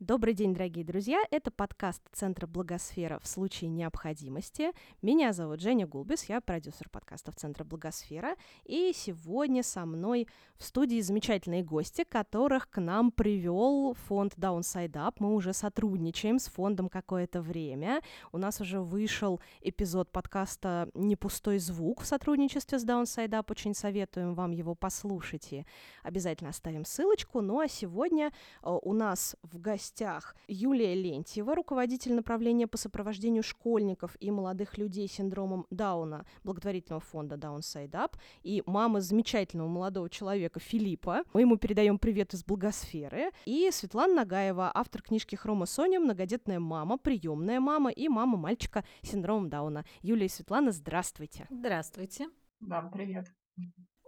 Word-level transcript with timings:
Добрый 0.00 0.32
день, 0.32 0.54
дорогие 0.54 0.82
друзья! 0.82 1.22
Это 1.30 1.50
подкаст 1.50 2.00
Центра 2.12 2.46
Благосфера 2.46 3.18
в 3.18 3.28
случае 3.28 3.68
необходимости. 3.68 4.70
Меня 5.02 5.34
зовут 5.34 5.60
Женя 5.60 5.86
Гулбис, 5.86 6.24
я 6.24 6.40
продюсер 6.40 6.88
подкастов 6.88 7.34
Центра 7.34 7.64
Благосфера. 7.64 8.34
И 8.64 8.92
сегодня 8.96 9.62
со 9.62 9.84
мной 9.84 10.26
в 10.56 10.64
студии 10.64 11.02
замечательные 11.02 11.62
гости, 11.62 12.04
которых 12.08 12.70
к 12.70 12.80
нам 12.80 13.12
привел 13.12 13.92
фонд 13.92 14.36
Downside 14.38 14.92
Up. 14.92 15.16
Мы 15.18 15.34
уже 15.34 15.52
сотрудничаем 15.52 16.38
с 16.38 16.46
фондом 16.46 16.88
какое-то 16.88 17.42
время. 17.42 18.00
У 18.32 18.38
нас 18.38 18.62
уже 18.62 18.80
вышел 18.80 19.38
эпизод 19.60 20.10
подкаста 20.10 20.88
«Не 20.94 21.14
пустой 21.14 21.58
звук» 21.58 22.00
в 22.00 22.06
сотрудничестве 22.06 22.78
с 22.78 22.86
Downside 22.86 23.32
Up. 23.32 23.50
Очень 23.50 23.74
советуем 23.74 24.34
вам 24.34 24.52
его 24.52 24.74
послушать 24.74 25.52
и 25.52 25.66
обязательно 26.02 26.48
оставим 26.48 26.86
ссылочку. 26.86 27.42
Ну 27.42 27.60
а 27.60 27.68
сегодня 27.68 28.28
э, 28.62 28.78
у 28.82 28.94
нас 28.94 29.36
в 29.42 29.58
гостях 29.58 29.89
гостях 29.90 30.36
Юлия 30.46 30.94
Лентьева, 30.94 31.54
руководитель 31.54 32.14
направления 32.14 32.66
по 32.66 32.76
сопровождению 32.76 33.42
школьников 33.42 34.16
и 34.20 34.30
молодых 34.30 34.78
людей 34.78 35.08
с 35.08 35.12
синдромом 35.12 35.66
Дауна 35.70 36.24
благотворительного 36.44 37.00
фонда 37.00 37.34
Downside 37.34 37.90
Up 37.90 38.16
и 38.42 38.62
мама 38.66 39.00
замечательного 39.00 39.68
молодого 39.68 40.08
человека 40.08 40.60
Филиппа. 40.60 41.24
Мы 41.32 41.40
ему 41.40 41.56
передаем 41.56 41.98
привет 41.98 42.34
из 42.34 42.44
благосферы. 42.44 43.30
И 43.46 43.68
Светлана 43.72 44.14
Нагаева, 44.14 44.70
автор 44.72 45.02
книжки 45.02 45.34
Хрома 45.34 45.66
Соня, 45.66 45.98
многодетная 45.98 46.60
мама, 46.60 46.96
приемная 46.96 47.58
мама 47.58 47.90
и 47.90 48.08
мама 48.08 48.38
мальчика 48.38 48.84
с 49.02 49.10
синдромом 49.10 49.48
Дауна. 49.48 49.84
Юлия 50.02 50.26
и 50.26 50.28
Светлана, 50.28 50.70
здравствуйте. 50.70 51.46
Здравствуйте. 51.50 52.28
Да, 52.60 52.82
привет. 52.82 53.26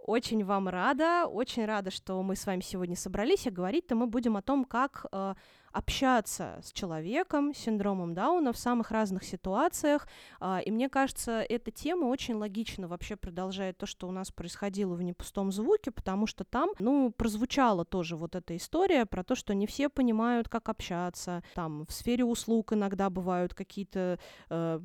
Очень 0.05 0.43
вам 0.43 0.67
рада, 0.67 1.27
очень 1.27 1.65
рада, 1.65 1.89
что 1.89 2.21
мы 2.23 2.35
с 2.35 2.45
вами 2.45 2.59
сегодня 2.59 2.95
собрались, 2.95 3.47
и 3.47 3.49
говорить-то 3.49 3.95
мы 3.95 4.05
будем 4.05 4.35
о 4.35 4.41
том, 4.41 4.65
как 4.65 5.05
э, 5.13 5.33
общаться 5.73 6.59
с 6.63 6.71
человеком 6.71 7.53
с 7.53 7.57
синдромом 7.57 8.13
Дауна 8.13 8.53
в 8.53 8.57
самых 8.57 8.91
разных 8.91 9.23
ситуациях. 9.23 10.07
А, 10.39 10.61
и 10.63 10.71
мне 10.71 10.87
кажется, 10.87 11.41
эта 11.41 11.71
тема 11.71 12.05
очень 12.05 12.35
логично 12.35 12.87
вообще 12.87 13.15
продолжает 13.15 13.77
то, 13.77 13.85
что 13.85 14.07
у 14.07 14.11
нас 14.11 14.31
происходило 14.31 14.93
в 14.93 15.01
непустом 15.01 15.51
звуке, 15.51 15.91
потому 15.91 16.27
что 16.27 16.43
там, 16.43 16.69
ну, 16.79 17.11
прозвучала 17.11 17.85
тоже 17.85 18.15
вот 18.15 18.35
эта 18.35 18.55
история 18.55 19.05
про 19.05 19.23
то, 19.23 19.35
что 19.35 19.53
не 19.53 19.65
все 19.65 19.89
понимают, 19.89 20.47
как 20.47 20.69
общаться. 20.69 21.43
Там 21.55 21.85
в 21.87 21.91
сфере 21.91 22.23
услуг 22.23 22.73
иногда 22.73 23.09
бывают 23.09 23.53
какие-то 23.53 24.19
э, 24.49 24.79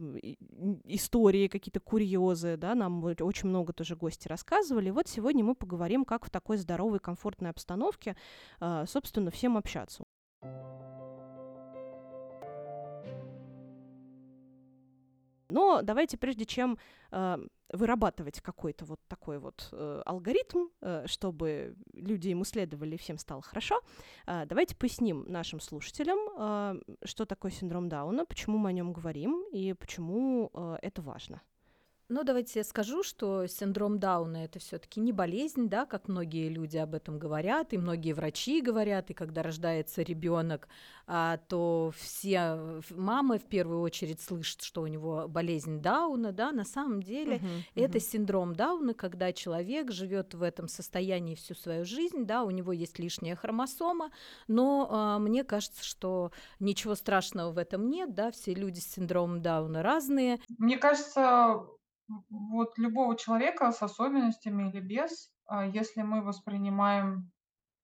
истории, 0.84 1.48
какие-то 1.48 1.81
курьезы, 1.81 2.56
да, 2.56 2.75
нам 2.75 3.05
очень 3.05 3.48
много 3.48 3.72
тоже 3.72 3.94
гости 3.94 4.27
рассказывали. 4.27 4.91
Вот 4.91 5.06
сегодня 5.06 5.44
мы 5.44 5.55
поговорим, 5.55 6.05
как 6.05 6.25
в 6.25 6.31
такой 6.31 6.56
здоровой, 6.56 6.98
комфортной 6.98 7.50
обстановке, 7.50 8.16
э, 8.61 8.84
собственно, 8.86 9.31
всем 9.31 9.59
общаться. 9.59 10.05
Но 15.50 15.80
давайте, 15.82 16.16
прежде 16.18 16.44
чем 16.44 16.78
э, 17.10 17.38
вырабатывать 17.72 18.41
какой-то 18.41 18.84
вот 18.84 19.00
такой 19.08 19.38
вот 19.38 19.68
э, 19.72 20.02
алгоритм, 20.04 20.68
э, 20.80 21.04
чтобы 21.06 21.74
люди 21.92 22.28
ему 22.28 22.44
следовали, 22.44 22.96
всем 22.96 23.18
стало 23.18 23.42
хорошо, 23.42 23.80
э, 24.26 24.44
давайте 24.46 24.76
поясним 24.76 25.24
нашим 25.28 25.60
слушателям, 25.60 26.19
э, 26.38 26.80
что 27.04 27.24
такое 27.24 27.50
синдром 27.50 27.88
Дауна, 27.88 28.24
почему 28.24 28.58
мы 28.58 28.70
о 28.70 28.72
нем 28.72 28.92
говорим 28.92 29.44
и 29.52 29.72
почему 29.74 30.50
э, 30.52 30.76
это 30.82 31.02
важно. 31.02 31.41
Ну, 32.10 32.24
давайте 32.24 32.60
я 32.60 32.64
скажу, 32.64 33.02
что 33.02 33.46
синдром 33.46 33.98
Дауна 33.98 34.38
это 34.38 34.58
все-таки 34.58 34.98
не 34.98 35.12
болезнь, 35.12 35.69
да, 35.69 35.84
как 35.84 36.08
многие 36.08 36.48
люди 36.48 36.78
об 36.78 36.94
этом 36.94 37.19
говорят, 37.19 37.74
и 37.74 37.78
многие 37.78 38.14
врачи 38.14 38.62
говорят, 38.62 39.10
и 39.10 39.14
когда 39.14 39.42
рождается 39.42 40.00
ребенок, 40.00 40.68
а, 41.06 41.36
то 41.48 41.92
все 41.94 42.80
мамы 42.88 43.38
в 43.38 43.44
первую 43.44 43.82
очередь 43.82 44.22
слышат, 44.22 44.62
что 44.62 44.80
у 44.80 44.86
него 44.86 45.28
болезнь 45.28 45.82
Дауна, 45.82 46.32
да, 46.32 46.50
на 46.50 46.64
самом 46.64 47.02
деле 47.02 47.36
uh-huh, 47.36 47.62
это 47.74 47.98
uh-huh. 47.98 48.00
синдром 48.00 48.56
Дауна, 48.56 48.94
когда 48.94 49.34
человек 49.34 49.92
живет 49.92 50.32
в 50.32 50.42
этом 50.42 50.66
состоянии 50.66 51.34
всю 51.34 51.54
свою 51.54 51.84
жизнь, 51.84 52.24
да, 52.24 52.42
у 52.42 52.50
него 52.50 52.72
есть 52.72 52.98
лишняя 52.98 53.36
хромосома, 53.36 54.12
но 54.47 54.88
а, 54.91 55.18
мне 55.18 55.44
кажется, 55.44 55.84
что 55.84 56.32
ничего 56.58 56.94
страшного 56.94 57.52
в 57.52 57.58
этом 57.58 57.91
нет, 57.91 58.14
да, 58.14 58.30
все 58.30 58.54
люди 58.54 58.80
с 58.80 58.94
синдромом 58.94 59.42
Дауна 59.42 59.82
разные. 59.82 60.41
Мне 60.56 60.78
кажется, 60.78 61.66
вот 62.30 62.78
любого 62.78 63.16
человека 63.16 63.70
с 63.72 63.82
особенностями 63.82 64.70
или 64.70 64.80
без, 64.80 65.30
а, 65.46 65.66
если 65.66 66.02
мы 66.02 66.22
воспринимаем 66.22 67.30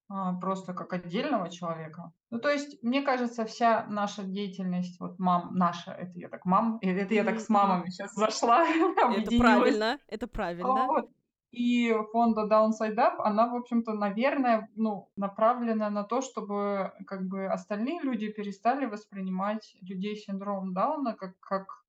а, 0.09 0.35
просто 0.35 0.75
как 0.75 0.93
отдельного 0.93 1.51
человека. 1.51 2.13
Ну, 2.31 2.39
то 2.39 2.51
есть, 2.51 2.83
мне 2.83 3.03
кажется, 3.03 3.45
вся 3.45 3.87
наша 3.89 4.23
деятельность, 4.23 5.01
вот 5.01 5.19
мам, 5.19 5.51
наша, 5.55 5.93
это 5.93 6.19
я 6.19 6.29
так 6.29 6.45
мам, 6.45 6.79
это 6.83 7.15
я 7.15 7.25
так 7.25 7.41
с 7.41 7.49
мамами 7.49 7.89
сейчас 7.89 8.15
зашла, 8.15 8.65
Это 9.17 9.37
правильно, 9.39 9.99
это 10.09 10.27
правильно. 10.27 10.87
Вот. 10.87 11.11
И 11.53 11.95
фонда 12.13 12.49
Downside 12.51 12.97
Up, 12.97 13.15
она, 13.19 13.47
в 13.47 13.55
общем-то, 13.55 13.93
наверное, 13.93 14.69
ну, 14.75 15.09
направлена 15.17 15.89
на 15.89 16.03
то, 16.03 16.21
чтобы 16.21 16.93
как 17.07 17.29
бы 17.29 17.47
остальные 17.47 18.01
люди 18.03 18.29
перестали 18.29 18.87
воспринимать 18.87 19.77
людей 19.81 20.17
с 20.17 20.25
синдромом 20.25 20.75
Дауна 20.75 21.15
как, 21.15 21.39
как 21.39 21.84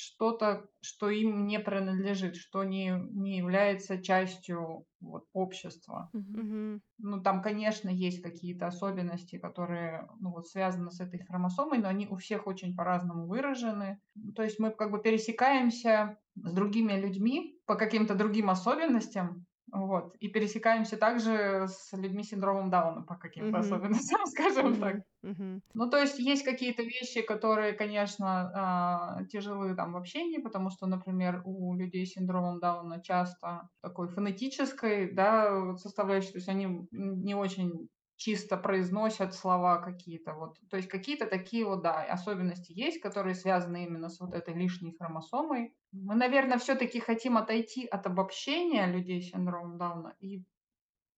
что-то, 0.00 0.66
что 0.80 1.10
им 1.10 1.46
не 1.46 1.60
принадлежит, 1.60 2.36
что 2.36 2.64
не, 2.64 2.92
не 3.10 3.36
является 3.38 4.02
частью 4.02 4.86
вот, 5.00 5.26
общества. 5.32 6.10
Mm-hmm. 6.14 6.80
Ну, 6.98 7.22
там, 7.22 7.42
конечно, 7.42 7.88
есть 7.88 8.22
какие-то 8.22 8.66
особенности, 8.66 9.38
которые 9.38 10.08
ну, 10.20 10.30
вот, 10.32 10.48
связаны 10.48 10.90
с 10.90 11.00
этой 11.00 11.20
хромосомой, 11.20 11.78
но 11.78 11.88
они 11.88 12.06
у 12.08 12.16
всех 12.16 12.46
очень 12.46 12.74
по-разному 12.74 13.26
выражены. 13.26 14.00
То 14.34 14.42
есть 14.42 14.58
мы 14.58 14.70
как 14.70 14.90
бы 14.90 15.00
пересекаемся 15.00 16.18
с 16.34 16.52
другими 16.52 16.92
людьми 16.92 17.58
по 17.66 17.76
каким-то 17.76 18.14
другим 18.14 18.50
особенностям, 18.50 19.46
вот. 19.72 20.16
И 20.20 20.28
пересекаемся 20.28 20.96
также 20.96 21.66
с 21.68 21.92
людьми 21.92 22.22
с 22.22 22.28
синдромом 22.28 22.70
Дауна 22.70 23.02
по 23.02 23.16
каким-то 23.16 23.58
mm-hmm. 23.58 23.60
особенностям, 23.60 24.20
скажем 24.26 24.72
mm-hmm. 24.72 24.80
так. 24.80 24.96
Mm-hmm. 25.24 25.60
Ну, 25.74 25.90
то 25.90 25.98
есть 25.98 26.18
есть 26.18 26.44
какие-то 26.44 26.82
вещи, 26.82 27.22
которые, 27.22 27.72
конечно, 27.72 28.50
а, 28.54 29.24
тяжелые 29.26 29.74
там 29.74 29.92
в 29.92 29.96
общении, 29.96 30.38
потому 30.38 30.70
что, 30.70 30.86
например, 30.86 31.42
у 31.44 31.74
людей 31.74 32.06
с 32.06 32.12
синдромом 32.12 32.58
Дауна 32.60 33.02
часто 33.02 33.68
такой 33.82 34.08
фонетической 34.08 35.12
да, 35.12 35.76
составляющей, 35.76 36.32
то 36.32 36.38
есть 36.38 36.48
они 36.48 36.86
не 36.90 37.34
очень 37.34 37.88
чисто 38.20 38.58
произносят 38.58 39.34
слова 39.34 39.78
какие-то. 39.78 40.34
Вот. 40.34 40.58
То 40.68 40.76
есть 40.76 40.90
какие-то 40.90 41.26
такие 41.26 41.64
вот, 41.64 41.82
да, 41.82 42.04
особенности 42.04 42.72
есть, 42.72 43.00
которые 43.00 43.34
связаны 43.34 43.86
именно 43.86 44.10
с 44.10 44.20
вот 44.20 44.34
этой 44.34 44.52
лишней 44.52 44.94
хромосомой. 44.94 45.74
Мы, 45.92 46.14
наверное, 46.14 46.58
все-таки 46.58 47.00
хотим 47.00 47.38
отойти 47.38 47.86
от 47.86 48.06
обобщения 48.06 48.86
людей 48.86 49.22
с 49.22 49.30
синдромом 49.30 49.78
Дауна 49.78 50.14
и 50.20 50.44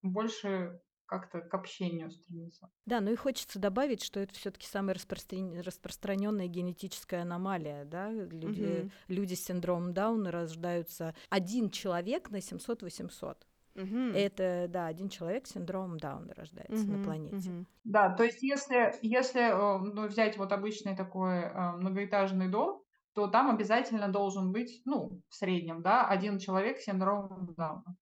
больше 0.01 0.79
как-то 1.05 1.41
к 1.41 1.53
общению 1.53 2.09
стремиться. 2.09 2.69
Да, 2.85 3.01
ну 3.01 3.11
и 3.11 3.17
хочется 3.17 3.59
добавить, 3.59 4.01
что 4.01 4.21
это 4.21 4.33
все-таки 4.33 4.65
самая 4.65 4.95
распростран... 4.95 5.59
распространенная 5.59 6.47
генетическая 6.47 7.23
аномалия. 7.23 7.83
Да? 7.83 8.11
Люди, 8.11 8.83
угу. 8.83 8.91
люди 9.09 9.33
с 9.33 9.43
синдромом 9.43 9.93
Дауна 9.93 10.31
рождаются 10.31 11.13
один 11.29 11.69
человек 11.69 12.29
на 12.31 12.37
700-800. 12.37 13.35
Угу. 13.75 14.15
Это, 14.15 14.67
да, 14.69 14.87
один 14.87 15.09
человек 15.09 15.47
с 15.47 15.51
синдромом 15.51 15.97
Дауна 15.97 16.33
рождается 16.35 16.85
угу, 16.85 16.93
на 16.93 17.03
планете. 17.03 17.49
Угу. 17.49 17.65
Да, 17.85 18.13
то 18.15 18.23
есть 18.23 18.43
если, 18.43 18.93
если 19.01 19.41
э, 19.41 19.77
ну, 19.79 20.07
взять 20.07 20.37
вот 20.37 20.51
обычный 20.51 20.95
такой 20.95 21.39
э, 21.39 21.71
многоэтажный 21.77 22.49
дом, 22.49 22.83
то 23.13 23.27
там 23.27 23.49
обязательно 23.49 24.09
должен 24.09 24.51
быть, 24.51 24.81
ну, 24.85 25.21
в 25.29 25.35
среднем, 25.35 25.81
да, 25.81 26.07
один 26.07 26.39
человек 26.39 26.79
с 26.79 26.83
синдромом 26.83 27.53
Дауна. 27.55 27.95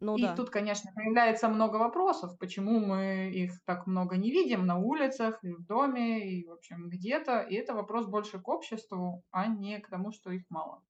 Ну, 0.00 0.16
и 0.16 0.22
да. 0.22 0.36
тут, 0.36 0.50
конечно, 0.50 0.92
появляется 0.94 1.48
много 1.48 1.76
вопросов, 1.76 2.38
почему 2.38 2.78
мы 2.78 3.30
их 3.30 3.52
так 3.64 3.86
много 3.86 4.16
не 4.16 4.30
видим 4.30 4.64
на 4.64 4.78
улицах, 4.78 5.42
и 5.42 5.52
в 5.52 5.66
доме, 5.66 6.30
и, 6.30 6.46
в 6.46 6.52
общем, 6.52 6.88
где-то. 6.88 7.40
И 7.40 7.56
это 7.56 7.74
вопрос 7.74 8.06
больше 8.06 8.38
к 8.38 8.46
обществу, 8.46 9.24
а 9.32 9.48
не 9.48 9.80
к 9.80 9.88
тому, 9.88 10.12
что 10.12 10.30
их 10.30 10.44
мало. 10.50 10.82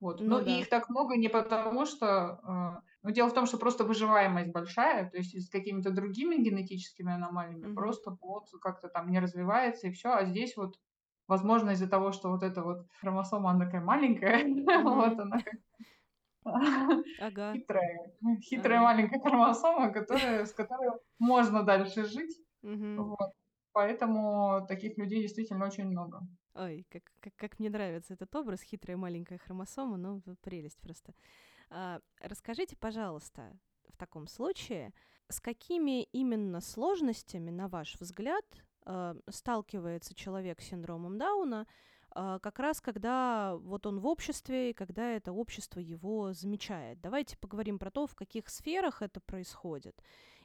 Вот. 0.00 0.20
Ну, 0.20 0.28
Но 0.28 0.40
да. 0.42 0.50
их 0.58 0.68
так 0.68 0.88
много 0.88 1.16
не 1.16 1.28
потому, 1.28 1.86
что... 1.86 2.82
Э, 3.02 3.08
ну, 3.08 3.10
дело 3.10 3.28
в 3.28 3.34
том, 3.34 3.46
что 3.46 3.58
просто 3.58 3.84
выживаемость 3.84 4.52
большая, 4.52 5.10
то 5.10 5.18
есть 5.18 5.40
с 5.40 5.50
какими-то 5.50 5.90
другими 5.90 6.36
генетическими 6.36 7.12
аномалиями 7.12 7.66
mm-hmm. 7.66 7.74
просто 7.74 8.10
плод 8.12 8.48
как-то 8.60 8.88
там 8.88 9.10
не 9.10 9.20
развивается, 9.20 9.88
и 9.88 9.92
все. 9.92 10.10
А 10.10 10.24
здесь 10.24 10.56
вот, 10.56 10.78
возможно, 11.28 11.70
из-за 11.70 11.88
того, 11.88 12.12
что 12.12 12.30
вот 12.30 12.42
эта 12.42 12.62
вот 12.62 12.86
хромосома, 13.00 13.50
она 13.50 13.66
такая 13.66 13.80
маленькая, 13.80 14.44
mm-hmm. 14.44 14.82
вот 14.82 15.18
она 15.18 15.40
ага. 17.20 17.52
хитрая, 17.54 18.12
хитрая 18.40 18.78
ага. 18.78 18.86
маленькая 18.86 19.20
хромосома, 19.20 19.92
которая, 19.92 20.44
с 20.44 20.52
которой 20.52 20.90
можно 21.18 21.62
дальше 21.62 22.04
жить. 22.04 22.38
Mm-hmm. 22.64 22.96
Вот. 22.96 23.32
Поэтому 23.72 24.66
таких 24.68 24.98
людей 24.98 25.22
действительно 25.22 25.64
очень 25.64 25.86
много. 25.86 26.20
Ой, 26.54 26.86
как, 26.90 27.02
как, 27.20 27.34
как 27.36 27.58
мне 27.58 27.70
нравится 27.70 28.12
этот 28.12 28.34
образ, 28.34 28.60
хитрая 28.60 28.98
маленькая 28.98 29.38
хромосома, 29.38 29.96
ну, 29.96 30.20
прелесть 30.42 30.78
просто. 30.82 31.14
А, 31.74 32.00
расскажите, 32.20 32.76
пожалуйста, 32.76 33.58
в 33.88 33.96
таком 33.96 34.26
случае, 34.26 34.92
с 35.28 35.40
какими 35.40 36.02
именно 36.02 36.60
сложностями, 36.60 37.50
на 37.50 37.68
ваш 37.68 37.96
взгляд, 37.98 38.44
э, 38.84 39.14
сталкивается 39.30 40.14
человек 40.14 40.60
с 40.60 40.66
синдромом 40.66 41.16
Дауна, 41.16 41.66
э, 42.14 42.38
как 42.42 42.58
раз 42.58 42.82
когда 42.82 43.56
вот 43.56 43.86
он 43.86 44.00
в 44.00 44.06
обществе 44.06 44.70
и 44.70 44.74
когда 44.74 45.12
это 45.12 45.32
общество 45.32 45.80
его 45.80 46.34
замечает. 46.34 47.00
Давайте 47.00 47.38
поговорим 47.38 47.78
про 47.78 47.90
то, 47.90 48.06
в 48.06 48.14
каких 48.14 48.50
сферах 48.50 49.00
это 49.00 49.20
происходит. 49.20 49.98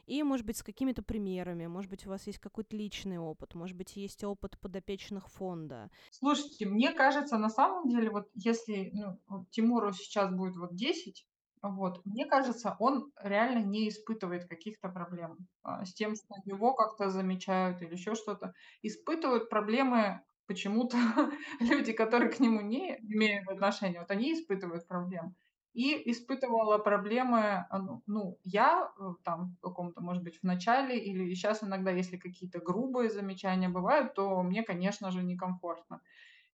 И, 0.08 0.22
может 0.22 0.46
быть, 0.46 0.56
с 0.56 0.62
какими-то 0.62 1.02
примерами, 1.02 1.66
может 1.66 1.90
быть, 1.90 2.06
у 2.06 2.08
вас 2.08 2.26
есть 2.26 2.38
какой-то 2.38 2.74
личный 2.74 3.18
опыт, 3.18 3.54
может 3.54 3.76
быть, 3.76 3.94
есть 3.96 4.24
опыт 4.24 4.58
подопечных 4.58 5.28
фонда. 5.28 5.90
Слушайте, 6.10 6.64
мне 6.64 6.92
кажется, 6.92 7.36
на 7.36 7.50
самом 7.50 7.88
деле, 7.88 8.10
вот 8.10 8.28
если 8.32 8.90
ну, 8.94 9.46
Тимуру 9.50 9.92
сейчас 9.92 10.32
будет 10.32 10.56
вот 10.56 10.74
10, 10.74 11.26
вот, 11.60 12.00
мне 12.06 12.24
кажется, 12.24 12.74
он 12.78 13.12
реально 13.22 13.62
не 13.64 13.88
испытывает 13.88 14.48
каких-то 14.48 14.88
проблем 14.88 15.36
а, 15.62 15.84
с 15.84 15.92
тем, 15.92 16.14
что 16.14 16.34
его 16.46 16.72
как-то 16.72 17.10
замечают 17.10 17.82
или 17.82 17.92
еще 17.92 18.14
что-то. 18.14 18.54
Испытывают 18.80 19.50
проблемы 19.50 20.22
почему-то 20.46 20.96
люди, 21.60 21.92
которые 21.92 22.30
к 22.30 22.40
нему 22.40 22.62
не 22.62 22.96
имеют 23.02 23.46
отношения, 23.48 24.00
вот 24.00 24.10
они 24.10 24.32
испытывают 24.32 24.88
проблемы. 24.88 25.34
И 25.78 26.10
испытывала 26.10 26.78
проблемы, 26.78 27.64
а, 27.70 27.78
ну, 27.78 28.02
ну, 28.06 28.36
я 28.42 28.90
э, 28.98 29.14
там 29.22 29.54
в 29.58 29.60
каком-то, 29.60 30.00
может 30.00 30.24
быть, 30.24 30.40
в 30.40 30.42
начале 30.42 30.98
или 30.98 31.32
сейчас 31.34 31.62
иногда, 31.62 31.92
если 31.92 32.16
какие-то 32.16 32.58
грубые 32.58 33.10
замечания 33.10 33.68
бывают, 33.68 34.12
то 34.14 34.42
мне, 34.42 34.64
конечно 34.64 35.12
же, 35.12 35.22
некомфортно. 35.22 36.00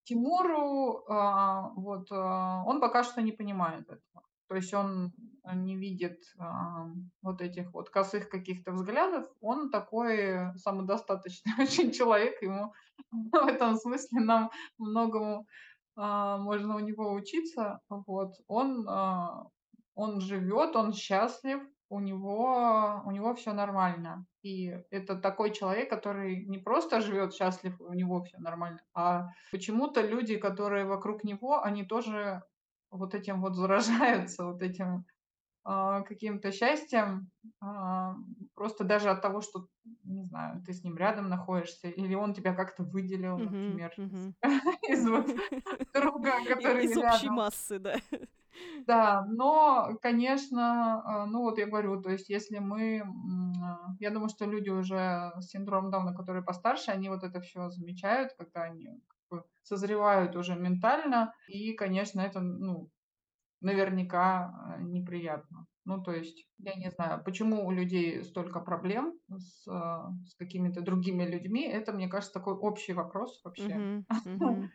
Тимуру, 0.02 1.06
а, 1.08 1.70
вот, 1.74 2.08
а, 2.12 2.64
он 2.66 2.80
пока 2.80 3.02
что 3.02 3.22
не 3.22 3.32
понимает 3.32 3.88
этого. 3.88 4.24
То 4.48 4.56
есть 4.56 4.74
он 4.74 5.14
не 5.54 5.76
видит 5.76 6.20
вот 7.22 7.40
этих 7.40 7.72
вот 7.72 7.88
косых 7.88 8.28
каких-то 8.28 8.72
взглядов. 8.72 9.24
Он 9.40 9.70
такой 9.70 10.54
самодостаточный 10.58 11.52
очень 11.58 11.92
человек. 11.92 12.42
Ему 12.42 12.74
в 13.10 13.46
этом 13.46 13.76
смысле 13.76 14.20
нам 14.20 14.50
многому 14.76 15.46
можно 15.96 16.76
у 16.76 16.80
него 16.80 17.12
учиться. 17.12 17.80
Вот. 17.88 18.34
Он, 18.46 18.86
а, 18.88 19.46
он 19.94 20.20
живет, 20.20 20.76
он 20.76 20.92
счастлив, 20.92 21.60
у 21.88 22.00
него, 22.00 23.02
у 23.06 23.10
него 23.10 23.34
все 23.34 23.52
нормально. 23.52 24.26
И 24.42 24.76
это 24.90 25.16
такой 25.16 25.52
человек, 25.52 25.88
который 25.88 26.44
не 26.46 26.58
просто 26.58 27.00
живет 27.00 27.34
счастлив, 27.34 27.80
у 27.80 27.92
него 27.92 28.22
все 28.24 28.38
нормально, 28.38 28.80
а 28.94 29.28
почему-то 29.50 30.02
люди, 30.02 30.36
которые 30.36 30.84
вокруг 30.84 31.24
него, 31.24 31.62
они 31.62 31.84
тоже 31.84 32.42
вот 32.90 33.14
этим 33.14 33.40
вот 33.40 33.54
заражаются, 33.54 34.44
вот 34.50 34.62
этим 34.62 34.88
а, 34.88 35.13
каким-то 35.64 36.52
счастьем, 36.52 37.30
а, 37.60 38.16
просто 38.54 38.84
даже 38.84 39.08
от 39.08 39.22
того, 39.22 39.40
что, 39.40 39.66
не 40.04 40.22
знаю, 40.22 40.62
ты 40.66 40.72
с 40.74 40.84
ним 40.84 40.96
рядом 40.96 41.28
находишься, 41.28 41.88
или 41.88 42.14
он 42.14 42.34
тебя 42.34 42.54
как-то 42.54 42.84
выделил, 42.84 43.38
например, 43.38 43.92
из, 44.88 45.08
вот 45.08 45.26
друга, 45.94 46.32
который 46.46 46.84
Из 46.84 46.96
общей 46.96 47.30
массы, 47.30 47.78
да. 47.78 47.96
Да, 48.86 49.24
но, 49.26 49.98
конечно, 50.00 51.02
а, 51.04 51.26
ну 51.26 51.40
вот 51.40 51.58
я 51.58 51.66
говорю, 51.66 52.00
то 52.00 52.10
есть 52.10 52.28
если 52.28 52.58
мы, 52.58 53.00
а, 53.00 53.94
я 53.98 54.10
думаю, 54.10 54.28
что 54.28 54.44
люди 54.44 54.68
уже 54.68 55.32
с 55.40 55.48
синдромом 55.48 55.90
Дауна, 55.90 56.14
которые 56.14 56.44
постарше, 56.44 56.90
они 56.90 57.08
вот 57.08 57.24
это 57.24 57.40
все 57.40 57.70
замечают, 57.70 58.32
когда 58.38 58.62
они 58.62 59.00
созревают 59.62 60.36
уже 60.36 60.54
ментально, 60.54 61.34
и, 61.48 61.72
конечно, 61.72 62.20
это, 62.20 62.40
ну, 62.40 62.90
наверняка 63.64 64.76
э, 64.78 64.82
неприятно. 64.82 65.66
Ну, 65.86 66.02
то 66.02 66.12
есть, 66.12 66.48
я 66.58 66.74
не 66.74 66.90
знаю, 66.90 67.22
почему 67.24 67.66
у 67.66 67.70
людей 67.70 68.24
столько 68.24 68.60
проблем 68.60 69.18
с, 69.28 69.68
а, 69.68 70.10
с 70.26 70.34
какими-то 70.36 70.80
другими 70.80 71.24
людьми. 71.24 71.62
Это, 71.66 71.92
мне 71.92 72.08
кажется, 72.08 72.32
такой 72.32 72.54
общий 72.54 72.94
вопрос 72.94 73.40
вообще. 73.44 73.74
Мгм. 73.74 74.06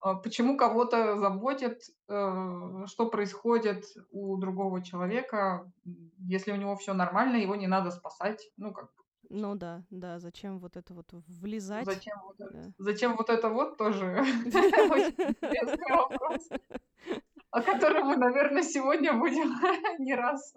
А, 0.00 0.14
Почему 0.14 0.56
кого-то 0.58 1.16
заботит, 1.16 1.80
э, 2.08 2.84
что 2.86 3.10
происходит 3.10 3.84
у 4.10 4.36
другого 4.36 4.82
человека, 4.82 5.72
если 6.18 6.52
у 6.52 6.56
него 6.56 6.76
все 6.76 6.92
нормально, 6.94 7.36
его 7.36 7.56
не 7.56 7.66
надо 7.66 7.90
спасать. 7.90 8.50
Ну, 8.58 8.72
как 8.72 8.84
бы, 8.94 9.02
Ну 9.30 9.54
да, 9.56 9.84
да, 9.90 10.18
зачем 10.20 10.58
вот 10.60 10.76
это 10.76 10.94
вот 10.94 11.12
влезать? 11.12 11.86
зачем 11.86 12.20
вот 12.24 12.40
это, 12.40 12.52
Да. 12.52 12.72
зачем 12.78 13.16
вот 13.16 13.30
это 13.30 13.48
вот 13.48 13.78
тоже 13.78 14.22
очень 14.92 15.14
интересный 15.18 15.96
вопрос, 15.96 16.48
о 17.56 17.62
котором 17.62 18.08
мы, 18.08 18.16
наверное, 18.16 18.62
сегодня 18.62 19.14
будем 19.14 19.48
не 19.98 20.14
раз 20.14 20.54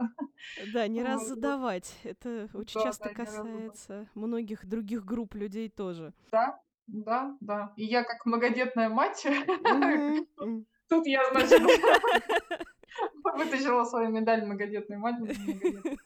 Да, 0.73 0.85
не 0.87 1.01
раз 1.01 1.27
задавать. 1.27 1.97
Это 2.03 2.49
очень 2.53 2.79
Да, 2.79 2.85
часто 2.87 3.09
да, 3.09 3.15
касается 3.15 4.09
многих 4.15 4.65
других 4.65 5.05
групп 5.05 5.33
людей 5.33 5.69
тоже. 5.69 6.13
Да, 6.29 6.59
да, 6.87 7.37
да. 7.39 7.73
И 7.77 7.85
я 7.85 8.03
как 8.03 8.25
многодетная 8.25 8.89
мать, 8.89 9.25
тут 10.89 11.07
я, 11.07 11.23
значит, 11.31 11.61
вытащила 13.23 13.85
свою 13.85 14.09
медаль 14.09 14.45
многодетной 14.45 14.97
мать. 14.97 15.19
матери. 15.19 15.97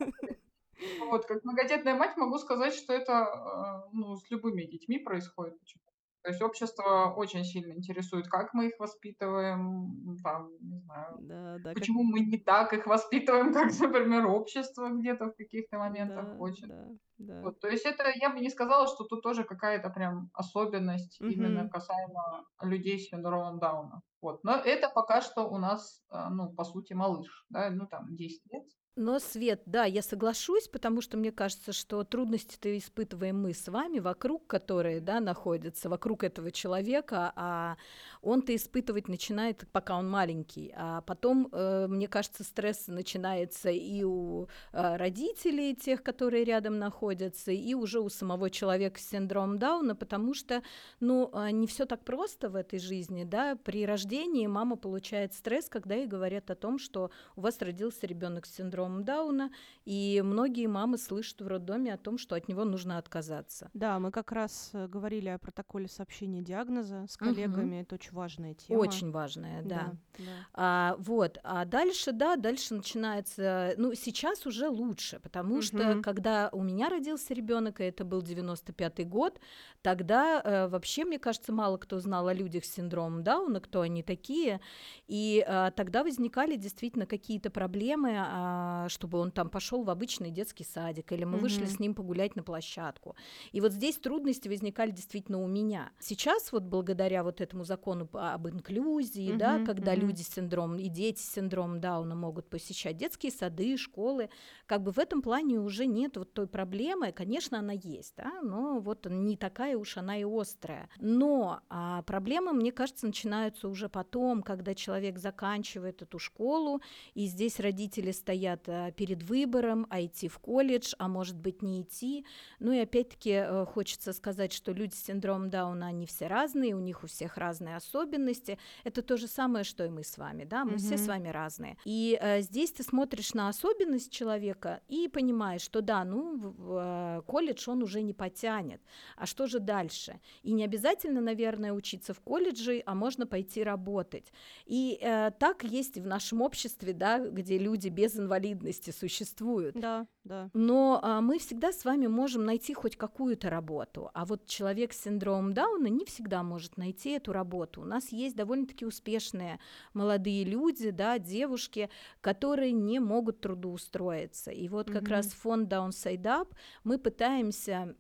Вот, 1.10 1.26
как 1.26 1.44
многодетная 1.44 1.96
мать 1.96 2.18
могу 2.18 2.38
сказать, 2.38 2.76
что 2.76 2.94
это, 2.94 3.84
э, 3.86 3.90
ну, 3.94 4.16
с 4.16 4.30
любыми 4.30 4.64
детьми 4.64 5.00
происходит 5.00 5.60
почему-то. 5.60 5.93
То 6.24 6.30
есть 6.30 6.42
общество 6.42 7.14
очень 7.18 7.44
сильно 7.44 7.74
интересует, 7.74 8.28
как 8.28 8.54
мы 8.54 8.68
их 8.68 8.80
воспитываем, 8.80 10.18
там, 10.24 10.52
не 10.62 10.80
знаю, 10.80 11.18
Да, 11.22 11.58
да, 11.60 11.64
как- 11.70 11.76
почему 11.76 12.04
мы 12.04 12.22
не 12.22 12.38
так 12.38 12.74
их 12.74 12.88
воспитываем, 12.88 13.54
как, 13.54 13.66
например, 13.82 14.28
общество 14.28 14.90
где-то 14.90 15.26
в 15.28 15.36
каких-то 15.36 15.78
моментах 15.80 16.26
да, 16.26 16.38
хочет. 16.38 16.68
да, 16.70 16.88
да. 17.18 17.42
Вот, 17.42 17.60
то 17.60 17.68
есть 17.68 17.86
это, 17.86 18.06
я 18.16 18.30
бы 18.30 18.40
не 18.40 18.50
сказала, 18.50 18.88
что 18.88 19.04
тут 19.04 19.22
тоже 19.22 19.44
какая-то 19.44 19.90
прям 19.90 20.30
особенность 20.34 21.20
именно 21.20 21.62
Мгм. 21.64 21.70
касаемо 21.70 22.46
людей 22.62 23.00
с 23.00 23.10
синдромом 23.10 23.60
Дауна. 23.60 24.02
Вот. 24.22 24.44
Но 24.46 24.54
это 24.54 24.90
пока 24.90 25.22
что 25.22 25.50
у 25.50 25.58
нас, 25.58 26.04
а, 26.10 26.30
ну, 26.30 26.54
по 26.54 26.64
сути, 26.64 26.94
малыш, 26.94 27.46
да, 27.50 27.70
ну, 27.70 27.86
там, 27.88 28.16
10 28.16 28.44
лет. 28.52 28.64
Но, 28.96 29.18
Свет, 29.18 29.64
да, 29.66 29.86
я 29.86 30.04
соглашусь, 30.04 30.68
потому 30.68 31.02
что 31.02 31.18
мне 31.18 31.32
кажется, 31.32 31.74
что 31.74 32.04
трудности-то 32.04 32.78
испытываем 32.78 33.42
мы 33.42 33.56
с 33.56 33.68
вами, 33.68 33.98
вокруг 33.98 34.46
которые, 34.46 35.02
да, 35.02 35.20
находятся, 35.20 35.90
вокруг 35.90 36.24
этого 36.24 36.52
человека, 36.52 37.34
а 37.36 37.78
он-то 38.22 38.56
испытывать 38.56 39.08
начинает, 39.08 39.66
пока 39.72 39.98
он 39.98 40.08
маленький, 40.08 40.72
а 40.78 41.02
потом, 41.02 41.50
э, 41.52 41.88
мне 41.88 42.08
кажется, 42.08 42.44
стресс 42.44 42.86
начинается 42.86 43.72
и 43.72 44.04
у 44.04 44.44
э, 44.74 44.96
родителей, 44.98 45.76
тех, 45.76 46.04
которые 46.04 46.44
рядом 46.44 46.78
находятся, 46.78 47.52
и 47.52 47.74
уже 47.74 48.00
у 48.00 48.10
самого 48.10 48.52
человека 48.52 49.00
с 49.00 49.10
синдромом 49.10 49.58
Дауна, 49.58 49.96
потому 49.96 50.36
что, 50.36 50.62
ну, 51.00 51.32
а, 51.34 51.50
не 51.50 51.66
все 51.66 51.88
так 51.88 52.04
просто 52.04 52.48
в 52.48 52.56
этой 52.56 52.78
жизни, 52.78 53.24
да, 53.24 53.56
при 53.56 53.88
рождении 53.88 54.46
мама 54.46 54.76
получает 54.76 55.34
стресс, 55.34 55.68
когда 55.68 55.96
ей 55.96 56.06
говорят 56.06 56.52
о 56.52 56.56
том, 56.56 56.78
что 56.78 57.10
у 57.36 57.42
вас 57.42 57.60
родился 57.60 58.06
ребенок 58.06 58.46
с 58.46 58.54
синдромом 58.54 58.83
Дауна, 59.04 59.52
и 59.86 60.22
многие 60.24 60.68
мамы 60.68 60.98
слышат 60.98 61.42
в 61.42 61.48
роддоме 61.48 61.94
о 61.94 61.98
том, 61.98 62.18
что 62.18 62.36
от 62.36 62.48
него 62.48 62.64
нужно 62.66 62.98
отказаться. 62.98 63.70
Да, 63.74 64.00
мы 64.00 64.12
как 64.12 64.32
раз 64.32 64.72
э, 64.74 64.88
говорили 64.88 65.30
о 65.30 65.38
протоколе 65.38 65.88
сообщения 65.88 66.42
диагноза 66.42 67.06
с 67.10 67.18
коллегами. 67.18 67.82
Это 67.82 67.96
очень 67.96 68.14
важная 68.14 68.54
тема. 68.54 68.80
Очень 68.80 69.12
важная, 69.12 69.62
да. 69.64 69.96
да. 70.18 70.24
А, 70.54 70.96
вот, 71.00 71.38
а 71.44 71.66
дальше, 71.66 72.12
да, 72.12 72.36
дальше 72.36 72.74
начинается, 72.74 73.74
ну, 73.78 73.94
сейчас 73.94 74.46
уже 74.46 74.70
лучше, 74.70 75.20
потому 75.20 75.62
что 75.62 75.84
Мгм. 75.84 76.02
когда 76.02 76.50
у 76.52 76.62
меня 76.62 76.90
родился 76.90 77.34
ребенок, 77.34 77.82
и 77.82 77.86
это 77.86 78.04
был 78.04 78.22
95-й 78.22 79.06
год, 79.06 79.40
тогда 79.82 80.42
э, 80.44 80.68
вообще, 80.68 81.06
мне 81.06 81.20
кажется, 81.20 81.52
мало 81.52 81.78
кто 81.78 82.00
знал 82.00 82.28
о 82.28 82.34
людях 82.34 82.66
с 82.66 82.74
синдромом 82.74 83.24
Дауна, 83.24 83.60
кто 83.60 83.82
они 83.82 84.04
такие, 84.04 84.60
и 85.08 85.44
а, 85.48 85.72
тогда 85.72 86.04
возникали 86.04 86.56
действительно 86.56 87.06
какие-то 87.06 87.50
проблемы, 87.50 88.16
а, 88.18 88.73
чтобы 88.90 89.20
он 89.20 89.32
там 89.32 89.50
пошел 89.50 89.84
в 89.84 89.90
обычный 89.90 90.32
детский 90.32 90.64
садик, 90.64 91.12
или 91.12 91.24
мы 91.26 91.38
вышли 91.38 91.66
Мгм. 91.66 91.74
с 91.76 91.80
ним 91.80 91.94
погулять 91.96 92.36
на 92.36 92.44
площадку. 92.44 93.16
И 93.52 93.62
вот 93.62 93.72
здесь 93.72 93.98
трудности 93.98 94.48
возникали 94.48 94.92
действительно 94.92 95.42
у 95.42 95.48
меня. 95.48 95.92
Сейчас 96.00 96.52
вот 96.52 96.64
благодаря 96.64 97.24
вот 97.24 97.42
этому 97.42 97.64
закону 97.64 98.10
об 98.14 98.48
инклюзии, 98.48 99.32
да, 99.32 99.60
Мгм, 99.60 99.66
когда 99.66 99.94
мгм. 99.94 100.02
люди 100.02 100.22
с 100.22 100.30
синдромом 100.30 100.80
и 100.80 100.88
дети 100.90 101.20
с 101.20 101.32
синдромом 101.34 101.80
Дауна 101.80 102.16
могут 102.16 102.50
посещать 102.50 102.98
детские 102.98 103.32
сады, 103.32 103.78
школы, 103.78 104.30
как 104.66 104.82
бы 104.84 104.92
в 104.92 105.00
этом 105.00 105.22
плане 105.22 105.60
уже 105.60 105.86
нет 105.86 106.18
вот 106.18 106.34
той 106.34 106.48
проблемы. 106.48 107.12
Конечно, 107.12 107.60
она 107.60 107.74
есть, 107.74 108.14
да, 108.18 108.42
но 108.42 108.80
вот 108.80 109.06
не 109.10 109.38
такая 109.38 109.78
уж 109.78 109.98
она 109.98 110.18
и 110.18 110.24
острая. 110.26 110.90
Но 111.00 111.62
а, 111.70 112.02
проблемы, 112.04 112.54
мне 112.54 112.72
кажется, 112.72 113.06
начинаются 113.06 113.68
уже 113.68 113.90
потом, 113.90 114.42
когда 114.44 114.76
человек 114.76 115.18
заканчивает 115.20 116.02
эту 116.02 116.20
школу, 116.20 116.82
и 117.14 117.26
здесь 117.28 117.60
родители 117.60 118.12
стоят 118.12 118.63
перед 118.66 119.24
выбором, 119.24 119.88
а 119.90 120.02
идти 120.04 120.28
в 120.28 120.40
колледж, 120.40 120.94
а 120.98 121.08
может 121.08 121.38
быть 121.38 121.62
не 121.62 121.82
идти. 121.82 122.26
Ну 122.60 122.72
и 122.72 122.80
опять-таки 122.80 123.32
э, 123.32 123.66
хочется 123.66 124.14
сказать, 124.14 124.54
что 124.54 124.72
люди 124.72 124.94
с 124.94 125.04
синдромом 125.04 125.50
Дауна, 125.50 125.88
они 125.88 126.06
все 126.06 126.28
разные, 126.28 126.76
у 126.76 126.80
них 126.80 127.04
у 127.04 127.08
всех 127.08 127.38
разные 127.38 127.76
особенности. 127.76 128.58
Это 128.84 129.02
то 129.02 129.18
же 129.18 129.28
самое, 129.28 129.64
что 129.64 129.86
и 129.86 129.90
мы 129.90 130.04
с 130.04 130.18
вами, 130.18 130.46
да, 130.46 130.66
мы 130.66 130.74
mm-hmm. 130.74 130.78
все 130.78 130.98
с 130.98 131.08
вами 131.08 131.30
разные. 131.30 131.78
И 131.86 132.18
э, 132.22 132.42
здесь 132.42 132.72
ты 132.72 132.84
смотришь 132.84 133.34
на 133.34 133.50
особенность 133.50 134.12
человека 134.12 134.82
и 134.88 135.08
понимаешь, 135.08 135.62
что 135.62 135.82
да, 135.82 136.04
ну, 136.04 136.38
в, 136.38 136.78
э, 136.80 137.22
колледж 137.28 137.70
он 137.70 137.84
уже 137.84 138.02
не 138.02 138.14
потянет. 138.14 138.82
А 139.18 139.26
что 139.26 139.48
же 139.48 139.60
дальше? 139.60 140.20
И 140.44 140.54
не 140.54 140.64
обязательно, 140.64 141.22
наверное, 141.22 141.74
учиться 141.74 142.14
в 142.14 142.22
колледже, 142.22 142.82
а 142.86 142.96
можно 142.96 143.26
пойти 143.26 143.64
работать. 143.64 144.32
И 144.66 144.98
э, 145.02 145.32
так 145.40 145.64
есть 145.64 145.98
в 145.98 146.06
нашем 146.06 146.42
обществе, 146.42 146.94
да, 146.94 147.20
где 147.20 147.58
люди 147.58 147.90
без 147.90 148.18
инвалидности 148.18 148.53
существуют. 148.92 149.76
Да, 149.76 150.08
да. 150.24 150.50
Но 150.54 151.00
а, 151.04 151.20
мы 151.22 151.38
всегда 151.38 151.74
с 151.74 151.84
вами 151.84 152.08
можем 152.08 152.46
найти 152.46 152.74
хоть 152.74 152.96
какую-то 152.96 153.50
работу, 153.50 154.10
а 154.14 154.26
вот 154.26 154.46
человек 154.46 154.94
с 154.94 155.02
синдромом 155.02 155.54
Дауна 155.54 155.88
не 155.88 156.06
всегда 156.06 156.44
может 156.44 156.78
найти 156.78 157.12
эту 157.12 157.34
работу. 157.34 157.82
У 157.82 157.86
нас 157.86 158.10
есть 158.12 158.36
довольно-таки 158.36 158.86
успешные 158.86 159.60
молодые 159.94 160.46
люди, 160.46 160.92
да, 160.92 161.20
девушки, 161.20 161.90
которые 162.22 162.72
не 162.72 163.00
могут 163.00 163.42
трудоустроиться. 163.42 164.52
И 164.52 164.70
вот 164.70 164.90
как 164.90 165.04
mm-hmm. 165.04 165.10
раз 165.10 165.28
фонд 165.34 165.72
Downside 165.72 166.24
Up 166.24 166.48
мы 166.86 166.98
пытаемся 166.98 167.96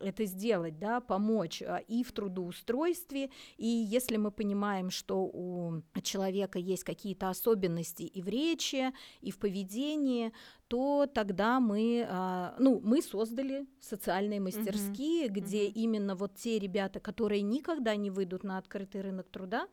это 0.00 0.24
сделать, 0.24 0.78
да, 0.78 1.00
помочь 1.00 1.60
а, 1.62 1.78
и 1.78 2.02
в 2.02 2.12
трудоустройстве, 2.12 3.30
и 3.58 3.66
если 3.66 4.16
мы 4.16 4.30
понимаем, 4.30 4.88
что 4.90 5.24
у 5.24 5.82
человека 6.02 6.58
есть 6.58 6.84
какие-то 6.84 7.28
особенности 7.28 8.04
и 8.04 8.22
в 8.22 8.28
речи, 8.28 8.92
и 9.20 9.30
в 9.30 9.38
поведении, 9.38 10.32
то 10.68 11.06
тогда 11.12 11.60
мы, 11.60 12.06
а, 12.08 12.54
ну, 12.58 12.80
мы 12.84 13.02
создали 13.02 13.66
социальные 13.80 14.40
мастерские, 14.40 15.26
uh-huh. 15.26 15.32
где 15.32 15.66
uh-huh. 15.66 15.72
именно 15.72 16.14
вот 16.14 16.34
те 16.36 16.58
ребята, 16.58 17.00
которые 17.00 17.42
никогда 17.42 17.96
не 17.96 18.10
выйдут 18.10 18.44
на 18.44 18.58
открытый 18.58 19.00
рынок 19.00 19.28
труда, 19.28 19.66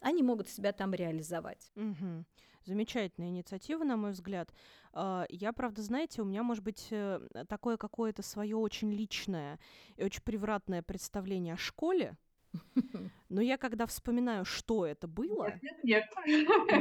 они 0.00 0.22
могут 0.22 0.48
себя 0.48 0.72
там 0.72 0.94
реализовать. 0.94 1.70
Угу. 1.76 2.24
Замечательная 2.64 3.28
инициатива, 3.28 3.84
на 3.84 3.96
мой 3.96 4.12
взгляд. 4.12 4.52
А, 4.92 5.24
я, 5.28 5.52
правда, 5.52 5.82
знаете, 5.82 6.22
у 6.22 6.24
меня, 6.24 6.42
может 6.42 6.62
быть, 6.64 6.88
э, 6.90 7.20
такое 7.48 7.76
какое-то 7.76 8.22
свое 8.22 8.56
очень 8.56 8.92
личное 8.92 9.58
и 9.96 10.04
очень 10.04 10.22
превратное 10.22 10.82
представление 10.82 11.54
о 11.54 11.58
школе. 11.58 12.16
Но 13.28 13.40
я 13.40 13.56
когда 13.58 13.86
вспоминаю, 13.86 14.44
что 14.44 14.86
это 14.86 15.06
было, 15.06 15.54
нет, 15.62 15.84
нет. 15.84 16.04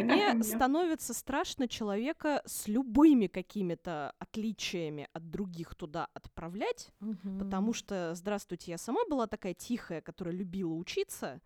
мне 0.03 0.43
становится 0.43 1.13
страшно 1.13 1.67
человека 1.67 2.41
с 2.45 2.67
любыми 2.67 3.27
какими-то 3.27 4.13
отличиями 4.19 5.07
от 5.13 5.29
других 5.29 5.75
туда 5.75 6.07
отправлять, 6.13 6.91
потому 7.39 7.73
что, 7.73 8.13
здравствуйте, 8.15 8.71
я 8.71 8.77
сама 8.77 9.01
была 9.09 9.27
такая 9.27 9.53
тихая, 9.53 10.01
которая 10.01 10.33
любила 10.35 10.73
учиться, 10.73 11.39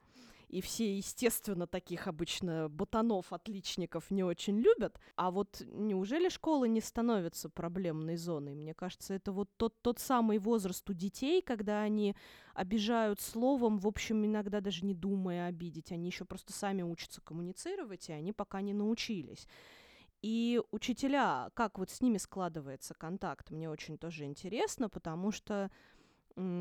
и 0.54 0.62
все, 0.62 0.96
естественно, 0.98 1.66
таких 1.66 2.08
обычно 2.08 2.70
ботанов, 2.70 3.34
отличников 3.34 4.12
не 4.12 4.24
очень 4.24 4.60
любят. 4.60 5.00
А 5.16 5.32
вот 5.32 5.64
неужели 5.66 6.30
школа 6.30 6.66
не 6.66 6.80
становится 6.80 7.50
проблемной 7.50 8.18
зоной? 8.18 8.54
Мне 8.54 8.76
кажется, 8.76 9.16
это 9.16 9.32
вот 9.32 9.50
тот, 9.58 9.82
тот 9.82 9.98
самый 9.98 10.38
возраст 10.38 10.88
у 10.88 10.94
детей, 10.94 11.42
когда 11.42 11.82
они 11.82 12.16
обижают 12.54 13.20
словом, 13.20 13.80
в 13.80 13.88
общем, 13.88 14.24
иногда 14.24 14.62
даже 14.62 14.86
не 14.86 14.94
думая 14.94 15.48
обидеть. 15.48 15.92
Они 15.92 16.06
еще 16.06 16.24
просто 16.24 16.54
сами 16.54 16.84
учатся 16.84 17.20
коммуницировать, 17.22 18.10
и 18.10 18.14
они 18.14 18.32
пока 18.32 18.62
не 18.62 18.74
научились. 18.74 19.48
И 20.22 20.62
учителя, 20.70 21.50
как 21.56 21.80
вот 21.80 21.90
с 21.90 22.00
ними 22.00 22.20
складывается 22.20 22.94
контакт, 22.94 23.50
мне 23.50 23.72
очень 23.72 23.98
тоже 23.98 24.26
интересно, 24.26 24.88
потому 24.88 25.32
что 25.32 25.72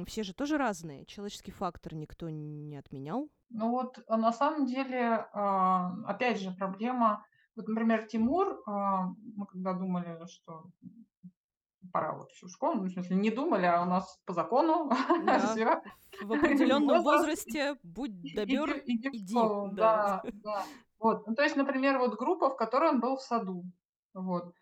все 0.06 0.22
же 0.22 0.32
тоже 0.32 0.56
разные. 0.56 1.04
Человеческий 1.04 1.50
фактор 1.50 1.94
никто 1.94 2.30
не 2.30 2.76
отменял. 2.76 3.28
Ну 3.54 3.70
вот 3.70 3.98
а 4.08 4.16
на 4.16 4.32
самом 4.32 4.66
деле, 4.66 5.26
а, 5.32 5.92
опять 6.06 6.40
же, 6.40 6.52
проблема. 6.52 7.24
Вот, 7.54 7.68
например, 7.68 8.06
Тимур, 8.06 8.62
а, 8.66 9.08
мы 9.36 9.46
когда 9.46 9.74
думали, 9.74 10.18
что 10.26 10.64
пора 11.92 12.12
вот 12.12 12.30
в 12.30 12.48
школу, 12.48 12.76
ну, 12.76 12.82
в 12.84 12.90
смысле, 12.90 13.16
не 13.16 13.30
думали, 13.30 13.66
а 13.66 13.82
у 13.82 13.84
нас 13.84 14.18
по 14.24 14.32
закону 14.32 14.90
да. 15.26 15.38
все. 15.38 15.82
В 16.22 16.32
определенном 16.32 17.02
возрасте 17.02 17.76
будь 17.82 18.34
добер, 18.34 18.82
иди, 18.86 19.08
иди, 19.08 19.18
иди. 19.18 19.34
Да. 19.34 19.70
да, 19.72 20.22
да. 20.32 20.64
Вот, 20.98 21.26
ну, 21.26 21.34
то 21.34 21.42
есть, 21.42 21.56
например, 21.56 21.98
вот 21.98 22.16
группа, 22.16 22.48
в 22.48 22.56
которой 22.56 22.90
он 22.90 23.00
был 23.00 23.16
в 23.16 23.22
саду, 23.22 23.64
вот 24.14 24.54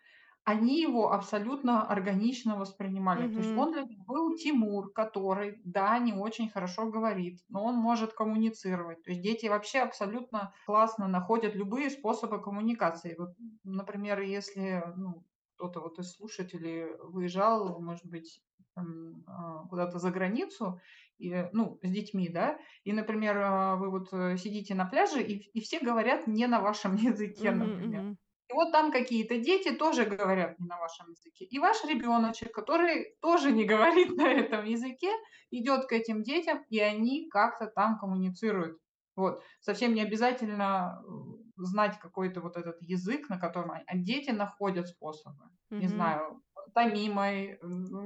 они 0.43 0.81
его 0.81 1.11
абсолютно 1.13 1.87
органично 1.87 2.57
воспринимали. 2.57 3.31
То 3.31 3.39
есть 3.39 3.55
он 3.55 3.71
для 3.73 3.83
них 3.83 3.99
был 4.05 4.35
Тимур, 4.35 4.91
который, 4.91 5.61
да, 5.63 5.99
не 5.99 6.13
очень 6.13 6.49
хорошо 6.49 6.89
говорит, 6.89 7.39
но 7.49 7.63
он 7.63 7.75
может 7.75 8.13
коммуницировать. 8.13 9.03
То 9.03 9.11
есть 9.11 9.21
дети 9.21 9.45
вообще 9.45 9.79
абсолютно 9.79 10.53
классно 10.65 11.07
находят 11.07 11.55
любые 11.55 11.89
способы 11.91 12.41
коммуникации. 12.41 13.15
Вот, 13.17 13.35
например, 13.63 14.21
если 14.21 14.83
ну, 14.95 15.23
кто-то 15.55 15.79
вот 15.79 15.99
из 15.99 16.11
слушателей 16.13 16.95
выезжал, 17.03 17.79
может 17.79 18.05
быть, 18.05 18.41
а, 18.75 19.65
куда-то 19.69 19.99
за 19.99 20.09
границу, 20.11 20.79
и, 21.19 21.45
ну, 21.53 21.77
с 21.83 21.89
детьми, 21.89 22.29
да, 22.29 22.57
и, 22.83 22.93
например, 22.93 23.37
а, 23.37 23.75
вы 23.75 23.91
вот 23.91 24.07
э, 24.11 24.37
сидите 24.37 24.73
на 24.73 24.85
пляже, 24.85 25.21
и, 25.21 25.35
и 25.53 25.61
все 25.61 25.79
говорят 25.79 26.25
не 26.25 26.47
на 26.47 26.61
вашем 26.61 26.95
языке, 26.95 27.51
например. 27.51 28.01
Mm-hmm. 28.01 28.15
И 28.51 28.53
вот 28.53 28.71
там 28.71 28.91
какие-то 28.91 29.37
дети 29.37 29.71
тоже 29.71 30.05
говорят 30.05 30.59
не 30.59 30.67
на 30.67 30.77
вашем 30.77 31.09
языке. 31.09 31.45
И 31.45 31.59
ваш 31.59 31.83
ребеночек, 31.85 32.51
который 32.51 33.15
тоже 33.21 33.51
не 33.51 33.63
говорит 33.73 34.15
на 34.17 34.27
этом 34.27 34.65
языке, 34.65 35.09
идет 35.51 35.85
к 35.85 35.93
этим 35.93 36.21
детям, 36.21 36.63
и 36.69 36.79
они 36.79 37.29
как-то 37.29 37.67
там 37.67 37.97
коммуницируют. 37.97 38.77
Вот. 39.15 39.41
Совсем 39.61 39.93
не 39.93 40.01
обязательно 40.01 41.01
э, 41.03 41.11
знать 41.57 41.97
какой-то 41.99 42.41
вот 42.41 42.57
этот 42.57 42.81
язык, 42.81 43.29
на 43.29 43.39
котором 43.39 43.71
они... 43.71 43.83
А 43.87 43.97
дети 43.97 44.31
находят 44.31 44.87
способы. 44.87 45.43
Mm-hmm. 45.69 45.79
Не 45.79 45.87
знаю, 45.87 46.41
томимой, 46.73 47.59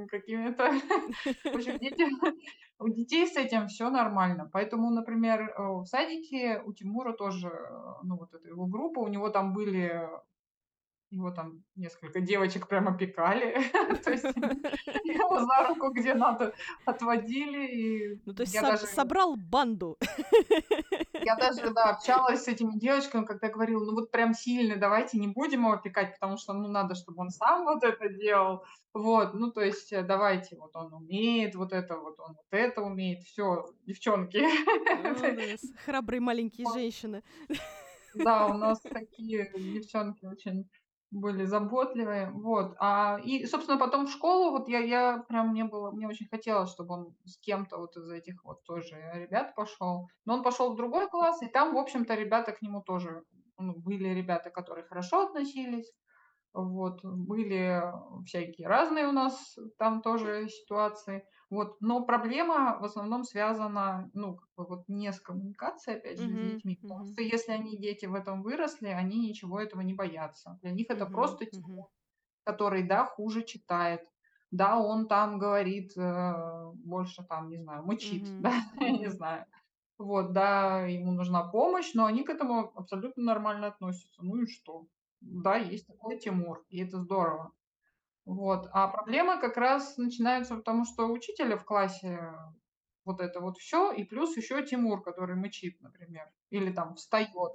какими-то... 0.09 0.63
В 1.51 1.55
общем, 1.55 1.77
дети... 1.79 2.05
у 2.79 2.89
детей 2.89 3.25
с 3.25 3.35
этим 3.35 3.67
все 3.67 3.89
нормально. 3.89 4.49
Поэтому, 4.51 4.89
например, 4.91 5.41
э, 5.41 5.53
в 5.57 5.85
садике 5.85 6.61
у 6.65 6.73
Тимура 6.73 7.13
тоже, 7.13 7.47
э, 7.47 8.03
ну 8.03 8.17
вот 8.17 8.33
эта 8.33 8.47
его 8.47 8.65
группа, 8.65 8.99
у 8.99 9.07
него 9.07 9.29
там 9.29 9.53
были 9.53 10.09
его 11.15 11.31
там 11.31 11.63
несколько 11.75 12.21
девочек 12.21 12.67
прямо 12.67 12.97
пекали, 12.97 13.53
то 14.03 14.11
есть 14.11 14.23
его 15.03 15.39
за 15.39 15.67
руку 15.67 15.91
где 15.91 16.13
надо 16.13 16.53
отводили. 16.85 17.67
И 17.67 18.21
ну, 18.25 18.33
то 18.33 18.43
есть 18.43 18.55
собрал 18.93 19.35
банду. 19.35 19.97
Я 21.23 21.35
даже, 21.35 21.71
да, 21.73 21.91
общалась 21.91 22.43
с 22.43 22.47
этими 22.47 22.77
девочками, 22.77 23.25
когда 23.25 23.49
говорила, 23.49 23.83
ну 23.83 23.93
вот 23.93 24.11
прям 24.11 24.33
сильно, 24.33 24.75
давайте 24.75 25.17
не 25.17 25.27
будем 25.27 25.65
его 25.65 25.77
пекать, 25.77 26.13
потому 26.13 26.37
что, 26.37 26.53
ну, 26.53 26.67
надо, 26.67 26.93
чтобы 26.93 27.21
он 27.21 27.29
сам 27.29 27.65
вот 27.65 27.83
это 27.83 28.09
делал. 28.09 28.63
Вот, 28.93 29.33
ну, 29.33 29.51
то 29.51 29.61
есть 29.61 29.91
э, 29.91 30.03
давайте, 30.03 30.55
вот 30.55 30.75
он 30.75 30.93
умеет 30.93 31.55
вот 31.55 31.73
это, 31.73 31.97
вот 31.97 32.19
он 32.19 32.35
вот 32.35 32.45
это 32.51 32.81
умеет, 32.81 33.23
все, 33.23 33.65
девчонки. 33.85 34.41
Храбрые 35.85 36.21
маленькие 36.21 36.67
женщины. 36.73 37.23
Да, 38.15 38.47
у 38.47 38.53
нас 38.53 38.79
такие 38.81 39.51
девчонки 39.53 40.25
очень 40.25 40.69
были 41.11 41.45
заботливые, 41.45 42.29
вот. 42.31 42.75
А, 42.79 43.19
и, 43.23 43.45
собственно, 43.45 43.77
потом 43.79 44.05
в 44.07 44.11
школу, 44.11 44.51
вот 44.51 44.67
я, 44.67 44.79
я 44.79 45.23
прям, 45.29 45.49
мне 45.49 45.63
было, 45.65 45.91
мне 45.91 46.07
очень 46.07 46.27
хотелось, 46.27 46.71
чтобы 46.71 46.93
он 46.95 47.15
с 47.25 47.37
кем-то 47.39 47.77
вот 47.77 47.95
из 47.97 48.09
этих 48.11 48.43
вот 48.43 48.63
тоже 48.63 48.95
ребят 49.13 49.55
пошел. 49.55 50.07
Но 50.25 50.35
он 50.35 50.43
пошел 50.43 50.73
в 50.73 50.77
другой 50.77 51.07
класс, 51.09 51.41
и 51.41 51.47
там, 51.47 51.73
в 51.73 51.77
общем-то, 51.77 52.15
ребята 52.15 52.51
к 52.51 52.61
нему 52.61 52.81
тоже, 52.81 53.23
ну, 53.57 53.73
были 53.75 54.09
ребята, 54.09 54.49
которые 54.49 54.85
хорошо 54.85 55.27
относились, 55.27 55.93
вот, 56.53 57.01
были 57.03 57.83
всякие 58.25 58.67
разные 58.67 59.07
у 59.07 59.11
нас 59.11 59.57
там 59.77 60.01
тоже 60.01 60.47
ситуации. 60.49 61.25
Вот. 61.49 61.77
Но 61.79 62.03
проблема 62.05 62.77
в 62.79 62.83
основном 62.83 63.23
связана, 63.23 64.09
ну, 64.13 64.35
как 64.35 64.49
бы 64.57 64.65
вот 64.65 64.83
не 64.87 65.11
с 65.11 65.19
коммуникацией, 65.19 65.97
опять 65.97 66.19
же, 66.19 66.27
с 66.27 66.53
детьми. 66.53 66.77
Потому 66.81 67.05
что 67.05 67.21
если 67.21 67.51
они, 67.51 67.77
дети, 67.77 68.05
в 68.07 68.15
этом 68.15 68.41
выросли, 68.41 68.87
они 68.87 69.19
ничего 69.19 69.59
этого 69.59 69.81
не 69.81 69.93
боятся. 69.93 70.57
Для 70.61 70.71
них 70.71 70.87
это 70.89 71.05
просто 71.05 71.45
Тимур, 71.45 71.87
который, 72.43 72.83
да, 72.83 73.05
хуже 73.05 73.43
читает. 73.43 74.01
Да, 74.51 74.79
он 74.79 75.07
там 75.07 75.37
говорит 75.37 75.97
э, 75.97 76.71
больше 76.75 77.23
там, 77.23 77.49
не 77.49 77.57
знаю, 77.57 77.83
мучит, 77.83 78.23
да, 78.41 78.53
я 78.79 78.91
не 78.91 79.09
знаю. 79.09 79.45
Вот, 79.97 80.33
да, 80.33 80.85
ему 80.87 81.11
нужна 81.11 81.43
помощь, 81.43 81.93
но 81.93 82.05
они 82.05 82.23
к 82.23 82.29
этому 82.29 82.71
абсолютно 82.75 83.23
нормально 83.23 83.67
относятся. 83.67 84.23
Ну 84.23 84.41
и 84.41 84.47
что? 84.47 84.87
Да, 85.21 85.57
есть 85.57 85.87
такой 85.87 86.19
Тимур, 86.19 86.63
и 86.69 86.83
это 86.83 86.99
здорово. 86.99 87.51
Вот. 88.25 88.67
А 88.73 88.87
проблема 88.87 89.39
как 89.39 89.57
раз 89.57 89.97
начинается 89.97 90.55
потому, 90.55 90.85
что 90.85 91.07
учителя 91.07 91.57
в 91.57 91.65
классе 91.65 92.19
вот 93.05 93.21
это 93.21 93.39
вот 93.39 93.57
все, 93.57 93.91
и 93.91 94.03
плюс 94.03 94.35
еще 94.35 94.63
Тимур, 94.65 95.03
который 95.03 95.35
мычит, 95.35 95.79
например, 95.81 96.27
или 96.49 96.71
там 96.71 96.95
встает. 96.95 97.53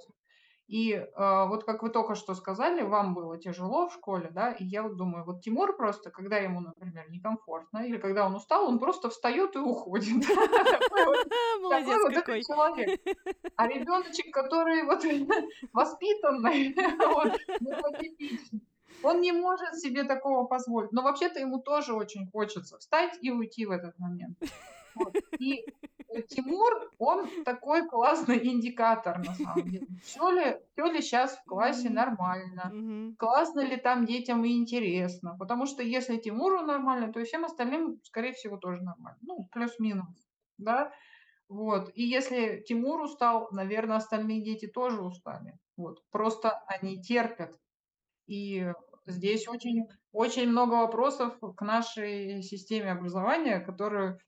И 0.67 0.93
э, 0.93 1.05
вот 1.17 1.65
как 1.65 1.83
вы 1.83 1.89
только 1.89 2.15
что 2.15 2.33
сказали, 2.33 2.81
вам 2.81 3.13
было 3.13 3.37
тяжело 3.37 3.89
в 3.89 3.93
школе, 3.93 4.29
да, 4.31 4.53
и 4.53 4.63
я 4.63 4.83
вот 4.83 4.95
думаю, 4.95 5.25
вот 5.25 5.41
Тимур 5.41 5.75
просто, 5.75 6.11
когда 6.11 6.37
ему, 6.37 6.61
например, 6.61 7.11
некомфортно, 7.11 7.79
или 7.79 7.97
когда 7.97 8.25
он 8.25 8.35
устал, 8.35 8.69
он 8.69 8.79
просто 8.79 9.09
встает 9.09 9.53
и 9.57 9.59
уходит. 9.59 10.25
Молодец 11.61 12.15
какой. 12.15 12.43
человек. 12.43 13.01
А 13.57 13.67
ребеночек, 13.67 14.33
который 14.33 14.83
вот 14.83 15.03
воспитанный, 15.73 16.73
он 19.03 19.21
не 19.21 19.31
может 19.31 19.75
себе 19.75 20.03
такого 20.03 20.45
позволить. 20.45 20.91
Но 20.91 21.01
вообще-то 21.01 21.39
ему 21.39 21.59
тоже 21.59 21.93
очень 21.93 22.29
хочется 22.31 22.77
встать 22.77 23.17
и 23.21 23.31
уйти 23.31 23.65
в 23.65 23.71
этот 23.71 23.97
момент. 23.99 24.37
Вот. 24.95 25.15
И 25.39 25.65
Тимур, 26.27 26.91
он 26.97 27.29
такой 27.45 27.87
классный 27.87 28.45
индикатор, 28.45 29.19
на 29.19 29.33
самом 29.33 29.69
деле. 29.69 29.87
Все 30.03 30.29
ли, 30.29 30.57
все 30.73 30.85
ли 30.91 31.01
сейчас 31.01 31.37
в 31.37 31.45
классе 31.45 31.89
нормально? 31.89 33.15
Классно 33.17 33.61
ли 33.61 33.77
там 33.77 34.05
детям 34.05 34.43
и 34.43 34.57
интересно? 34.57 35.37
Потому 35.39 35.65
что 35.65 35.81
если 35.83 36.17
Тимуру 36.17 36.61
нормально, 36.61 37.13
то 37.13 37.19
и 37.19 37.23
всем 37.23 37.45
остальным, 37.45 37.99
скорее 38.03 38.33
всего, 38.33 38.57
тоже 38.57 38.81
нормально. 38.81 39.19
Ну, 39.21 39.47
плюс-минус, 39.51 40.27
да? 40.57 40.91
Вот. 41.47 41.91
И 41.95 42.03
если 42.03 42.63
Тимур 42.67 43.01
устал, 43.01 43.47
наверное, 43.51 43.97
остальные 43.97 44.43
дети 44.43 44.67
тоже 44.67 45.01
устали. 45.01 45.57
Вот. 45.77 46.01
Просто 46.11 46.61
они 46.67 47.01
терпят. 47.01 47.57
И 48.27 48.71
здесь 49.05 49.47
очень, 49.47 49.87
очень 50.11 50.49
много 50.49 50.73
вопросов 50.75 51.37
к 51.39 51.61
нашей 51.61 52.41
системе 52.41 52.91
образования, 52.91 53.59
которую 53.59 54.19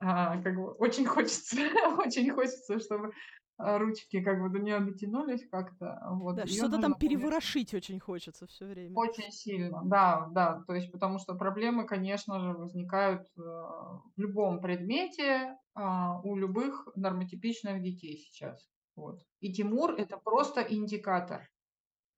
а, 0.00 0.40
как 0.42 0.56
бы 0.56 0.72
очень 0.72 1.06
хочется, 1.06 1.56
очень 1.98 2.30
хочется, 2.30 2.80
чтобы 2.80 3.12
а, 3.58 3.78
ручки 3.78 4.20
как 4.20 4.42
бы 4.42 4.48
до 4.48 4.58
нее 4.58 4.80
дотянулись 4.80 5.48
как-то. 5.48 6.00
Вот. 6.10 6.36
Да, 6.36 6.46
что-то 6.46 6.80
там 6.80 6.94
переворошить 6.94 7.72
очень 7.74 8.00
хочется 8.00 8.46
все 8.46 8.66
время. 8.66 8.94
Очень 8.96 9.30
сильно, 9.30 9.82
да, 9.84 10.28
да. 10.32 10.64
То 10.66 10.74
есть 10.74 10.90
потому 10.90 11.18
что 11.18 11.34
проблемы, 11.34 11.86
конечно 11.86 12.40
же, 12.40 12.52
возникают 12.54 13.22
э, 13.36 13.40
в 13.40 14.12
любом 14.16 14.60
предмете 14.60 15.56
э, 15.76 15.80
у 16.24 16.34
любых 16.34 16.88
нормотипичных 16.96 17.82
детей 17.82 18.16
сейчас. 18.16 18.68
Вот. 18.96 19.20
И 19.40 19.52
Тимур 19.52 19.92
это 19.92 20.16
просто 20.16 20.62
индикатор. 20.62 21.48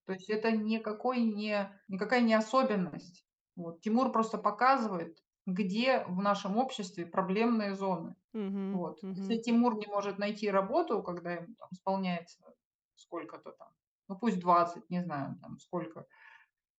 То 0.07 0.13
есть 0.13 0.29
это 0.31 0.51
никакой 0.53 1.21
не, 1.21 1.81
никакая 1.89 2.21
не 2.21 2.35
особенность. 2.35 3.27
Вот. 3.57 3.81
Тимур 3.83 4.13
просто 4.13 4.39
показывает, 4.39 5.19
где 5.47 6.05
в 6.07 6.21
нашем 6.21 6.57
обществе 6.59 7.07
проблемные 7.07 7.75
зоны. 7.75 8.17
Мгм, 8.33 8.71
Вот. 8.73 9.01
мгм. 9.03 9.29
Если 9.29 9.43
Тимур 9.43 9.77
не 9.77 9.87
может 9.87 10.19
найти 10.19 10.51
работу, 10.51 11.03
когда 11.03 11.33
ему 11.35 11.55
там 11.59 11.69
исполняется 11.73 12.55
сколько-то 12.95 13.53
там, 13.53 13.69
ну 14.09 14.19
пусть 14.19 14.41
20, 14.41 14.91
не 14.91 15.03
знаю, 15.03 15.39
там 15.41 15.59
сколько. 15.59 16.07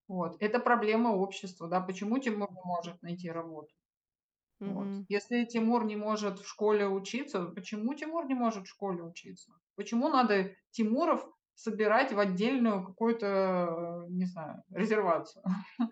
Вот. 0.08 0.38
Это 0.42 0.60
проблема 0.60 1.10
общества, 1.10 1.68
да, 1.68 1.82
почему 1.82 2.20
Тимур 2.20 2.52
не 2.52 2.62
может 2.64 3.02
найти 3.04 3.30
работу. 3.32 3.74
Вот. 4.64 4.90
Мгм. 4.90 5.06
Если 5.08 5.46
Тимур 5.46 5.86
не 5.86 5.96
может 5.96 6.40
в 6.40 6.48
школе 6.48 6.88
учиться, 6.88 7.46
почему 7.46 7.94
Тимур 7.94 8.26
не 8.28 8.34
может 8.34 8.66
в 8.66 8.70
школе 8.70 9.04
учиться? 9.04 9.54
Почему 9.76 10.10
надо 10.10 10.56
Тимуров 10.72 11.28
собирать 11.56 12.12
в 12.12 12.20
отдельную 12.20 12.86
какую-то, 12.86 14.06
не 14.10 14.26
знаю, 14.26 14.64
резервацию. 14.70 15.44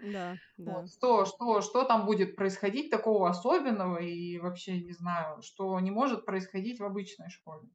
Да, 0.04 0.36
да. 0.58 0.80
Вот. 0.80 0.90
Что, 0.92 1.26
что, 1.26 1.62
что 1.62 1.84
там 1.86 2.06
будет 2.06 2.36
происходить 2.36 2.92
такого 2.92 3.30
особенного 3.30 3.98
и 3.98 4.38
вообще 4.40 4.82
не 4.82 4.92
знаю, 4.92 5.42
что 5.42 5.80
не 5.80 5.92
может 5.92 6.26
происходить 6.26 6.80
в 6.80 6.84
обычной 6.84 7.30
школе. 7.30 7.70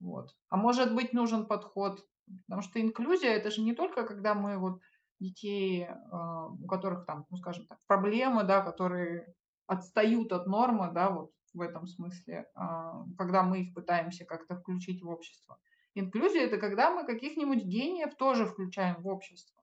Вот. 0.00 0.34
А 0.48 0.56
может 0.56 0.94
быть 0.94 1.12
нужен 1.12 1.46
подход, 1.46 2.06
потому 2.46 2.62
что 2.62 2.80
инклюзия 2.80 3.32
это 3.32 3.50
же 3.50 3.60
не 3.60 3.74
только 3.74 4.04
когда 4.04 4.34
мы 4.34 4.58
вот 4.58 4.80
детей, 5.20 5.86
а, 6.10 6.46
у 6.48 6.66
которых 6.66 7.04
там, 7.04 7.26
ну 7.30 7.36
скажем 7.36 7.66
так, 7.66 7.78
проблемы, 7.86 8.44
да, 8.44 8.62
которые 8.62 9.34
отстают 9.66 10.32
от 10.32 10.46
нормы, 10.46 10.90
да, 10.92 11.10
вот 11.10 11.32
в 11.52 11.60
этом 11.60 11.86
смысле, 11.86 12.46
а, 12.54 13.04
когда 13.18 13.42
мы 13.42 13.60
их 13.60 13.74
пытаемся 13.74 14.24
как-то 14.24 14.56
включить 14.56 15.02
в 15.02 15.08
общество. 15.08 15.58
Инклюзия– 15.94 16.42
это 16.46 16.58
когда 16.58 16.90
мы 16.90 17.04
каких-нибудь 17.04 17.64
гениев 17.64 18.14
тоже 18.14 18.46
включаем 18.46 19.02
в 19.02 19.08
общество. 19.08 19.60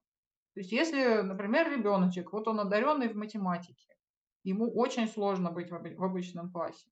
То 0.54 0.60
есть 0.60 0.72
если, 0.72 1.22
например, 1.22 1.70
ребеночек, 1.70 2.32
вот 2.32 2.48
он 2.48 2.60
одаренный 2.60 3.08
в 3.08 3.16
математике, 3.16 3.96
ему 4.42 4.70
очень 4.72 5.08
сложно 5.08 5.50
быть 5.50 5.70
в 5.70 6.04
обычном 6.04 6.50
классе. 6.50 6.90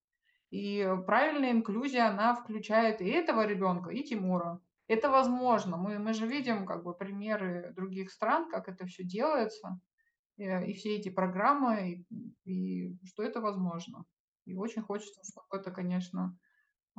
И 0.51 0.89
правильная 1.07 1.51
инклюзия, 1.51 2.09
она 2.09 2.35
включает 2.35 3.01
и 3.01 3.09
этого 3.09 3.47
ребенка, 3.47 3.91
и 3.91 4.03
Тимура. 4.03 4.61
Это 4.89 5.11
возможно. 5.11 5.77
Мы, 5.77 5.99
мы 5.99 6.13
же 6.13 6.27
видим 6.27 6.65
как 6.65 6.85
бы 6.85 6.95
примеры 6.95 7.73
других 7.75 8.13
стран, 8.13 8.49
как 8.49 8.69
это 8.69 8.87
все 8.87 9.03
делается, 9.03 9.81
и, 10.37 10.45
э, 10.45 10.67
и 10.69 10.73
все 10.75 10.97
эти 10.97 11.09
программы, 11.09 12.05
и, 12.45 12.45
и 12.45 12.97
что 13.05 13.25
это 13.25 13.41
возможно. 13.41 14.05
И 14.45 14.55
очень 14.55 14.83
хочется, 14.83 15.21
чтобы 15.25 15.61
это, 15.61 15.73
конечно, 15.73 16.39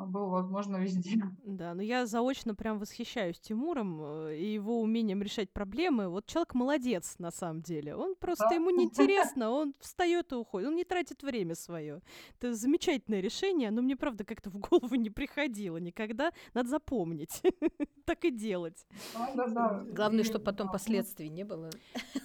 было 0.05 0.25
возможно 0.27 0.77
везде. 0.77 1.21
Да, 1.43 1.73
но 1.73 1.81
я 1.81 2.05
заочно 2.05 2.53
прям 2.53 2.77
восхищаюсь 2.77 3.39
Тимуром 3.39 3.99
э, 4.03 4.37
и 4.37 4.53
его 4.53 4.79
умением 4.81 5.23
решать 5.23 5.51
проблемы. 5.51 6.07
Вот 6.09 6.25
человек 6.27 6.53
молодец 6.53 7.15
на 7.19 7.31
самом 7.31 7.61
деле. 7.61 7.95
Он 7.95 8.15
просто 8.15 8.45
Да. 8.49 8.55
ему 8.55 8.69
неинтересно, 8.77 9.49
он 9.49 9.73
встает 9.79 10.31
и 10.31 10.35
уходит, 10.35 10.67
он 10.69 10.75
не 10.75 10.83
тратит 10.83 11.23
время 11.23 11.55
свое. 11.55 12.01
Это 12.39 12.53
замечательное 12.53 13.21
решение, 13.21 13.71
но 13.71 13.81
мне 13.81 13.95
правда 13.95 14.23
как-то 14.23 14.49
в 14.49 14.57
голову 14.59 14.95
не 14.95 15.09
приходило 15.09 15.77
никогда. 15.77 16.31
Надо 16.53 16.69
запомнить, 16.69 17.41
так 18.05 18.23
и 18.25 18.29
делать. 18.31 18.85
Да-да-да. 19.13 19.83
Главное, 19.91 20.23
чтобы 20.23 20.45
потом 20.45 20.71
последствий 20.71 21.29
не 21.29 21.43
было 21.43 21.69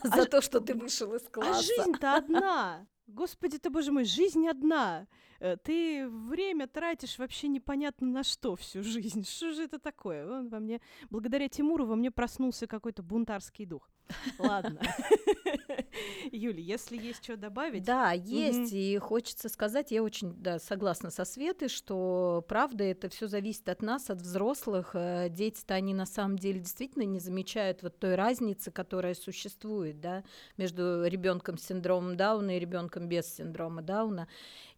А 0.02 0.08
за 0.08 0.22
ж- 0.22 0.26
то, 0.26 0.40
что 0.42 0.60
ты 0.60 0.74
вышел 0.74 1.14
из 1.14 1.22
А 1.26 1.30
класса. 1.30 1.62
жизнь-то 1.62 2.16
одна. 2.16 2.86
Господи 3.12 3.58
ты, 3.58 3.68
боже 3.70 3.92
мой, 3.92 4.04
жизнь 4.04 4.48
одна. 4.48 5.06
Э, 5.38 5.56
Ты 5.56 6.08
время 6.08 6.66
тратишь 6.66 7.18
вообще 7.18 7.48
непонятно 7.48 8.06
на 8.06 8.22
что 8.22 8.56
всю 8.56 8.82
жизнь. 8.82 9.24
Что 9.24 9.52
же 9.52 9.64
это 9.64 9.78
такое? 9.78 10.26
Он 10.26 10.48
во 10.48 10.58
мне, 10.60 10.80
благодаря 11.10 11.48
Тимуру 11.48 11.84
во 11.84 11.96
мне 11.96 12.10
проснулся 12.10 12.66
какой-то 12.66 13.02
бунтарский 13.02 13.66
дух. 13.66 13.90
Ладно. 14.38 14.80
Юля, 16.32 16.60
если 16.60 16.96
есть 16.96 17.24
что 17.24 17.36
добавить. 17.36 17.84
Да, 17.84 18.12
есть, 18.12 18.72
и 18.72 18.98
хочется 18.98 19.48
сказать, 19.48 19.90
я 19.90 20.02
очень 20.02 20.34
да, 20.34 20.58
согласна 20.58 21.10
со 21.10 21.24
Светой, 21.24 21.68
что 21.68 22.44
правда 22.48 22.84
это 22.84 23.08
все 23.08 23.26
зависит 23.26 23.68
от 23.68 23.82
нас, 23.82 24.10
от 24.10 24.20
взрослых. 24.20 24.90
Э, 24.94 25.28
Дети-то 25.28 25.74
они 25.74 25.94
на 25.94 26.06
самом 26.06 26.38
деле 26.38 26.60
действительно 26.60 27.04
не 27.04 27.18
замечают 27.18 27.82
вот 27.82 27.98
той 27.98 28.14
разницы, 28.14 28.70
которая 28.70 29.14
существует, 29.14 30.00
да, 30.00 30.24
между 30.56 31.04
ребенком 31.06 31.58
с 31.58 31.64
синдромом 31.64 32.16
Дауна 32.16 32.56
и 32.56 32.60
ребенком 32.60 33.08
без 33.08 33.26
синдрома 33.34 33.82
Дауна. 33.82 34.28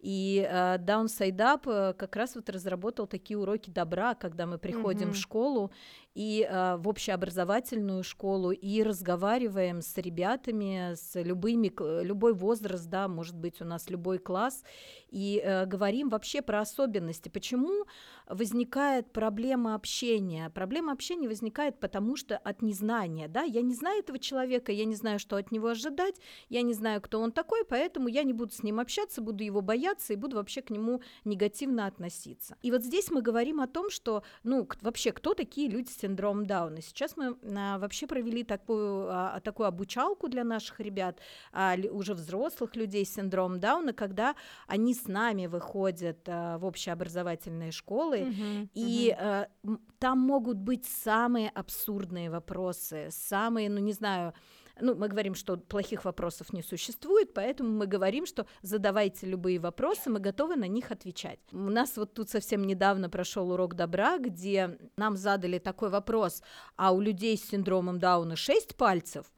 И 0.05 0.47
э, 0.47 0.77
Downside 0.77 1.39
Up 1.39 1.63
э, 1.65 1.95
как 1.95 2.15
раз 2.17 2.35
вот 2.35 2.51
разработал 2.51 3.07
такие 3.07 3.39
уроки 3.39 3.71
добра, 3.71 4.15
когда 4.15 4.45
мы 4.45 4.59
приходим 4.59 5.09
Мгм. 5.09 5.13
в 5.15 5.17
школу 5.17 5.71
и 6.15 6.47
э, 6.47 6.77
в 6.77 6.87
общеобразовательную 6.89 8.03
школу 8.03 8.51
и 8.51 8.83
разговариваем 8.83 9.81
с 9.81 9.97
ребятами, 9.97 10.95
с 10.95 11.19
любыми, 11.23 11.73
любой 12.03 12.35
возраст, 12.35 12.87
да, 12.87 13.09
может 13.09 13.35
быть 13.35 13.63
у 13.63 13.65
нас 13.65 13.89
любой 13.89 14.19
класс, 14.19 14.63
и 15.09 15.41
э, 15.43 15.65
говорим 15.65 16.11
вообще 16.11 16.43
про 16.43 16.61
особенности. 16.61 17.31
Почему 17.31 17.87
возникает 18.27 19.13
проблема 19.13 19.75
общения? 19.75 20.51
Проблема 20.51 20.93
общения 20.93 21.29
возникает 21.29 21.79
потому, 21.79 22.17
что 22.17 22.37
от 22.37 22.63
незнания, 22.63 23.29
да, 23.29 23.43
я 23.43 23.63
не 23.63 23.75
знаю 23.75 24.01
этого 24.01 24.19
человека, 24.19 24.73
я 24.73 24.85
не 24.85 24.95
знаю, 24.95 25.19
что 25.19 25.37
от 25.37 25.51
него 25.51 25.69
ожидать, 25.69 26.17
я 26.49 26.63
не 26.63 26.75
знаю, 26.75 27.01
кто 27.01 27.21
он 27.21 27.33
такой, 27.33 27.65
поэтому 27.65 28.09
я 28.09 28.23
не 28.23 28.33
буду 28.33 28.53
с 28.53 28.63
ним 28.63 28.81
общаться, 28.81 29.21
буду 29.21 29.45
его 29.45 29.61
бояться 29.61 30.13
и 30.13 30.17
буду 30.17 30.37
вообще 30.37 30.63
к 30.63 30.71
нему 30.71 31.03
негативно 31.25 31.87
относиться. 31.87 32.57
И 32.63 32.71
вот 32.71 32.83
здесь 32.83 33.11
мы 33.11 33.23
говорим 33.23 33.61
о 33.61 33.67
том, 33.67 33.91
что, 33.91 34.23
ну, 34.43 34.69
вообще, 34.81 35.13
кто 35.13 35.35
такие 35.35 35.69
люди 35.69 35.89
с 35.91 35.99
синдромом 35.99 36.47
Дауна? 36.47 36.81
Сейчас 36.81 37.17
мы 37.17 37.37
а, 37.57 37.79
вообще 37.79 38.07
провели 38.07 38.45
такую, 38.45 39.09
а, 39.11 39.41
такую 39.41 39.67
обучалку 39.67 40.29
для 40.29 40.45
наших 40.45 40.81
ребят, 40.81 41.21
а, 41.53 41.77
уже 41.91 42.15
взрослых 42.15 42.77
людей 42.77 43.05
с 43.05 43.15
синдромом 43.15 43.61
Дауна, 43.61 43.93
когда 43.93 44.35
они 44.67 44.95
с 44.95 45.07
нами 45.07 45.47
выходят 45.47 46.19
а, 46.27 46.59
в 46.59 46.65
общеобразовательные 46.65 47.73
школы, 47.73 48.14
Мгм, 48.23 48.71
и 48.75 49.15
э, 49.19 49.47
м, 49.65 49.81
там 49.99 50.19
могут 50.19 50.59
быть 50.59 50.87
самые 50.87 51.49
абсурдные 51.51 52.31
вопросы, 52.31 53.09
самые, 53.11 53.69
ну 53.69 53.81
не 53.81 53.93
знаю, 53.93 54.33
ну 54.81 54.95
мы 54.95 55.09
говорим, 55.09 55.35
что 55.35 55.57
плохих 55.57 56.05
вопросов 56.05 56.53
не 56.53 56.63
существует, 56.63 57.33
поэтому 57.35 57.71
мы 57.71 57.87
говорим, 57.87 58.27
что 58.27 58.47
задавайте 58.63 59.27
любые 59.27 59.59
вопросы, 59.59 60.11
мы 60.11 60.21
готовы 60.21 60.57
на 60.57 60.67
них 60.69 60.91
отвечать. 60.91 61.39
У 61.53 61.57
нас 61.71 61.97
вот 61.97 62.15
тут 62.15 62.31
совсем 62.31 62.65
недавно 62.65 63.09
прошел 63.09 63.51
урок 63.51 63.75
добра, 63.75 64.19
где 64.19 64.79
нам 64.97 65.17
задали 65.17 65.59
такой 65.59 65.91
вопрос, 65.91 66.43
а 66.77 66.93
у 66.93 67.01
людей 67.01 67.37
с 67.37 67.49
синдромом 67.49 67.99
Дауна 67.99 68.37
6 68.37 68.77
пальцев? 68.77 69.33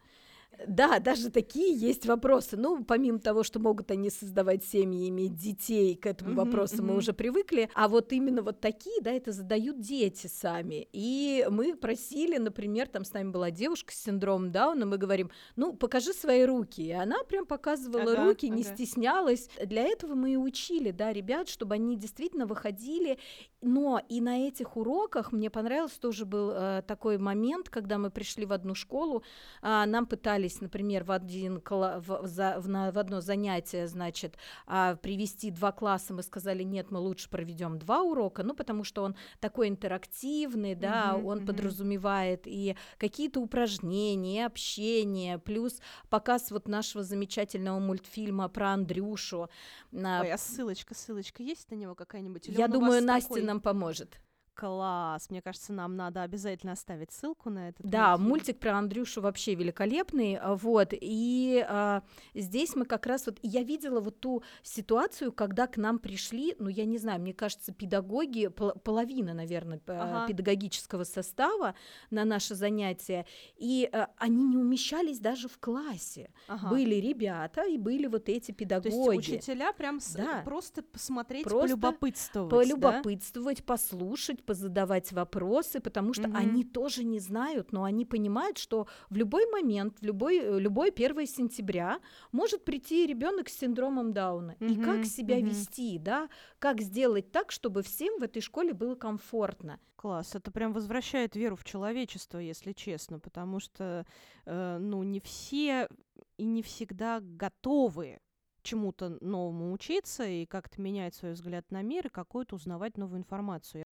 Да, 0.66 0.98
даже 0.98 1.30
такие 1.30 1.74
есть 1.74 2.06
вопросы. 2.06 2.56
Ну, 2.56 2.84
помимо 2.84 3.18
того, 3.18 3.42
что 3.42 3.58
могут 3.58 3.90
они 3.90 4.10
создавать 4.10 4.64
семьи, 4.64 5.08
иметь 5.08 5.34
детей, 5.34 5.96
к 5.96 6.06
этому 6.06 6.34
вопросу 6.34 6.82
мы 6.82 6.96
уже 6.96 7.12
привыкли. 7.12 7.68
А 7.74 7.88
вот 7.88 8.12
именно 8.12 8.42
вот 8.42 8.60
такие, 8.60 9.00
да, 9.02 9.12
это 9.12 9.32
задают 9.32 9.80
дети 9.80 10.26
сами. 10.26 10.88
И 10.92 11.46
мы 11.50 11.74
просили, 11.74 12.38
например, 12.38 12.88
там 12.88 13.04
с 13.04 13.12
нами 13.12 13.30
была 13.30 13.50
девушка 13.50 13.92
с 13.92 14.02
синдромом 14.02 14.52
Дауна, 14.52 14.86
мы 14.86 14.98
говорим, 14.98 15.30
ну, 15.56 15.74
покажи 15.74 16.12
свои 16.12 16.44
руки. 16.44 16.82
И 16.82 16.92
она 16.92 17.22
прям 17.24 17.46
показывала 17.46 18.12
Ага, 18.12 18.24
руки, 18.26 18.48
не 18.48 18.62
ага. 18.62 18.74
стеснялась. 18.74 19.48
Для 19.64 19.82
этого 19.82 20.14
мы 20.14 20.32
и 20.32 20.36
учили, 20.36 20.90
да, 20.90 21.12
ребят, 21.12 21.48
чтобы 21.48 21.74
они 21.74 21.96
действительно 21.96 22.46
выходили. 22.46 23.18
Но 23.62 24.00
и 24.08 24.20
на 24.20 24.46
этих 24.46 24.76
уроках 24.76 25.32
мне 25.32 25.50
понравился 25.50 26.00
тоже 26.00 26.24
был 26.24 26.50
э, 26.52 26.82
такой 26.86 27.18
момент, 27.18 27.68
когда 27.68 27.98
мы 27.98 28.10
пришли 28.10 28.46
в 28.46 28.52
одну 28.52 28.74
школу, 28.74 29.22
а, 29.62 29.86
нам 29.86 30.06
пытались, 30.06 30.45
например, 30.60 31.04
в, 31.04 31.10
один, 31.12 31.60
в, 31.66 32.20
за- 32.26 32.56
в 32.58 32.68
на- 32.68 32.90
в 32.92 32.98
одно 32.98 33.20
занятие, 33.20 33.86
значит, 33.86 34.36
а, 34.66 34.96
привести 34.96 35.50
два 35.50 35.72
класса, 35.72 36.14
мы 36.14 36.22
сказали, 36.22 36.62
нет, 36.62 36.90
мы 36.90 36.98
лучше 36.98 37.28
проведем 37.30 37.78
два 37.78 38.02
урока, 38.02 38.42
ну, 38.42 38.54
потому 38.54 38.84
что 38.84 39.02
он 39.02 39.16
такой 39.40 39.68
интерактивный, 39.68 40.74
да, 40.74 41.14
Мгм, 41.16 41.26
он 41.26 41.38
мгм. 41.38 41.46
подразумевает 41.46 42.42
и 42.46 42.76
какие-то 42.98 43.40
упражнения, 43.40 44.46
общение, 44.46 45.38
плюс 45.38 45.80
показ 46.08 46.50
вот 46.50 46.68
нашего 46.68 47.04
замечательного 47.04 47.78
мультфильма 47.78 48.48
про 48.48 48.70
Андрюшу. 48.70 49.48
Ой, 49.92 50.32
а 50.32 50.38
ссылочка, 50.38 50.94
ссылочка 50.94 51.42
есть 51.42 51.70
на 51.70 51.74
него 51.74 51.94
какая-нибудь? 51.94 52.48
Или 52.48 52.56
Я 52.56 52.68
думаю, 52.68 53.02
Настя 53.02 53.28
такой? 53.28 53.42
нам 53.42 53.60
поможет. 53.60 54.20
Класс! 54.56 55.28
Мне 55.28 55.42
кажется, 55.42 55.72
нам 55.74 55.96
надо 55.96 56.22
обязательно 56.22 56.72
оставить 56.72 57.12
ссылку 57.12 57.50
на 57.50 57.68
этот 57.68 57.84
Да, 57.86 58.12
мультфильм. 58.16 58.28
мультик 58.30 58.58
про 58.58 58.78
Андрюшу 58.78 59.20
вообще 59.20 59.54
великолепный, 59.54 60.36
а, 60.36 60.54
вот, 60.54 60.88
и 60.92 61.62
а, 61.68 62.02
здесь 62.34 62.74
мы 62.74 62.86
как 62.86 63.04
раз 63.04 63.26
вот, 63.26 63.38
я 63.42 63.62
видела 63.62 64.00
вот 64.00 64.18
ту 64.18 64.42
ситуацию, 64.62 65.30
когда 65.32 65.66
к 65.66 65.76
нам 65.76 65.98
пришли, 65.98 66.56
ну, 66.58 66.68
я 66.70 66.86
не 66.86 66.96
знаю, 66.96 67.20
мне 67.20 67.34
кажется, 67.34 67.72
педагоги, 67.72 68.46
пол- 68.48 68.72
половина, 68.82 69.34
наверное, 69.34 69.78
Ага. 69.86 70.26
педагогического 70.26 71.04
состава 71.04 71.74
на 72.10 72.24
наше 72.24 72.54
занятие, 72.54 73.26
и 73.58 73.86
а, 73.92 74.08
они 74.16 74.42
не 74.46 74.56
умещались 74.56 75.18
даже 75.18 75.48
в 75.48 75.58
классе. 75.58 76.30
Ага. 76.48 76.68
Были 76.70 76.94
ребята 76.94 77.62
и 77.68 77.76
были 77.76 78.06
вот 78.06 78.30
эти 78.30 78.52
То 78.52 78.54
педагоги. 78.56 79.16
есть 79.16 79.28
учителя 79.28 79.72
прям 79.74 79.98
Да. 80.14 80.40
просто 80.46 80.82
посмотреть, 80.82 81.42
Просто 81.44 81.60
полюбопытствовать, 81.76 82.50
да? 82.50 82.56
полюбопытствовать, 82.58 83.62
послушать, 83.64 84.42
позадавать 84.46 85.12
вопросы, 85.12 85.80
потому 85.80 86.12
что 86.14 86.28
Мгм. 86.28 86.32
они 86.32 86.64
тоже 86.64 87.04
не 87.04 87.18
знают, 87.20 87.72
но 87.72 87.84
они 87.84 88.04
понимают, 88.06 88.58
что 88.58 88.86
в 89.10 89.16
любой 89.16 89.46
момент, 89.50 89.98
в 90.00 90.04
любой, 90.04 90.38
э, 90.38 90.58
любой 90.60 90.90
1 90.92 91.26
сентября 91.26 92.00
может 92.32 92.64
прийти 92.64 93.06
ребенок 93.06 93.48
с 93.48 93.58
синдромом 93.58 94.12
Дауна. 94.12 94.56
И 94.66 94.76
Мгм, 94.76 94.76
как 94.76 95.04
себя 95.04 95.36
мгм. 95.36 95.42
вести, 95.42 95.98
да, 95.98 96.28
как 96.58 96.80
сделать 96.80 97.32
так, 97.32 97.50
чтобы 97.52 97.82
всем 97.82 98.18
в 98.18 98.22
этой 98.22 98.40
школе 98.40 98.72
было 98.72 98.94
комфортно. 98.94 99.80
Класс, 99.96 100.34
это 100.34 100.50
прям 100.50 100.72
возвращает 100.72 101.36
веру 101.36 101.56
в 101.56 101.64
человечество, 101.64 102.38
если 102.38 102.72
честно, 102.72 103.18
потому 103.18 103.60
что, 103.60 104.04
э, 104.44 104.78
ну, 104.78 105.02
не 105.02 105.20
все 105.20 105.88
и 106.36 106.44
не 106.44 106.62
всегда 106.62 107.20
готовы 107.20 108.18
чему-то 108.62 109.16
новому 109.20 109.72
учиться 109.72 110.26
и 110.26 110.44
как-то 110.44 110.80
менять 110.82 111.14
свой 111.14 111.32
взгляд 111.32 111.70
на 111.70 111.82
мир 111.82 112.06
и 112.08 112.10
какую-то 112.10 112.56
узнавать 112.56 112.98
новую 112.98 113.18
информацию. 113.20 113.84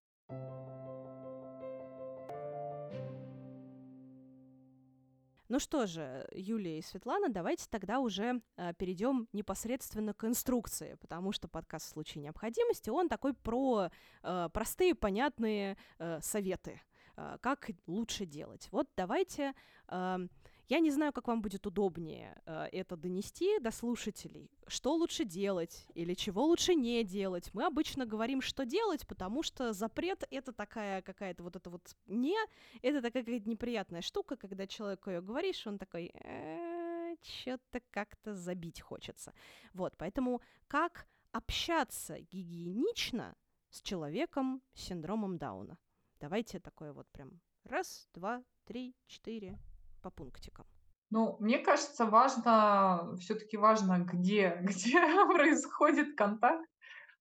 Ну 5.53 5.59
что 5.59 5.85
же, 5.85 6.27
Юлия 6.31 6.79
и 6.79 6.81
Светлана, 6.81 7.29
давайте 7.29 7.67
тогда 7.69 7.99
уже 7.99 8.41
э, 8.57 8.73
перейдем 8.75 9.27
непосредственно 9.33 10.15
к 10.15 10.23
инструкции, 10.23 10.97
потому 10.99 11.31
что 11.31 11.47
подкаст 11.47 11.85
в 11.85 11.89
случае 11.89 12.23
необходимости, 12.23 12.89
он 12.89 13.07
такой 13.07 13.35
про 13.35 13.89
э, 14.23 14.49
простые, 14.51 14.95
понятные 14.95 15.77
э, 15.99 16.19
советы, 16.21 16.81
э, 17.17 17.37
как 17.39 17.69
лучше 17.85 18.25
делать. 18.25 18.67
Вот 18.71 18.87
давайте, 18.97 19.53
э, 19.89 20.27
я 20.69 20.79
не 20.79 20.91
знаю, 20.91 21.11
как 21.13 21.27
вам 21.27 21.41
будет 21.41 21.65
удобнее 21.67 22.41
э, 22.45 22.67
это 22.71 22.95
донести 22.95 23.59
до 23.59 23.71
слушателей, 23.71 24.49
что 24.67 24.93
лучше 24.93 25.25
делать 25.25 25.85
или 25.93 26.13
чего 26.13 26.45
лучше 26.45 26.73
не 26.73 27.03
делать. 27.03 27.53
Мы 27.53 27.65
обычно 27.65 28.05
говорим, 28.05 28.41
что 28.41 28.65
делать, 28.65 29.05
потому 29.07 29.43
что 29.43 29.73
запрет 29.73 30.23
это 30.31 30.53
такая 30.53 31.01
какая-то 31.01 31.43
вот 31.43 31.55
это 31.55 31.69
вот 31.69 31.95
не, 32.07 32.37
это 32.81 33.01
такая 33.01 33.23
какая-то 33.23 33.49
неприятная 33.49 34.01
штука, 34.01 34.37
когда 34.37 34.65
человеку 34.65 35.09
ее 35.09 35.21
говоришь, 35.21 35.67
он 35.67 35.77
такой, 35.77 36.13
что-то 37.21 37.81
как-то 37.91 38.33
забить 38.35 38.81
хочется. 38.81 39.33
Вот, 39.73 39.95
поэтому 39.97 40.41
как 40.67 41.07
общаться 41.31 42.19
гигиенично 42.19 43.35
с 43.69 43.81
человеком 43.81 44.61
с 44.73 44.81
синдромом 44.81 45.37
Дауна? 45.37 45.77
Давайте 46.19 46.59
такое 46.59 46.93
вот 46.93 47.07
прям 47.11 47.41
раз, 47.65 48.07
два, 48.13 48.43
три, 48.65 48.95
четыре 49.07 49.59
по 50.03 50.11
пунктикам. 50.11 50.65
Ну, 51.09 51.37
мне 51.39 51.59
кажется, 51.59 52.05
важно, 52.05 53.15
все-таки 53.19 53.57
важно, 53.57 53.99
где, 53.99 54.57
где 54.61 54.99
происходит 55.25 56.15
контакт, 56.17 56.67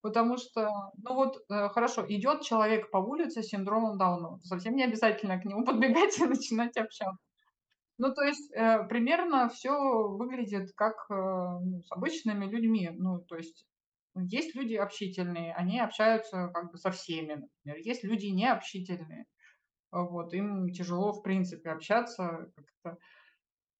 потому 0.03 0.37
что, 0.37 0.69
ну 0.97 1.15
вот, 1.15 1.37
э, 1.51 1.69
хорошо, 1.69 2.05
идет 2.09 2.43
человек 2.43 2.91
по 2.91 2.99
улице 2.99 3.43
с 3.43 3.49
синдромом 3.49 3.99
Дауна, 3.99 4.41
совсем 4.43 4.77
не 4.77 4.85
обязательно 4.85 5.39
к 5.39 5.45
нему 5.45 5.65
подбегать 5.67 6.19
и 6.19 6.25
начинать 6.25 6.77
общаться. 6.77 7.19
Ну, 7.99 8.13
то 8.15 8.23
есть 8.23 8.51
э, 8.53 8.85
примерно 8.89 9.49
все 9.49 9.73
выглядит 10.09 10.73
как 10.75 10.95
э, 11.11 11.15
ну, 11.15 11.83
с 11.83 11.93
обычными 11.93 12.47
людьми. 12.47 12.91
Ну, 12.93 13.21
то 13.21 13.37
есть 13.37 13.67
есть 14.15 14.55
люди 14.55 14.75
общительные, 14.75 15.55
они 15.55 15.81
общаются 15.81 16.51
как 16.53 16.73
бы 16.73 16.79
со 16.79 16.91
всеми, 16.91 17.35
например. 17.35 17.87
Есть 17.87 18.05
люди 18.05 18.27
необщительные. 18.27 19.27
Вот, 19.93 20.33
им 20.35 20.71
тяжело, 20.73 21.13
в 21.13 21.23
принципе, 21.23 21.71
общаться, 21.71 22.51
как-то 22.57 22.99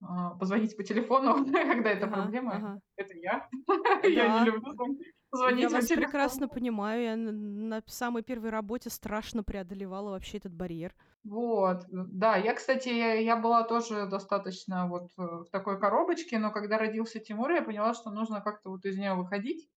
а, 0.05 0.35
позвонить 0.35 0.77
по 0.77 0.83
телефону, 0.85 1.45
когда 1.53 1.91
это 1.91 2.07
Ага, 2.07 2.15
проблема. 2.15 2.53
ага. 2.57 2.81
Это 2.97 3.17
я. 3.17 3.49
Да. 3.67 4.01
Я 4.09 4.41
не 4.41 4.47
люблю 4.51 4.73
звон- 4.73 4.99
Я 5.01 5.39
звонить 5.39 5.67
по 5.69 5.73
вас 5.77 5.87
телефону. 5.87 6.07
прекрасно 6.07 6.49
понимаю. 6.49 7.03
Я 7.03 7.17
на, 7.17 7.33
на 7.33 7.83
самой 7.87 8.23
первой 8.23 8.51
работе 8.51 8.91
страшно 8.91 9.43
преодолевала 9.43 10.11
вообще 10.11 10.39
этот 10.39 10.53
барьер. 10.53 10.95
Вот, 11.25 11.85
да, 11.89 12.37
я, 12.37 12.53
кстати, 12.53 12.89
я, 12.89 13.15
я 13.15 13.37
была 13.37 13.63
тоже 13.63 14.07
достаточно 14.09 14.89
вот 14.89 15.11
э, 15.17 15.23
в 15.23 15.47
такой 15.53 15.79
коробочке, 15.79 16.39
но 16.41 16.51
когда 16.51 16.79
родился 16.79 17.21
Тимур, 17.21 17.53
я 17.53 17.63
поняла, 17.63 17.95
что 17.95 18.11
нужно 18.11 18.41
как-то 18.41 18.71
вот 18.71 18.85
из 18.85 18.99
нее 18.99 19.15
выходить, 19.15 19.69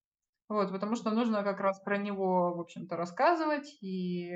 вот, 0.48 0.72
потому 0.72 0.96
что 0.96 1.10
нужно 1.12 1.44
как 1.44 1.60
раз 1.60 1.80
про 1.80 1.98
него, 1.98 2.52
в 2.56 2.60
общем-то, 2.60 2.96
рассказывать, 2.96 3.78
и, 3.80 4.32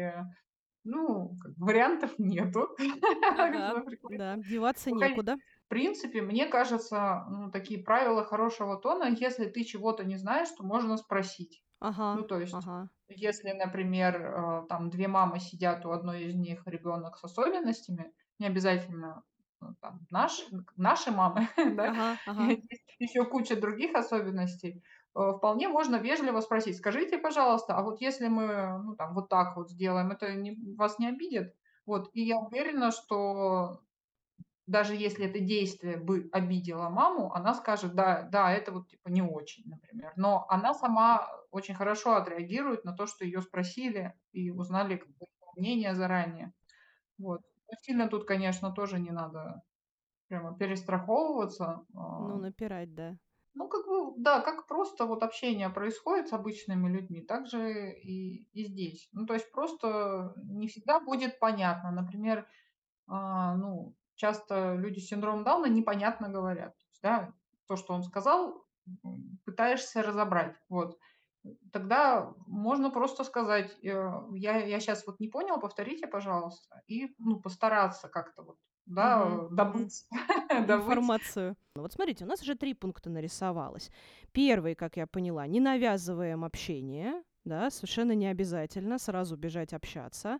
ну, 0.84 1.36
как 1.42 1.52
вариантов 1.58 2.18
нету. 2.18 2.76
Ага, 3.26 3.84
да, 4.08 4.36
деваться 4.36 4.90
выходить. 4.90 4.92
некуда. 4.92 5.38
В 5.66 5.68
принципе, 5.68 6.20
мне 6.22 6.46
кажется, 6.46 7.24
ну, 7.30 7.50
такие 7.50 7.82
правила 7.82 8.24
хорошего 8.24 8.76
тона, 8.76 9.04
если 9.04 9.46
ты 9.48 9.64
чего-то 9.64 10.04
не 10.04 10.16
знаешь, 10.16 10.50
то 10.50 10.64
можно 10.64 10.96
спросить. 10.96 11.62
Ну, 12.12 12.22
Ага, 12.22 12.24
то 12.24 12.40
есть, 12.40 12.70
ага. 12.72 12.88
если, 13.08 13.52
например, 13.52 14.16
э, 14.20 14.66
там 14.68 14.90
две 14.90 15.06
мамы 15.08 15.38
сидят, 15.38 15.86
у 15.86 15.90
одной 15.90 16.24
из 16.24 16.34
них 16.34 16.62
ребенок 16.66 17.16
с 17.18 17.24
особенностями, 17.24 18.12
не 18.38 18.46
обязательно 18.46 19.22
ну, 19.60 19.74
там, 19.80 20.06
наш, 20.10 20.44
наши 20.76 21.10
мамы, 21.12 21.48
да, 21.76 21.92
Ага, 21.92 22.08
ага. 22.24 22.48
еще 22.98 23.24
куча 23.26 23.56
других 23.60 23.94
особенностей, 23.94 24.82
вполне 25.14 25.68
можно 25.68 25.96
вежливо 25.96 26.40
спросить, 26.40 26.76
скажите, 26.78 27.18
пожалуйста, 27.18 27.76
а 27.76 27.82
вот 27.82 28.00
если 28.00 28.28
мы, 28.28 28.78
ну, 28.82 28.96
там, 28.96 29.14
вот 29.14 29.28
так 29.28 29.56
вот 29.56 29.70
сделаем, 29.70 30.10
это 30.12 30.34
не- 30.34 30.56
вас 30.76 30.98
не 30.98 31.08
обидит? 31.08 31.54
Вот, 31.86 32.10
и 32.14 32.22
я 32.22 32.38
уверена, 32.38 32.90
что 32.92 33.82
даже 34.66 34.94
если 34.94 35.26
это 35.26 35.40
действие 35.40 35.96
бы 35.96 36.28
обидело 36.32 36.88
маму, 36.90 37.32
она 37.34 37.54
скажет, 37.54 37.94
да, 37.94 38.22
да, 38.22 38.52
это 38.52 38.72
вот 38.72 38.88
типа 38.88 39.08
не 39.08 39.22
очень, 39.22 39.64
например. 39.68 40.12
Но 40.16 40.46
она 40.48 40.74
сама 40.74 41.28
очень 41.50 41.74
хорошо 41.74 42.14
отреагирует 42.16 42.84
на 42.84 42.92
то, 42.94 43.06
что 43.06 43.24
ее 43.24 43.42
спросили 43.42 44.14
и 44.32 44.50
узнали 44.50 45.02
мнение 45.56 45.94
заранее. 45.94 46.52
Вот. 47.18 47.42
Но 47.68 47.74
сильно 47.82 48.08
тут, 48.08 48.26
конечно, 48.26 48.72
тоже 48.72 49.00
не 49.00 49.10
надо 49.12 49.62
прямо 50.28 50.56
перестраховываться. 50.58 51.84
Ну, 52.18 52.36
А, 52.36 52.38
напирать, 52.38 52.94
да. 52.94 53.18
Ну, 53.54 53.68
как 53.68 53.86
бы, 53.86 54.14
да, 54.16 54.40
как 54.40 54.66
просто 54.68 55.06
вот 55.06 55.22
общение 55.22 55.70
происходит 55.70 56.28
с 56.28 56.32
обычными 56.32 56.88
людьми, 56.88 57.20
так 57.20 57.46
же 57.48 57.92
и, 57.92 58.44
и 58.52 58.64
здесь. 58.64 59.08
Ну, 59.12 59.26
то 59.26 59.34
есть 59.34 59.50
просто 59.50 60.34
не 60.36 60.68
всегда 60.68 61.00
будет 61.00 61.40
понятно. 61.40 61.90
Например, 61.90 62.46
а, 63.08 63.56
ну, 63.56 63.96
часто 64.14 64.76
люди 64.76 65.00
с 65.00 65.08
синдромом 65.08 65.42
Дауна 65.42 65.66
непонятно 65.66 66.28
говорят. 66.28 66.76
То 66.78 66.86
есть, 66.90 67.02
да, 67.02 67.34
то, 67.66 67.76
что 67.76 67.94
он 67.94 68.04
сказал, 68.04 68.64
пытаешься 69.44 70.02
разобрать. 70.02 70.56
Вот. 70.68 70.96
Тогда 71.72 72.34
можно 72.46 72.90
просто 72.90 73.24
сказать, 73.24 73.76
э, 73.82 74.12
я, 74.34 74.58
я 74.58 74.78
сейчас 74.78 75.06
вот 75.06 75.20
не 75.20 75.28
понял, 75.28 75.58
повторите, 75.58 76.06
пожалуйста, 76.06 76.82
и 76.86 77.14
ну, 77.18 77.40
постараться 77.40 78.08
как-то 78.08 78.42
вот 78.42 78.58
да, 78.90 79.24
мгм. 79.24 79.54
добыть, 79.54 80.04
добыть. 80.50 80.70
Информацию. 80.70 81.56
Ну 81.76 81.82
вот 81.82 81.92
смотрите, 81.92 82.24
у 82.24 82.26
нас 82.28 82.42
уже 82.42 82.56
три 82.56 82.74
пункта 82.74 83.08
нарисовалось. 83.08 83.90
Первый, 84.32 84.74
как 84.74 84.96
я 84.96 85.06
поняла, 85.06 85.46
не 85.46 85.60
навязываем 85.60 86.44
общение, 86.44 87.22
да, 87.44 87.70
совершенно 87.70 88.12
не 88.12 88.26
обязательно 88.26 88.98
сразу 88.98 89.36
бежать 89.36 89.72
общаться. 89.72 90.38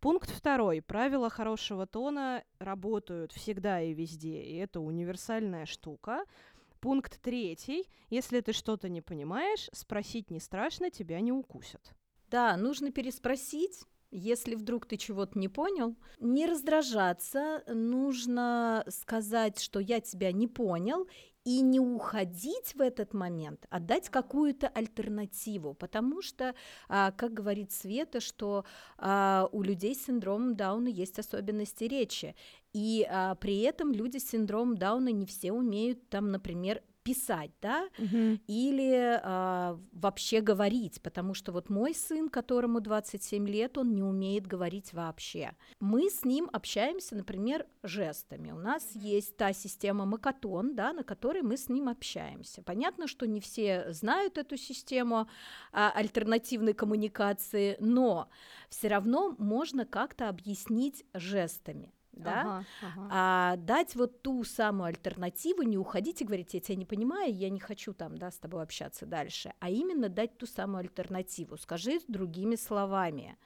Пункт 0.00 0.30
второй. 0.30 0.80
Правила 0.80 1.28
хорошего 1.28 1.86
тона 1.86 2.42
работают 2.58 3.32
всегда 3.32 3.82
и 3.82 3.92
везде, 3.92 4.42
и 4.42 4.56
это 4.56 4.80
универсальная 4.80 5.66
штука. 5.66 6.24
Пункт 6.80 7.20
третий. 7.20 7.86
Если 8.08 8.40
ты 8.40 8.54
что-то 8.54 8.88
не 8.88 9.02
понимаешь, 9.02 9.68
спросить 9.72 10.30
не 10.30 10.40
страшно, 10.40 10.90
тебя 10.90 11.20
не 11.20 11.32
укусят. 11.32 11.94
Да, 12.30 12.56
нужно 12.56 12.90
переспросить, 12.90 13.84
если 14.10 14.54
вдруг 14.54 14.86
ты 14.86 14.96
чего-то 14.96 15.38
не 15.38 15.48
понял. 15.48 15.96
Не 16.18 16.46
раздражаться, 16.46 17.62
нужно 17.66 18.84
сказать, 18.88 19.60
что 19.60 19.80
я 19.80 20.00
тебя 20.00 20.32
не 20.32 20.48
понял, 20.48 21.06
и 21.44 21.62
не 21.62 21.80
уходить 21.80 22.74
в 22.74 22.80
этот 22.80 23.14
момент, 23.14 23.66
а 23.70 23.80
дать 23.80 24.10
какую-то 24.10 24.68
альтернативу, 24.68 25.72
потому 25.74 26.20
что, 26.20 26.54
а, 26.88 27.12
как 27.12 27.32
говорит 27.32 27.72
Света, 27.72 28.20
что 28.20 28.64
а, 28.98 29.48
у 29.50 29.62
людей 29.62 29.94
с 29.94 30.04
синдромом 30.04 30.54
Дауна 30.54 30.88
есть 30.88 31.18
особенности 31.18 31.84
речи, 31.84 32.34
и 32.74 33.06
а, 33.08 33.34
при 33.36 33.60
этом 33.60 33.92
люди 33.92 34.18
с 34.18 34.28
синдромом 34.28 34.76
Дауна 34.76 35.08
не 35.08 35.24
все 35.24 35.52
умеют 35.52 36.10
там, 36.10 36.30
например, 36.30 36.82
писать, 37.14 37.50
да, 37.60 37.88
Мгм. 37.98 38.40
или 38.46 39.20
а, 39.22 39.78
вообще 39.92 40.40
говорить, 40.40 41.00
потому 41.02 41.34
что 41.34 41.52
вот 41.52 41.68
мой 41.70 41.94
сын, 41.94 42.28
которому 42.28 42.80
27 42.80 43.48
лет, 43.48 43.78
он 43.78 43.94
не 43.94 44.02
умеет 44.02 44.46
говорить 44.46 44.92
вообще. 44.92 45.52
Мы 45.80 46.08
с 46.08 46.24
ним 46.24 46.48
общаемся, 46.52 47.16
например, 47.16 47.66
жестами. 47.82 48.52
У 48.52 48.58
нас 48.58 48.94
есть 48.94 49.36
та 49.36 49.52
система 49.52 50.04
Макатон, 50.04 50.74
да, 50.76 50.92
на 50.92 51.02
которой 51.02 51.42
мы 51.42 51.56
с 51.56 51.68
ним 51.68 51.88
общаемся. 51.88 52.62
Понятно, 52.62 53.08
что 53.08 53.26
не 53.26 53.40
все 53.40 53.92
знают 53.92 54.38
эту 54.38 54.56
систему 54.56 55.28
а, 55.72 55.90
альтернативной 55.90 56.74
коммуникации, 56.74 57.76
но 57.80 58.28
все 58.68 58.88
равно 58.88 59.34
можно 59.38 59.84
как-то 59.84 60.28
объяснить 60.28 61.04
жестами. 61.14 61.92
Да? 62.12 62.40
Ага, 62.42 62.66
ага. 62.80 63.06
а 63.08 63.56
дать 63.56 63.96
вот 63.96 64.22
ту 64.22 64.44
самую 64.44 64.86
альтернативу, 64.88 65.62
не 65.62 65.78
уходить 65.78 66.20
и 66.22 66.24
говорить, 66.24 66.54
я 66.54 66.60
тебя 66.60 66.76
не 66.76 66.86
понимаю, 66.86 67.34
я 67.34 67.50
не 67.50 67.60
хочу 67.60 67.92
там, 67.92 68.18
да, 68.18 68.30
с 68.30 68.38
тобой 68.38 68.62
общаться 68.62 69.06
дальше, 69.06 69.52
а 69.60 69.70
именно 69.70 70.08
дать 70.08 70.36
ту 70.38 70.46
самую 70.46 70.80
альтернативу. 70.80 71.56
Скажи 71.56 72.00
другими 72.08 72.56
словами, 72.56 73.36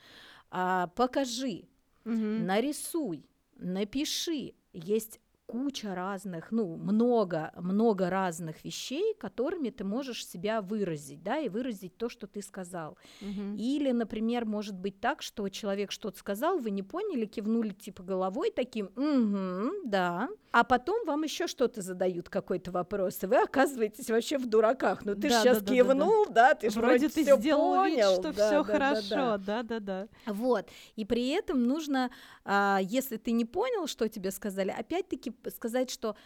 а, 0.51 0.89
покажи, 0.89 1.69
Мгм. 2.05 2.45
нарисуй, 2.45 3.29
напиши. 3.57 4.55
Есть 4.73 5.21
куча 5.47 5.95
разных, 5.95 6.51
ну, 6.53 6.77
много, 6.77 7.53
много 7.57 8.09
разных 8.11 8.65
вещей, 8.65 9.15
которыми 9.15 9.71
ты 9.71 9.85
можешь 9.85 10.27
себя 10.27 10.63
выразить, 10.63 11.23
да, 11.23 11.39
и 11.39 11.49
выразить 11.49 11.97
то, 11.97 12.09
что 12.09 12.27
ты 12.27 12.43
сказал. 12.43 12.97
Мгм. 13.21 13.57
Или, 13.57 13.91
например, 13.93 14.47
может 14.47 14.75
быть 14.79 15.01
так, 15.01 15.23
что 15.23 15.49
человек 15.49 15.91
что-то 15.93 16.19
сказал, 16.19 16.59
вы 16.59 16.71
не 16.71 16.83
поняли, 16.83 17.27
кивнули 17.27 17.71
типа 17.71 18.03
головой 18.03 18.51
таким, 18.55 18.87
угу, 18.97 19.71
да, 19.85 20.29
а 20.51 20.65
потом 20.65 21.05
вам 21.07 21.25
еще 21.25 21.47
что-то 21.47 21.83
задают, 21.83 22.29
какой-то 22.29 22.71
вопрос, 22.71 23.23
и 23.23 23.27
вы 23.27 23.37
оказываетесь 23.43 24.09
вообще 24.09 24.39
в 24.39 24.47
дураках. 24.47 25.05
Ну 25.05 25.15
ты 25.15 25.29
Да, 25.29 25.43
сейчас 25.43 25.59
да, 25.59 25.61
да, 25.61 25.61
да, 25.61 25.65
да. 25.67 25.75
кивнул, 25.75 26.27
да, 26.31 26.55
ты 26.55 26.71
же 26.71 26.81
Вроде 26.81 27.09
ты 27.09 27.23
всё 27.23 27.37
сделал 27.39 27.75
понял. 27.75 28.11
вид, 28.13 28.21
что 28.21 28.33
Да, 28.33 28.33
все 28.33 28.51
да, 28.51 28.63
да, 28.63 28.65
хорошо, 28.65 29.15
да. 29.15 29.39
да-да-да. 29.39 30.09
Вот. 30.27 30.69
И 30.97 31.05
при 31.05 31.29
этом 31.29 31.65
нужно, 31.65 32.11
а, 32.45 32.79
если 32.83 33.17
ты 33.17 33.33
не 33.33 33.45
понял, 33.45 33.87
что 33.87 34.09
тебе 34.09 34.31
сказали, 34.31 34.71
опять-таки 34.71 35.34
сказать, 35.51 35.91
что 35.91 36.17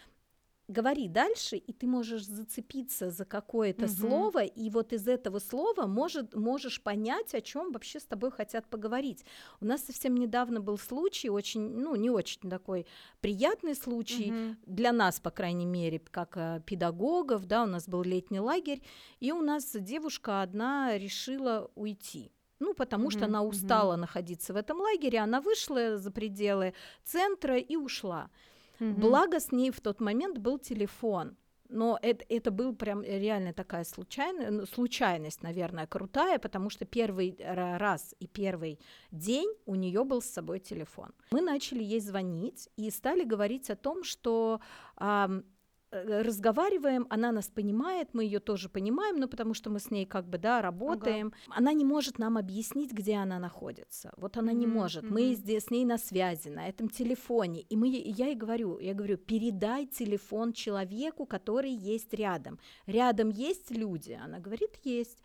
говори 0.67 1.07
дальше, 1.07 1.57
и 1.57 1.73
ты 1.73 1.87
можешь 1.87 2.25
зацепиться 2.25 3.09
за 3.09 3.25
какое-то 3.25 3.87
Мгм. 3.87 3.99
слово, 3.99 4.43
и 4.43 4.69
вот 4.69 4.93
из 4.93 5.07
этого 5.07 5.39
слова 5.39 5.87
может, 5.87 6.35
можешь 6.35 6.81
понять, 6.83 7.33
о 7.33 7.41
чем 7.41 7.71
вообще 7.71 7.99
с 7.99 8.05
тобой 8.05 8.29
хотят 8.29 8.67
поговорить. 8.69 9.25
У 9.61 9.65
нас 9.65 9.83
совсем 9.83 10.15
недавно 10.15 10.61
был 10.61 10.77
случай, 10.77 11.29
очень, 11.29 11.61
ну, 11.61 11.95
не 11.95 12.11
очень 12.11 12.49
такой 12.51 12.85
приятный 13.19 13.73
случай, 13.75 14.29
Мгм. 14.29 14.57
для 14.67 14.91
нас, 14.91 15.19
по 15.19 15.31
крайней 15.31 15.65
мере, 15.65 15.99
как 15.99 16.37
э, 16.37 16.61
педагогов, 16.65 17.45
да, 17.47 17.63
у 17.63 17.67
нас 17.67 17.87
был 17.87 18.03
летний 18.03 18.39
лагерь, 18.39 18.83
и 19.19 19.31
у 19.31 19.41
нас 19.41 19.75
девушка 19.75 20.43
одна 20.43 20.95
решила 20.99 21.71
уйти. 21.73 22.31
Ну, 22.59 22.73
потому 22.73 23.09
что 23.09 23.25
Мгм, 23.25 23.25
она 23.25 23.41
устала 23.41 23.95
находиться 23.95 24.53
в 24.53 24.57
этом 24.57 24.81
лагере, 24.81 25.19
она 25.19 25.39
вышла 25.41 25.97
за 25.97 26.11
пределы 26.11 26.73
центра 27.03 27.57
и 27.57 27.75
ушла. 27.77 28.29
Мгм. 28.79 29.01
Благо 29.01 29.39
с 29.39 29.51
ней 29.51 29.71
в 29.71 29.79
тот 29.81 30.01
момент 30.01 30.37
был 30.37 30.59
телефон. 30.59 31.35
Но 31.71 31.99
это, 32.01 32.25
это 32.29 32.49
был 32.49 32.75
прям 32.75 33.03
реально 33.03 33.53
такая 33.53 33.83
случайная, 33.83 34.49
ну, 34.49 34.65
случайность, 34.65 35.43
наверное, 35.43 35.85
крутая, 35.85 36.39
потому 36.39 36.71
что 36.71 36.85
первый 36.85 37.35
ра- 37.39 37.77
раз 37.77 38.15
и 38.19 38.25
первый 38.27 38.79
день 39.11 39.53
у 39.67 39.75
нее 39.75 40.03
был 40.03 40.19
с 40.19 40.25
собой 40.25 40.59
телефон. 40.59 41.13
Мы 41.31 41.41
начали 41.41 41.83
ей 41.83 41.99
звонить 41.99 42.69
и 42.75 42.89
стали 42.89 43.23
говорить 43.23 43.69
о 43.69 43.75
том, 43.75 44.03
что 44.03 44.61
разговариваем, 45.91 47.07
она 47.09 47.31
нас 47.31 47.47
понимает, 47.47 48.09
мы 48.13 48.23
ее 48.23 48.39
тоже 48.39 48.69
понимаем, 48.69 49.17
ну 49.17 49.27
потому 49.27 49.53
что 49.53 49.69
мы 49.69 49.79
с 49.79 49.91
ней 49.91 50.05
как 50.05 50.27
бы 50.27 50.37
да 50.37 50.61
работаем. 50.61 51.33
Она 51.47 51.73
не 51.73 51.85
может 51.85 52.19
нам 52.19 52.37
объяснить, 52.37 52.91
где 52.91 53.15
она 53.15 53.39
находится. 53.39 54.13
Вот 54.17 54.37
она 54.37 54.53
не 54.53 54.67
Мгм, 54.67 54.75
может. 54.75 55.03
Мы 55.03 55.33
здесь 55.33 55.65
с 55.65 55.71
ней 55.71 55.85
на 55.85 55.97
связи 55.97 56.49
на 56.49 56.67
этом 56.67 56.89
телефоне, 56.89 57.61
и 57.61 57.75
мы, 57.75 57.89
и 57.89 58.11
я 58.11 58.27
ей 58.27 58.35
говорю, 58.35 58.79
я 58.79 58.93
говорю, 58.93 59.17
передай 59.17 59.85
телефон 59.85 60.53
человеку, 60.53 61.25
который 61.25 61.71
есть 61.71 62.13
рядом. 62.13 62.59
Рядом 62.85 63.29
есть 63.29 63.71
люди. 63.71 64.19
Она 64.23 64.39
говорит, 64.39 64.77
есть. 64.83 65.19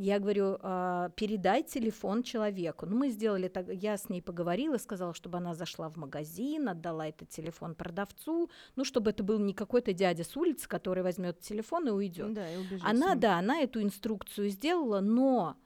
Я 0.00 0.20
говорю, 0.20 0.58
«А, 0.62 1.08
передай 1.16 1.64
телефон 1.64 2.22
человеку. 2.22 2.86
Ну, 2.86 2.96
мы 2.96 3.10
сделали 3.10 3.48
так, 3.48 3.66
я 3.68 3.96
с 3.96 4.08
ней 4.08 4.22
поговорила, 4.22 4.78
сказала, 4.78 5.12
чтобы 5.12 5.38
она 5.38 5.56
зашла 5.56 5.88
в 5.88 5.96
магазин, 5.96 6.68
отдала 6.68 7.08
этот 7.08 7.30
телефон 7.30 7.74
продавцу, 7.74 8.48
ну, 8.76 8.84
чтобы 8.84 9.10
это 9.10 9.24
был 9.24 9.40
не 9.40 9.54
какой-то 9.54 9.92
дядя 9.92 10.22
с 10.22 10.36
улицы, 10.36 10.68
который 10.68 11.02
возьмет 11.02 11.40
телефон 11.40 11.88
и 11.88 11.90
уйдет. 11.90 12.32
Да, 12.32 12.48
и 12.48 12.58
убежит 12.58 12.86
Она, 12.86 13.16
да, 13.16 13.38
она 13.38 13.60
эту 13.60 13.82
инструкцию 13.82 14.50
сделала, 14.50 15.00
но 15.00 15.56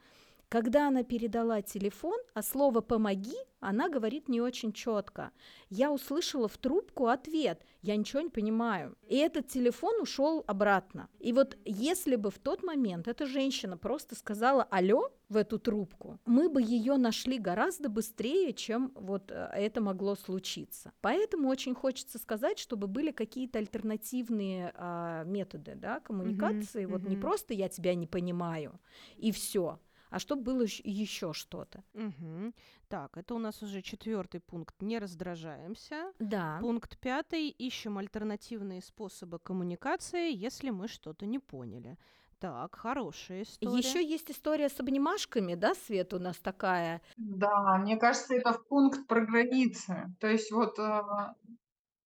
когда 0.53 0.89
она 0.89 1.03
передала 1.03 1.63
телефон, 1.63 2.21
а 2.35 2.43
слово 2.43 2.83
«помоги» 2.83 3.39
она 3.61 3.89
говорит 3.89 4.29
не 4.29 4.41
очень 4.43 4.73
четко. 4.73 5.31
Я 5.71 5.91
услышала 5.91 6.47
в 6.47 6.59
трубку 6.59 7.07
ответ, 7.07 7.65
я 7.81 7.97
ничего 7.97 8.21
не 8.21 8.29
понимаю. 8.29 8.95
И 9.09 9.17
этот 9.17 9.47
телефон 9.47 10.03
ушел 10.03 10.45
обратно. 10.47 11.09
И 11.21 11.33
вот 11.33 11.57
если 11.65 12.17
бы 12.17 12.31
в 12.31 12.39
тот 12.39 12.63
момент 12.63 13.09
эта 13.09 13.25
женщина 13.25 13.79
просто 13.79 14.15
сказала 14.15 14.65
«алло» 14.65 15.11
в 15.31 15.37
эту 15.37 15.59
трубку, 15.59 16.19
мы 16.27 16.51
бы 16.51 16.61
ее 16.61 16.99
нашли 16.99 17.39
гораздо 17.39 17.89
быстрее, 17.89 18.53
чем 18.53 18.93
вот 18.95 19.31
э, 19.31 19.49
это 19.55 19.81
могло 19.81 20.17
случиться. 20.17 20.93
Поэтому 21.01 21.49
очень 21.49 21.75
хочется 21.75 22.19
сказать, 22.19 22.59
чтобы 22.59 22.89
были 22.89 23.11
какие-то 23.13 23.59
альтернативные 23.59 24.73
а, 24.75 25.25
методы 25.25 25.77
да, 25.77 26.01
коммуникации. 26.01 26.85
Вот 26.85 27.05
не 27.05 27.15
мгм. 27.15 27.23
просто 27.23 27.55
я 27.55 27.71
тебя 27.71 27.95
не 27.95 28.07
понимаю 28.07 28.79
и 29.17 29.31
все, 29.31 29.79
а 30.13 30.19
чтобы 30.19 30.43
было 30.43 30.63
еще 30.85 31.33
что-то. 31.33 31.83
Мгм. 31.95 32.55
Так, 32.89 33.17
это 33.17 33.35
у 33.35 33.39
нас 33.39 33.63
уже 33.63 33.81
четвертый 33.81 34.41
пункт. 34.41 34.83
Не 34.83 34.99
раздражаемся. 34.99 36.13
Да. 36.19 36.59
Пункт 36.61 36.99
пятый. 36.99 37.49
Ищем 37.49 37.97
альтернативные 37.97 38.83
способы 38.83 39.39
коммуникации, 39.39 40.31
если 40.31 40.71
мы 40.71 40.89
что-то 40.89 41.25
не 41.25 41.39
поняли. 41.39 41.97
Так, 42.39 42.75
хорошая 42.75 43.43
история. 43.43 43.79
Еще 43.79 44.05
есть 44.05 44.31
история 44.31 44.69
с 44.69 44.79
обнимашками, 44.81 45.55
да, 45.55 45.75
Свет 45.75 46.13
у 46.13 46.19
нас 46.19 46.37
такая. 46.39 47.01
Да, 47.17 47.79
мне 47.79 47.97
кажется, 47.97 48.35
это 48.35 48.53
в 48.53 48.67
пункт 48.67 49.07
про 49.07 49.25
границы. 49.25 50.15
То 50.21 50.27
есть 50.27 50.53
вот, 50.53 50.79
а, 50.79 51.37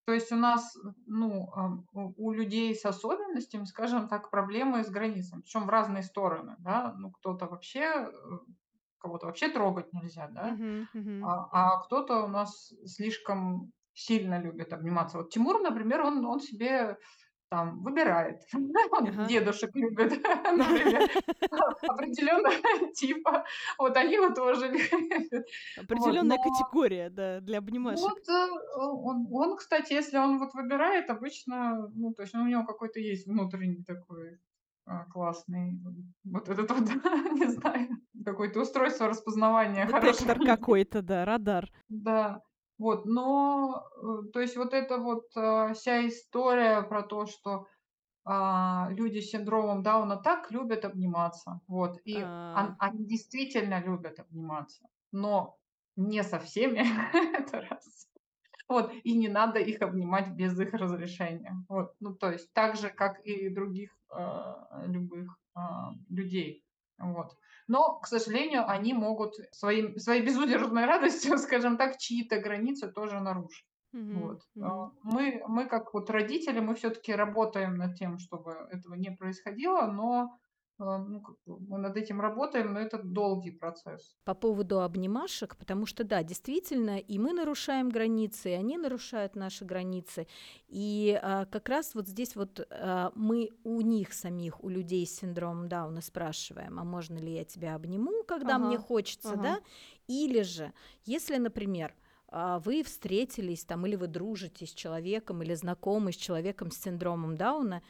то 0.06 0.12
есть 0.14 0.32
у 0.32 0.36
нас, 0.36 0.76
ну, 1.06 1.50
у 1.92 2.32
людей 2.32 2.74
с 2.74 2.84
особенностями, 2.86 3.64
скажем 3.64 4.08
так, 4.08 4.30
проблемы 4.30 4.84
с 4.84 4.90
границами, 4.90 5.42
причем 5.42 5.66
в 5.66 5.70
разные 5.70 6.02
стороны, 6.04 6.56
да. 6.60 6.94
Ну, 6.96 7.10
кто-то 7.10 7.46
вообще, 7.46 7.80
э, 7.82 8.10
кого-то 8.98 9.26
вообще 9.26 9.48
трогать 9.50 9.92
нельзя, 9.92 10.28
да, 10.28 10.58
Мгм, 10.58 10.88
мгм. 10.94 11.20
а, 11.20 11.76
а 11.76 11.80
кто-то 11.82 12.24
у 12.24 12.28
нас 12.28 12.72
слишком 12.86 13.72
сильно 13.94 14.40
любит 14.40 14.72
обниматься. 14.72 15.18
Вот 15.18 15.30
Тимур, 15.30 15.60
например, 15.60 16.02
он, 16.02 16.24
он 16.26 16.40
себе 16.40 16.98
там 17.48 17.82
выбирает. 17.82 18.42
Он 18.52 19.08
Ага. 19.08 19.26
дедушек 19.26 19.74
любит, 19.74 20.12
например, 20.52 21.08
определенного 21.88 22.92
типа. 22.94 23.44
Вот 23.78 23.96
они 23.96 24.14
его 24.14 24.30
тоже 24.30 24.68
любят. 24.68 25.46
Определенная 25.76 26.38
но- 26.38 26.42
категория, 26.42 27.10
да, 27.10 27.40
для 27.40 27.58
обнимашек. 27.58 28.02
Вот 28.02 28.28
э, 28.28 28.48
он, 28.76 29.28
он, 29.30 29.56
кстати, 29.56 29.92
если 29.92 30.18
он 30.18 30.38
вот 30.38 30.54
выбирает, 30.54 31.10
обычно, 31.10 31.88
ну, 31.94 32.12
то 32.12 32.22
есть 32.22 32.34
у 32.34 32.44
него 32.44 32.64
какой-то 32.64 33.00
есть 33.00 33.26
внутренний 33.26 33.84
такой 33.84 34.38
а, 34.86 35.04
классный, 35.06 35.80
вот 36.24 36.48
этот 36.48 36.70
вот, 36.70 36.88
не 37.32 37.48
знаю, 37.48 37.88
какое-то 38.24 38.60
устройство 38.60 39.08
распознавания 39.08 39.86
Детектор 39.86 40.38
какой-то, 40.38 41.02
да, 41.02 41.24
радар. 41.24 41.70
Да. 41.88 42.40
Вот, 42.78 43.06
но, 43.06 43.86
э, 44.02 44.30
то 44.32 44.40
есть 44.40 44.56
вот 44.56 44.74
эта 44.74 44.98
вот, 44.98 45.24
э, 45.36 45.72
вся 45.74 46.06
история 46.06 46.82
про 46.82 47.02
то, 47.02 47.26
что, 47.26 47.66
а, 48.24 48.88
люди 48.90 49.20
с 49.20 49.30
синдромом 49.30 49.82
Дауна 49.82 50.16
так 50.18 50.50
любят 50.50 50.84
обниматься, 50.84 51.60
вот, 51.68 52.00
и 52.04 52.28
он 52.54 52.76
А. 52.76 52.76
они 52.78 53.06
действительно 53.06 53.80
любят 53.82 54.20
обниматься, 54.20 54.88
но 55.12 55.58
не 55.96 56.22
со 56.24 56.38
всеми, 56.40 56.82
это 57.36 57.62
раз. 57.62 58.08
Вот, 58.68 58.92
и 59.04 59.16
не 59.16 59.28
надо 59.28 59.60
их 59.60 59.82
обнимать 59.82 60.30
без 60.32 60.58
их 60.60 60.74
разрешения. 60.74 61.54
Вот, 61.68 61.94
ну, 62.00 62.14
то 62.14 62.32
есть 62.32 62.52
так 62.52 62.76
же, 62.76 62.90
как 62.90 63.20
и 63.24 63.48
других, 63.48 63.96
а, 64.10 64.84
любых, 64.86 65.38
а, 65.54 65.92
людей. 66.08 66.65
Вот. 66.98 67.36
Но, 67.68 67.98
к 68.00 68.06
сожалению, 68.06 68.68
они 68.68 68.94
могут 68.94 69.34
своим 69.52 69.98
своей 69.98 70.22
безудержной 70.22 70.84
радостью, 70.86 71.38
скажем 71.38 71.76
так, 71.76 71.98
чьи-то 71.98 72.40
границы 72.40 72.90
тоже 72.92 73.20
нарушить. 73.20 73.66
Мгм, 73.92 74.36
Вот. 74.36 74.42
Мгм. 74.54 74.72
мы 75.02 75.42
мы 75.46 75.66
как 75.66 75.92
вот 75.94 76.10
родители, 76.10 76.60
мы 76.60 76.74
всё-таки 76.74 77.12
работаем 77.14 77.74
над 77.76 77.96
тем, 77.96 78.18
чтобы 78.18 78.52
этого 78.70 78.94
не 78.94 79.10
происходило, 79.10 79.86
но, 79.86 80.38
ну, 80.78 81.20
как 81.22 81.36
бы 81.46 81.58
мы 81.60 81.78
над 81.78 81.96
этим 81.96 82.20
работаем, 82.20 82.72
но 82.74 82.80
это 82.80 83.02
долгий 83.02 83.50
процесс. 83.52 84.18
По 84.24 84.34
поводу 84.34 84.80
обнимашек, 84.80 85.54
потому 85.56 85.86
что, 85.86 86.02
да, 86.02 86.24
действительно, 86.24 86.98
и 86.98 87.16
мы 87.16 87.32
нарушаем 87.32 87.88
границы, 87.88 88.50
и 88.50 88.54
они 88.54 88.76
нарушают 88.76 89.36
наши 89.36 89.64
границы. 89.64 90.26
И, 90.66 91.16
а, 91.22 91.44
как 91.46 91.68
раз 91.68 91.94
вот 91.94 92.08
здесь 92.08 92.34
вот, 92.34 92.66
а, 92.70 93.12
мы 93.14 93.50
у 93.62 93.80
них 93.82 94.12
самих, 94.12 94.64
у 94.64 94.68
людей 94.68 95.06
с 95.06 95.14
синдромом 95.20 95.68
Дауна 95.68 96.00
спрашиваем: 96.00 96.80
"А 96.80 96.84
можно 96.84 97.16
ли 97.18 97.34
я 97.34 97.44
тебя 97.44 97.76
обниму, 97.76 98.24
когда 98.26 98.58
мне 98.58 98.78
Ага, 98.78 98.80
хочется?" 98.80 99.36
ага. 99.36 99.36
Да? 99.36 99.60
Или 100.08 100.42
же, 100.42 100.72
если, 101.04 101.36
например, 101.36 101.94
а, 102.26 102.58
вы 102.58 102.82
встретились 102.82 103.64
там 103.64 103.86
или 103.86 103.94
вы 103.94 104.08
дружите 104.08 104.66
с 104.66 104.72
человеком, 104.74 105.40
или 105.44 105.54
знакомы 105.54 106.10
с 106.10 106.16
человеком 106.16 106.72
с 106.72 106.78
синдромом 106.78 107.36
Дауна, 107.36 107.80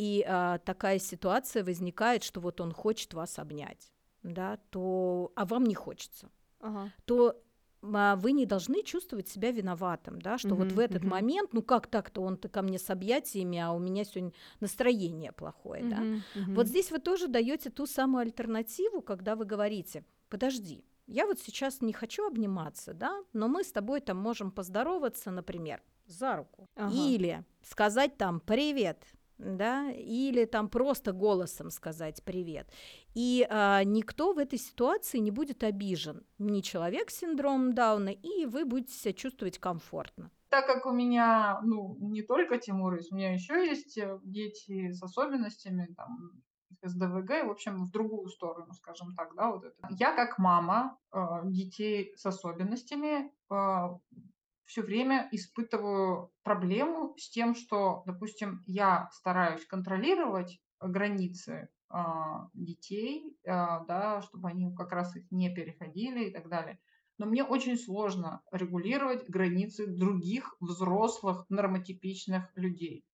и, 0.00 0.24
а, 0.26 0.58
такая 0.58 0.98
ситуация 0.98 1.62
возникает, 1.62 2.22
что 2.24 2.40
вот 2.40 2.60
он 2.62 2.72
хочет 2.72 3.12
вас 3.14 3.38
обнять, 3.38 3.92
да, 4.22 4.56
то 4.70 5.32
а 5.36 5.44
вам 5.44 5.64
не 5.64 5.74
хочется, 5.74 6.30
Ага. 6.60 6.90
то, 7.06 7.36
а, 7.82 8.16
вы 8.16 8.32
не 8.32 8.46
должны 8.46 8.82
чувствовать 8.84 9.28
себя 9.28 9.52
виноватым, 9.52 10.20
да, 10.20 10.38
что 10.38 10.56
вот 10.56 10.72
Мгм, 10.72 10.76
в 10.76 10.80
этот 10.80 11.04
мгм. 11.04 11.10
момент, 11.12 11.52
ну 11.54 11.62
как 11.62 11.86
так-то, 11.88 12.22
он-то 12.22 12.48
ко 12.48 12.62
мне 12.62 12.78
с 12.78 12.90
объятиями, 12.90 13.58
а 13.58 13.72
у 13.72 13.78
меня 13.78 14.04
сегодня 14.04 14.32
настроение 14.60 15.32
плохое, 15.32 15.84
да. 15.84 16.00
Мгм, 16.02 16.24
мгм. 16.34 16.56
Вот 16.56 16.68
здесь 16.68 16.90
вы 16.92 16.98
тоже 16.98 17.28
даёте 17.28 17.70
ту 17.70 17.86
самую 17.86 18.22
альтернативу, 18.22 19.02
когда 19.02 19.36
вы 19.36 19.44
говорите: 19.46 20.04
"Подожди, 20.30 20.84
я 21.06 21.26
вот 21.26 21.40
сейчас 21.40 21.82
не 21.82 21.92
хочу 21.92 22.26
обниматься, 22.26 22.94
да, 22.94 23.22
но 23.32 23.48
мы 23.48 23.64
с 23.64 23.72
тобой 23.72 24.00
там 24.00 24.16
можем 24.18 24.50
поздороваться, 24.52 25.30
например, 25.30 25.82
за 26.06 26.36
руку". 26.36 26.68
Ага. 26.76 27.14
Или 27.14 27.44
сказать 27.62 28.16
там: 28.18 28.40
"Привет", 28.40 29.04
да, 29.40 29.90
или 29.90 30.44
там 30.44 30.68
просто 30.68 31.12
голосом 31.12 31.70
сказать: 31.70 32.22
"Привет". 32.24 32.70
И, 33.14 33.46
а, 33.50 33.82
никто 33.84 34.32
в 34.32 34.38
этой 34.38 34.58
ситуации 34.58 35.18
не 35.18 35.30
будет 35.30 35.64
обижен, 35.64 36.24
ни 36.38 36.60
человек 36.60 37.10
с 37.10 37.18
синдромом 37.18 37.74
Дауна, 37.74 38.10
и 38.10 38.46
вы 38.46 38.64
будете 38.64 38.92
себя 38.94 39.12
чувствовать 39.12 39.58
комфортно. 39.58 40.30
Так 40.50 40.66
как 40.66 40.84
у 40.86 40.90
меня, 40.92 41.60
ну, 41.62 41.96
не 42.00 42.22
только 42.22 42.58
Тимур 42.58 42.94
есть, 42.94 43.12
у 43.12 43.16
меня 43.16 43.32
ещё 43.32 43.54
есть, 43.56 43.96
э, 43.98 44.18
дети 44.24 44.90
с 44.90 45.02
особенностями, 45.02 45.94
там, 45.96 46.42
СДВГ, 46.82 47.44
в 47.46 47.50
общем, 47.50 47.84
в 47.86 47.90
другую 47.90 48.28
сторону, 48.28 48.72
скажем 48.72 49.14
так, 49.14 49.34
да, 49.36 49.50
вот 49.50 49.64
это. 49.64 49.76
Я 49.90 50.12
как 50.14 50.38
мама, 50.38 50.98
а, 51.10 51.42
детей 51.44 52.12
с 52.16 52.26
особенностями, 52.26 53.32
а, 53.48 53.98
всё 54.70 54.82
время 54.82 55.28
испытываю 55.32 56.32
проблему 56.44 57.14
с 57.18 57.28
тем, 57.28 57.56
что, 57.56 58.04
допустим, 58.06 58.62
я 58.66 59.08
стараюсь 59.12 59.66
контролировать 59.66 60.60
границы, 60.80 61.70
а, 61.88 62.48
детей, 62.54 63.36
а, 63.44 63.80
да, 63.86 64.22
чтобы 64.22 64.48
они 64.48 64.72
как 64.76 64.92
раз 64.92 65.16
их 65.16 65.24
не 65.32 65.52
переходили 65.52 66.26
и 66.26 66.30
так 66.32 66.48
далее. 66.48 66.78
Но 67.18 67.26
мне 67.26 67.42
очень 67.42 67.76
сложно 67.76 68.42
регулировать 68.52 69.28
границы 69.28 69.88
других 69.88 70.54
взрослых 70.60 71.46
нормотипичных 71.48 72.52
людей. 72.54 73.04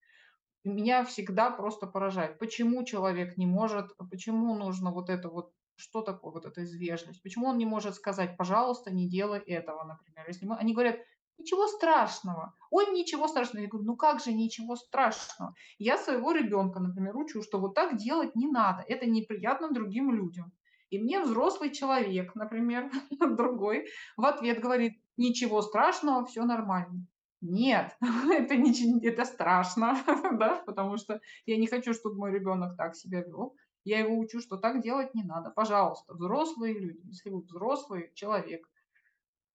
Меня 0.65 1.05
всегда 1.05 1.51
просто 1.51 1.87
поражает, 1.87 2.39
почему 2.39 2.85
человек 2.85 3.37
не 3.39 3.47
может, 3.47 3.97
почему 4.11 4.55
нужно 4.57 4.93
вот 4.93 5.11
это 5.11 5.31
вот, 5.31 5.53
что 5.77 6.03
такое 6.03 6.33
вот 6.33 6.47
это 6.47 6.63
из 6.63 6.75
вежливости, 6.75 7.23
почему 7.23 7.47
он 7.49 7.59
не 7.59 7.67
может 7.67 7.95
сказать: 7.97 8.37
"Пожалуйста, 8.37 8.93
не 8.93 9.09
делай 9.09 9.41
этого", 9.41 9.85
например. 9.85 10.25
Если 10.29 10.47
мы 10.47 10.57
они 10.57 10.75
говорят: 10.75 10.97
"Ничего 11.39 11.67
страшного". 11.69 12.55
"Ой, 12.71 12.87
ничего 12.93 13.29
страшного". 13.29 13.63
Я 13.63 13.69
говорю: 13.69 13.87
"Ну 13.87 13.97
как 13.97 14.21
же 14.21 14.33
ничего 14.33 14.77
страшного?" 14.77 15.55
Я 15.79 15.99
своего 15.99 16.33
ребёнка, 16.33 16.81
например, 16.81 17.17
учу, 17.17 17.43
что 17.43 17.59
вот 17.59 17.75
так 17.75 17.97
делать 17.97 18.35
не 18.37 18.49
надо, 18.49 18.83
это 18.89 19.07
неприятно 19.07 19.71
другим 19.71 20.11
людям. 20.15 20.53
И 20.91 20.99
мне 20.99 21.21
взрослый 21.21 21.71
человек, 21.73 22.35
например, 22.35 22.91
другой, 23.21 23.87
в 24.17 24.25
ответ 24.25 24.61
говорит: 24.61 25.01
"Ничего 25.17 25.63
страшного, 25.63 26.25
всё 26.27 26.45
нормально". 26.45 27.07
Нет, 27.41 27.97
это 28.31 28.57
ниче 28.57 28.85
это 29.03 29.25
страшно, 29.25 29.97
да, 30.41 30.63
потому 30.67 30.97
что 30.97 31.21
я 31.47 31.57
не 31.59 31.67
хочу, 31.67 31.93
чтобы 31.95 32.17
мой 32.17 32.33
ребёнок 32.33 32.77
так 32.77 32.95
себя 32.97 33.21
вёл. 33.23 33.57
Я 33.85 34.01
его 34.01 34.17
учу, 34.19 34.41
что 34.41 34.57
так 34.57 34.83
делать 34.83 35.15
не 35.15 35.23
надо. 35.25 35.51
Пожалуйста, 35.51 36.15
взрослые 36.15 36.75
люди, 36.79 37.01
если 37.07 37.31
вы 37.31 37.43
взрослый 37.43 38.11
человек, 38.15 38.67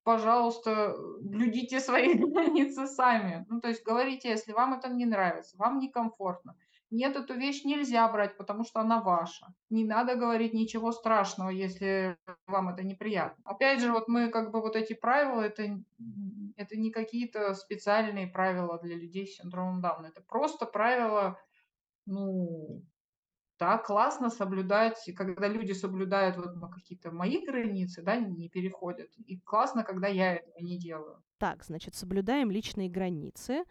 пожалуйста, 0.04 0.96
блюдите 1.20 1.80
свои 1.80 2.14
границы 2.18 2.86
сами. 2.86 3.46
Ну, 3.48 3.60
то 3.60 3.68
есть 3.68 3.84
говорите, 3.84 4.30
если 4.30 4.52
вам 4.52 4.74
это 4.74 4.88
не 4.88 5.06
нравится, 5.06 5.56
вам 5.56 5.78
некомфортно. 5.78 6.56
Нет, 6.90 7.16
эту 7.16 7.32
вещь 7.34 7.64
нельзя 7.64 8.06
брать, 8.08 8.36
потому 8.36 8.64
что 8.64 8.80
она 8.80 9.00
ваша. 9.00 9.46
Не 9.70 9.84
надо 9.84 10.14
говорить 10.14 10.52
ничего 10.52 10.92
страшного, 10.92 11.48
если 11.48 12.18
вам 12.46 12.68
это 12.68 12.82
неприятно. 12.82 13.42
Опять 13.46 13.80
же, 13.80 13.92
вот 13.92 14.08
мы 14.08 14.28
как 14.28 14.50
бы 14.50 14.60
вот 14.60 14.76
эти 14.76 14.92
правила, 14.92 15.40
это 15.40 15.80
это 16.56 16.76
не 16.76 16.90
какие-то 16.90 17.54
специальные 17.54 18.26
правила 18.26 18.78
для 18.78 18.96
людей 18.96 19.26
с 19.26 19.36
синдромом 19.36 19.80
Дауна. 19.80 20.08
Это 20.08 20.20
просто 20.20 20.66
правила, 20.66 21.38
ну 22.04 22.82
да, 23.62 23.78
классно 23.78 24.28
соблюдать, 24.30 24.98
когда 25.16 25.48
люди 25.48 25.72
соблюдают 25.72 26.36
вот, 26.36 26.54
какие-то 26.74 27.12
мои 27.12 27.44
границы, 27.46 28.02
да, 28.02 28.16
не 28.16 28.48
переходят. 28.48 29.10
И 29.18 29.38
классно, 29.38 29.84
когда 29.84 30.08
я 30.08 30.34
этого 30.36 30.58
не 30.60 30.78
делаю. 30.78 31.22
Так, 31.40 31.64
значит, 31.64 31.94
соблюдаем 31.94 32.50
личные 32.50 32.88
границы 32.88 33.64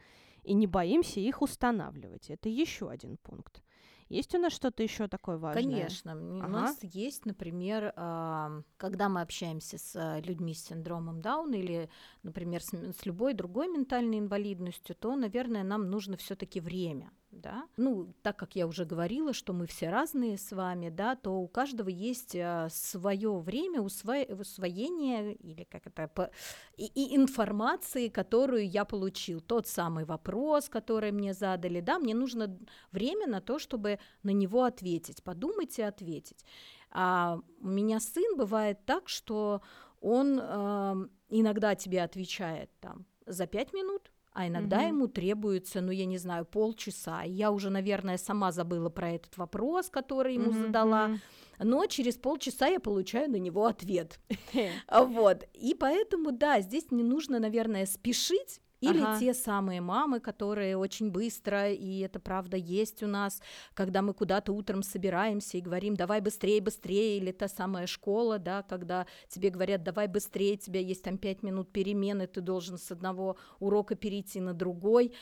и 0.43 0.53
не 0.53 0.67
боимся 0.67 1.19
их 1.19 1.41
устанавливать. 1.41 2.29
Это 2.29 2.49
ещё 2.49 2.89
один 2.89 3.17
пункт. 3.17 3.63
Есть 4.09 4.35
у 4.35 4.39
нас 4.39 4.53
что-то 4.53 4.83
ещё 4.83 5.07
такое 5.07 5.37
важное? 5.37 5.93
Конечно, 5.93 6.11
м, 6.11 6.45
у 6.45 6.47
Ага. 6.47 6.47
нас 6.47 6.79
есть, 6.81 7.25
например, 7.25 7.91
ам, 7.97 8.63
когда 8.77 9.09
мы 9.09 9.19
общаемся 9.21 9.77
с, 9.77 9.93
а, 9.97 10.21
людьми 10.21 10.53
с 10.53 10.63
синдромом 10.63 11.21
Дауна 11.21 11.55
или, 11.55 11.89
например, 12.23 12.61
с 12.63 13.05
любой 13.05 13.33
другой 13.33 13.67
ментальной 13.67 14.19
инвалидностью, 14.19 14.95
то, 14.95 15.13
наверное, 15.17 15.63
нам 15.63 15.89
нужно 15.89 16.15
всё-таки 16.15 16.61
время, 16.61 17.11
да. 17.31 17.63
Ну, 17.77 18.13
так 18.21 18.37
как 18.37 18.55
я 18.55 18.67
уже 18.67 18.85
говорила, 18.85 19.33
что 19.33 19.53
мы 19.53 19.65
все 19.65 19.89
разные 19.89 20.37
с 20.37 20.51
вами, 20.51 20.89
да, 20.89 21.15
то 21.15 21.31
у 21.39 21.47
каждого 21.47 21.89
есть, 21.89 22.35
а, 22.35 22.67
своё 22.69 23.39
время 23.39 23.81
усвоения 23.81 25.31
или 25.33 25.63
как 25.63 25.87
это, 25.87 26.07
п 26.07 26.29
и 26.77 26.85
и 26.85 27.15
информации, 27.15 28.09
которую 28.09 28.69
я 28.69 28.85
получил. 28.85 29.41
Тот 29.41 29.67
самый 29.67 30.05
вопрос, 30.05 30.69
который 30.69 31.11
мне 31.11 31.33
задали, 31.33 31.79
да, 31.79 31.99
мне 31.99 32.13
нужно 32.15 32.57
время 32.91 33.27
на 33.27 33.41
то, 33.41 33.59
чтобы 33.59 33.99
на 34.23 34.31
него 34.31 34.63
ответить, 34.63 35.23
подумать 35.23 35.79
и 35.79 35.81
ответить. 35.83 36.45
А 36.91 37.39
у 37.61 37.67
меня 37.67 37.99
сын, 37.99 38.35
бывает 38.37 38.85
так, 38.85 39.07
что 39.09 39.61
он, 40.01 40.39
ам, 40.41 41.09
иногда 41.29 41.75
тебе 41.75 42.03
отвечает 42.03 42.69
там 42.81 43.05
за 43.25 43.47
5 43.47 43.73
минут, 43.73 44.10
а 44.33 44.47
иногда 44.47 44.81
Мгм. 44.81 44.87
ему 44.95 45.07
требуется, 45.07 45.81
ну, 45.81 45.91
я 45.91 46.05
не 46.05 46.17
знаю, 46.17 46.45
полчаса. 46.45 47.23
Я 47.23 47.51
уже, 47.51 47.69
наверное, 47.69 48.17
сама 48.17 48.51
забыла 48.51 48.89
про 48.89 49.11
этот 49.11 49.37
вопрос, 49.37 49.89
который 49.89 50.35
ему 50.35 50.51
Мгм, 50.51 50.67
задала, 50.67 51.19
но 51.59 51.85
через 51.87 52.15
полчаса 52.17 52.67
я 52.67 52.79
получаю 52.79 53.29
на 53.31 53.35
него 53.37 53.65
ответ. 53.65 54.19
Вот. 54.89 55.43
И 55.53 55.73
поэтому, 55.75 56.31
да, 56.31 56.61
здесь 56.61 56.91
не 56.91 57.03
нужно, 57.03 57.39
наверное, 57.39 57.85
спешить. 57.85 58.60
Или 58.81 59.05
Ага. 59.05 59.05
те 59.05 59.35
самые 59.35 59.79
мамы, 59.79 60.19
которые 60.19 60.75
очень 60.75 61.11
быстро, 61.11 61.71
и 61.71 61.99
это 61.99 62.19
правда 62.19 62.57
есть 62.57 63.03
у 63.03 63.07
нас, 63.07 63.39
когда 63.75 64.01
мы 64.01 64.15
куда-то 64.15 64.53
утром 64.53 64.81
собираемся 64.81 65.57
и 65.57 65.61
говорим: 65.61 65.95
"Давай 65.95 66.19
быстрее, 66.19 66.61
быстрее". 66.61 67.17
Или 67.17 67.31
та 67.31 67.47
самая 67.47 67.85
школа, 67.85 68.39
да, 68.39 68.63
когда 68.63 69.05
тебе 69.29 69.51
говорят: 69.51 69.83
"Давай 69.83 70.07
быстрее, 70.07 70.55
у 70.55 70.57
тебя 70.57 70.79
есть 70.79 71.03
там 71.03 71.19
5 71.19 71.43
минут 71.43 71.71
перемены, 71.71 72.25
ты 72.25 72.41
должен 72.41 72.79
с 72.79 72.91
одного 72.91 73.37
урока 73.59 73.93
перейти 73.95 74.39
на 74.41 74.53
другой". 74.55 75.13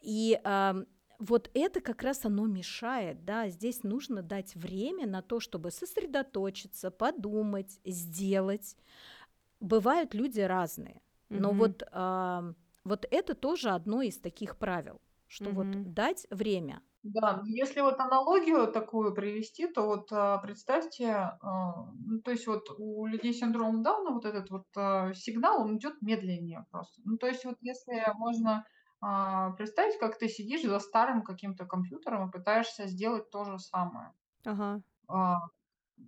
И, 0.00 0.38
ам, 0.44 0.86
вот 1.18 1.50
это 1.54 1.80
как 1.80 2.02
раз 2.04 2.24
оно 2.24 2.46
мешает, 2.46 3.24
да. 3.24 3.48
Здесь 3.48 3.82
нужно 3.82 4.22
дать 4.22 4.54
время 4.54 5.08
на 5.08 5.22
то, 5.22 5.40
чтобы 5.40 5.72
сосредоточиться, 5.72 6.92
подумать, 6.92 7.80
сделать. 7.84 8.76
Бывают 9.60 10.14
люди 10.14 10.40
разные. 10.40 11.00
Но 11.30 11.52
Мгм. 11.52 11.54
вот, 11.54 11.82
а, 11.92 12.54
вот 12.88 13.06
это 13.10 13.34
тоже 13.34 13.70
одно 13.70 14.02
из 14.02 14.18
таких 14.18 14.58
правил, 14.58 15.00
что 15.26 15.52
вот 15.52 15.78
Мгм. 15.78 15.84
дать 15.84 16.26
время. 16.30 16.82
Да, 17.04 17.42
если 17.46 17.80
вот 17.80 18.00
аналогию 18.00 18.70
такую 18.72 19.14
привести, 19.14 19.68
то 19.68 19.82
вот 19.86 20.08
а, 20.12 20.38
представьте, 20.38 21.10
а, 21.12 21.92
ну, 21.94 22.20
то 22.20 22.32
есть 22.32 22.46
вот 22.48 22.68
у 22.76 23.06
людей 23.06 23.32
с 23.32 23.38
синдромом 23.38 23.82
Дауна 23.84 24.10
вот 24.10 24.24
этот 24.24 24.50
вот 24.50 24.66
а, 24.76 25.14
сигнал, 25.14 25.62
он 25.62 25.76
идет 25.78 26.02
медленнее 26.02 26.66
просто. 26.70 27.00
Ну, 27.04 27.16
то 27.16 27.28
есть 27.28 27.44
вот 27.44 27.56
если 27.60 28.02
можно 28.16 28.66
представить, 29.56 29.96
как 30.00 30.18
ты 30.18 30.28
сидишь 30.28 30.62
за 30.64 30.80
старым 30.80 31.22
каким-то 31.22 31.66
компьютером 31.66 32.28
и 32.28 32.32
пытаешься 32.32 32.88
сделать 32.88 33.30
то 33.30 33.44
же 33.44 33.60
самое. 33.60 34.12
Ага. 34.44 34.80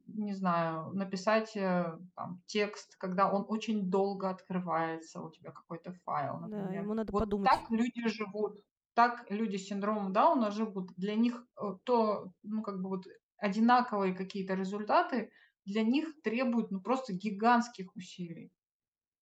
Не 0.07 0.35
знаю, 0.35 0.93
написать 0.93 1.57
э, 1.57 1.99
там, 2.17 2.43
текст, 2.47 2.97
когда 2.99 3.31
он 3.33 3.45
очень 3.49 3.91
долго 3.91 4.29
открывается, 4.29 5.21
у 5.21 5.31
тебя 5.31 5.51
какой-то 5.53 5.93
файл, 6.05 6.39
Да, 6.41 6.47
например. 6.49 6.83
ему 6.83 6.95
надо 6.95 7.13
Вот 7.13 7.21
подумать. 7.21 7.49
так 7.51 7.71
люди 7.71 8.09
живут. 8.09 8.61
Так 8.95 9.31
люди 9.31 9.57
с 9.57 9.67
синдромом 9.69 10.13
Дауна 10.13 10.51
живут. 10.51 10.91
Для 10.97 11.15
них 11.15 11.47
э, 11.61 11.77
то, 11.85 12.33
ну, 12.43 12.63
как 12.63 12.83
бы 12.83 12.89
вот 12.89 13.05
одинаковые 13.39 14.15
какие-то 14.15 14.55
результаты 14.55 15.31
для 15.65 15.83
них 15.83 16.21
требуют, 16.23 16.71
ну, 16.71 16.81
просто 16.81 17.13
гигантских 17.13 17.95
усилий. 17.97 18.51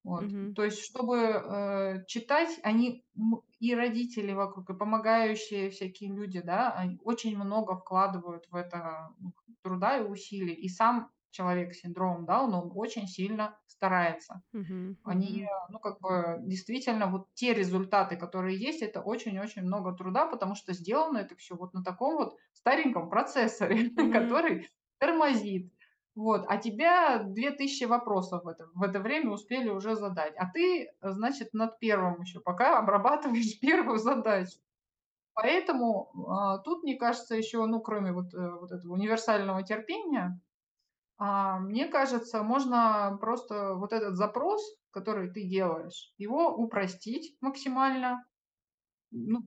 Вот. 0.09 0.25
Мгм. 0.25 0.55
То 0.55 0.65
есть, 0.65 0.81
чтобы 0.85 1.17
э, 1.19 2.05
читать, 2.07 2.59
они 2.63 3.05
и 3.61 3.75
родители 3.75 4.33
вокруг, 4.33 4.71
и 4.71 4.75
помогающие 4.75 5.71
всякие 5.71 6.11
люди, 6.15 6.41
да, 6.41 6.73
они 6.73 6.99
очень 7.05 7.37
много 7.37 7.77
вкладывают 7.77 8.47
в 8.51 8.55
это 8.57 9.15
ну, 9.19 9.35
труда 9.63 9.99
и 9.99 10.03
усилий. 10.09 10.55
И 10.55 10.69
сам 10.69 11.11
человек 11.31 11.75
с 11.75 11.81
синдромом 11.81 12.25
Дауна, 12.27 12.63
он 12.63 12.73
очень 12.75 13.07
сильно 13.07 13.59
старается. 13.67 14.43
Мгм. 14.53 14.97
Они, 15.05 15.49
ну, 15.71 15.79
как 15.79 16.01
бы, 16.01 16.39
действительно, 16.43 17.07
вот 17.07 17.33
те 17.35 17.55
результаты, 17.55 18.17
которые 18.17 18.59
есть, 18.59 18.83
это 18.83 19.01
очень-очень 19.01 19.63
много 19.63 19.95
труда, 19.95 20.27
потому 20.27 20.55
что 20.55 20.75
сделано 20.75 21.19
это 21.19 21.35
все 21.37 21.57
вот 21.57 21.73
на 21.73 21.83
таком 21.83 22.17
вот 22.17 22.37
стареньком 22.53 23.09
процессоре, 23.09 23.91
Мгм. 23.97 24.29
который 24.31 24.69
тормозит. 24.99 25.73
Вот, 26.19 26.47
а 26.49 26.57
тебя 26.57 27.23
2000 27.23 27.85
вопросов 27.85 28.43
в 28.43 28.49
это, 28.49 28.67
в 28.75 28.83
это 28.83 28.99
время 28.99 29.31
успели 29.31 29.69
уже 29.69 29.95
задать. 29.95 30.35
А 30.37 30.51
ты, 30.51 30.91
значит, 31.01 31.55
над 31.55 31.79
первым 31.79 32.23
еще 32.23 32.41
пока 32.41 32.81
обрабатываешь 32.81 33.61
первую 33.61 33.99
задачу. 33.99 34.59
Поэтому 35.35 36.11
а, 36.29 36.59
тут, 36.59 36.83
мне 36.83 36.97
кажется, 36.97 37.37
еще, 37.37 37.65
ну, 37.67 37.81
кроме 37.81 38.11
вот, 38.13 38.35
э, 38.35 38.51
вот 38.51 38.73
этого 38.73 38.95
универсального 38.95 39.63
терпения, 39.63 40.41
а, 41.19 41.61
мне 41.61 41.87
кажется, 41.87 42.43
можно 42.43 43.17
просто 43.21 43.75
вот 43.75 43.93
этот 43.93 44.17
запрос, 44.17 44.61
который 44.91 45.31
ты 45.31 45.45
делаешь, 45.45 46.13
его 46.19 46.53
упростить 46.53 47.37
максимально, 47.41 48.25
ну, 49.13 49.43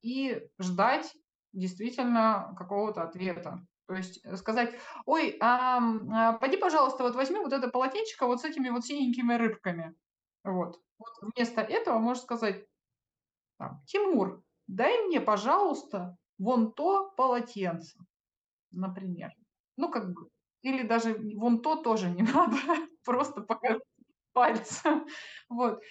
и 0.00 0.48
ждать 0.58 1.14
действительно 1.52 2.54
какого-то 2.56 3.02
ответа. 3.02 3.66
То 3.90 3.96
есть 3.96 4.20
э, 4.24 4.36
сказать, 4.36 4.72
ой, 5.04 5.36
а, 5.40 5.80
а, 6.12 6.32
пойди, 6.34 6.56
пожалуйста, 6.56 7.02
вот 7.02 7.16
возьми 7.16 7.40
вот 7.40 7.52
это 7.52 7.66
полотенчико 7.66 8.26
вот 8.26 8.40
с 8.40 8.44
этими 8.44 8.68
вот 8.68 8.84
синенькими 8.84 9.34
рыбками. 9.34 9.96
Вот. 10.44 10.80
Вот 10.96 11.08
вместо 11.34 11.60
этого 11.60 11.98
можешь 11.98 12.22
сказать, 12.22 12.64
там, 13.58 13.82
Тимур, 13.86 14.44
дай 14.68 14.96
мне, 15.06 15.20
пожалуйста, 15.20 16.16
вон 16.38 16.72
то 16.72 17.10
полотенце. 17.16 17.98
Например. 18.70 19.32
Ну, 19.76 19.90
как 19.90 20.12
бы, 20.12 20.28
или 20.62 20.86
даже 20.86 21.16
вон 21.34 21.60
то 21.60 21.74
тоже 21.74 22.10
не 22.10 22.22
надо, 22.32 22.58
просто 23.04 23.40
покажи 23.40 23.80
пальцем. 24.32 25.04
Вот. 25.48 25.82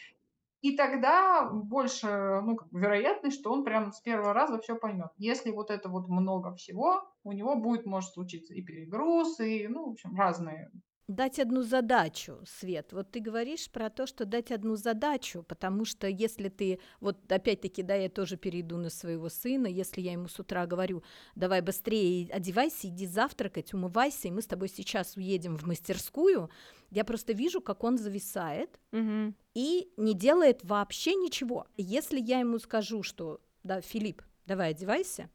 И 0.62 0.76
тогда 0.76 1.50
больше, 1.50 2.42
ну, 2.44 2.56
как 2.58 2.68
вероятность, 2.72 3.40
что 3.40 3.52
он 3.52 3.64
прям 3.64 3.92
с 3.94 4.02
первого 4.02 4.34
раза 4.34 4.60
все 4.60 4.76
поймет. 4.76 5.12
Если 5.18 5.52
вот 5.52 5.72
это 5.72 5.88
вот 5.90 6.08
много 6.10 6.54
всего, 6.56 7.04
у 7.24 7.32
него 7.32 7.56
будет, 7.56 7.86
может 7.86 8.12
случиться 8.12 8.54
и 8.54 8.62
перегруз, 8.62 9.40
и, 9.40 9.68
ну, 9.68 9.88
в 9.88 9.92
общем, 9.92 10.16
разные. 10.16 10.70
Дать 11.10 11.40
одну 11.40 11.64
задачу, 11.64 12.38
Свет. 12.46 12.94
Вот 12.94 13.10
ты 13.10 13.20
говоришь 13.20 13.72
про 13.72 13.90
то, 13.90 14.06
что 14.06 14.26
дать 14.26 14.52
одну 14.52 14.76
задачу, 14.76 15.42
потому 15.42 15.84
что 15.84 16.06
если 16.08 16.50
ты, 16.50 16.80
вот 17.00 17.32
опять-таки, 17.32 17.82
да, 17.82 17.96
я 17.96 18.10
тоже 18.10 18.38
перейду 18.38 18.78
на 18.78 18.92
своего 18.92 19.28
сына, 19.28 19.66
если 19.66 20.02
я 20.02 20.12
ему 20.12 20.28
с 20.28 20.40
утра 20.40 20.68
говорю, 20.68 21.02
давай 21.34 21.62
быстрее 21.62 22.30
одевайся, 22.32 22.90
иди 22.90 23.08
завтракать, 23.08 23.74
умывайся, 23.74 24.28
и 24.28 24.32
мы 24.32 24.44
с 24.44 24.46
тобой 24.46 24.70
сейчас 24.70 25.18
уедем 25.18 25.58
в 25.58 25.66
мастерскую, 25.66 26.52
я 26.92 27.04
просто 27.04 27.34
вижу, 27.34 27.60
как 27.60 27.84
он 27.84 27.98
зависает 27.98 28.80
Мгм. 28.92 29.36
и 29.56 29.92
не 29.98 30.14
делает 30.14 30.64
вообще 30.64 31.16
ничего. 31.16 31.66
Если 31.76 32.20
я 32.20 32.42
ему 32.42 32.60
скажу, 32.60 33.02
что, 33.02 33.42
да, 33.64 33.82
Филипп, 33.82 34.22
давай 34.46 34.70
одевайся, 34.70 35.32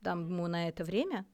дам 0.00 0.24
ему 0.30 0.46
на 0.46 0.68
это 0.68 0.82
время, 0.82 1.26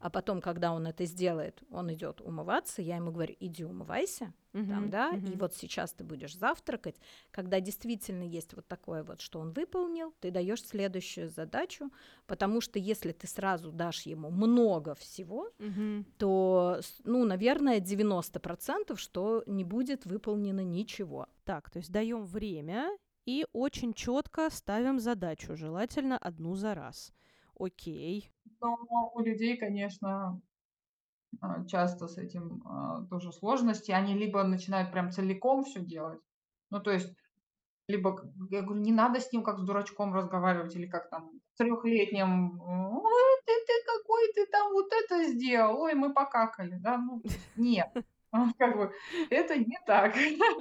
а 0.00 0.10
потом, 0.10 0.40
когда 0.40 0.72
он 0.72 0.86
это 0.86 1.04
сделает, 1.04 1.62
он 1.70 1.92
идет 1.92 2.20
умываться, 2.20 2.82
я 2.82 2.96
ему 2.96 3.10
говорю, 3.10 3.34
иди 3.40 3.64
умывайся, 3.64 4.32
там, 4.52 4.84
Мгм. 4.84 4.90
да, 4.90 5.16
и 5.16 5.16
Мгм. 5.16 5.38
вот 5.38 5.54
сейчас 5.54 5.92
ты 5.92 6.04
будешь 6.04 6.36
завтракать, 6.36 6.96
когда 7.30 7.60
действительно 7.60 8.22
есть 8.22 8.54
вот 8.54 8.66
такое 8.68 9.02
вот, 9.02 9.20
что 9.20 9.40
он 9.40 9.52
выполнил, 9.52 10.14
ты 10.20 10.30
даешь 10.30 10.62
следующую 10.64 11.28
задачу, 11.30 11.90
потому 12.26 12.60
что 12.60 12.78
если 12.78 13.12
ты 13.12 13.26
сразу 13.26 13.72
дашь 13.72 14.02
ему 14.02 14.30
много 14.30 14.94
всего, 14.94 15.50
Мгм. 15.58 16.04
то, 16.18 16.80
ну, 17.04 17.24
наверное, 17.24 17.80
90%, 17.80 18.98
что 18.98 19.42
не 19.46 19.64
будет 19.64 20.04
выполнено 20.06 20.60
ничего. 20.64 21.26
Так, 21.44 21.70
то 21.70 21.78
есть 21.78 21.90
даем 21.92 22.24
время 22.24 22.90
и 23.26 23.46
очень 23.52 23.92
четко 23.94 24.48
ставим 24.50 24.98
задачу, 24.98 25.56
желательно 25.56 26.18
одну 26.18 26.54
за 26.54 26.74
раз. 26.74 27.12
Окей. 27.58 28.30
Но 28.60 28.76
у 29.14 29.20
людей, 29.20 29.56
конечно, 29.56 30.40
а, 31.40 31.64
часто 31.66 32.08
с 32.08 32.18
этим 32.18 32.62
а, 32.66 33.04
тоже 33.10 33.32
сложности. 33.32 33.90
Они 33.92 34.14
либо 34.14 34.42
начинают 34.44 34.90
прям 34.92 35.10
целиком 35.12 35.64
все 35.64 35.80
делать, 35.80 36.20
ну, 36.70 36.80
то 36.80 36.90
есть 36.90 37.14
Либо, 37.88 38.32
я 38.50 38.62
говорю, 38.62 38.82
не 38.82 38.92
надо 38.92 39.20
с 39.20 39.32
ним 39.32 39.42
как 39.44 39.58
с 39.58 39.62
дурачком 39.62 40.14
разговаривать 40.14 40.76
или 40.76 40.86
как 40.86 41.10
там 41.10 41.32
трехлетним: 41.56 42.60
"Ой, 42.62 43.42
ты 43.46 43.52
ты 43.66 43.72
какой, 43.86 44.32
ты 44.34 44.46
там 44.46 44.72
вот 44.72 44.92
это 44.92 45.24
сделал, 45.24 45.80
ой, 45.82 45.94
мы 45.94 46.14
покакали", 46.14 46.78
да, 46.80 46.98
ну, 46.98 47.24
нет, 47.56 47.88
как 48.58 48.76
бы 48.78 48.92
это 49.30 49.56
не 49.58 49.76
так. 49.86 50.14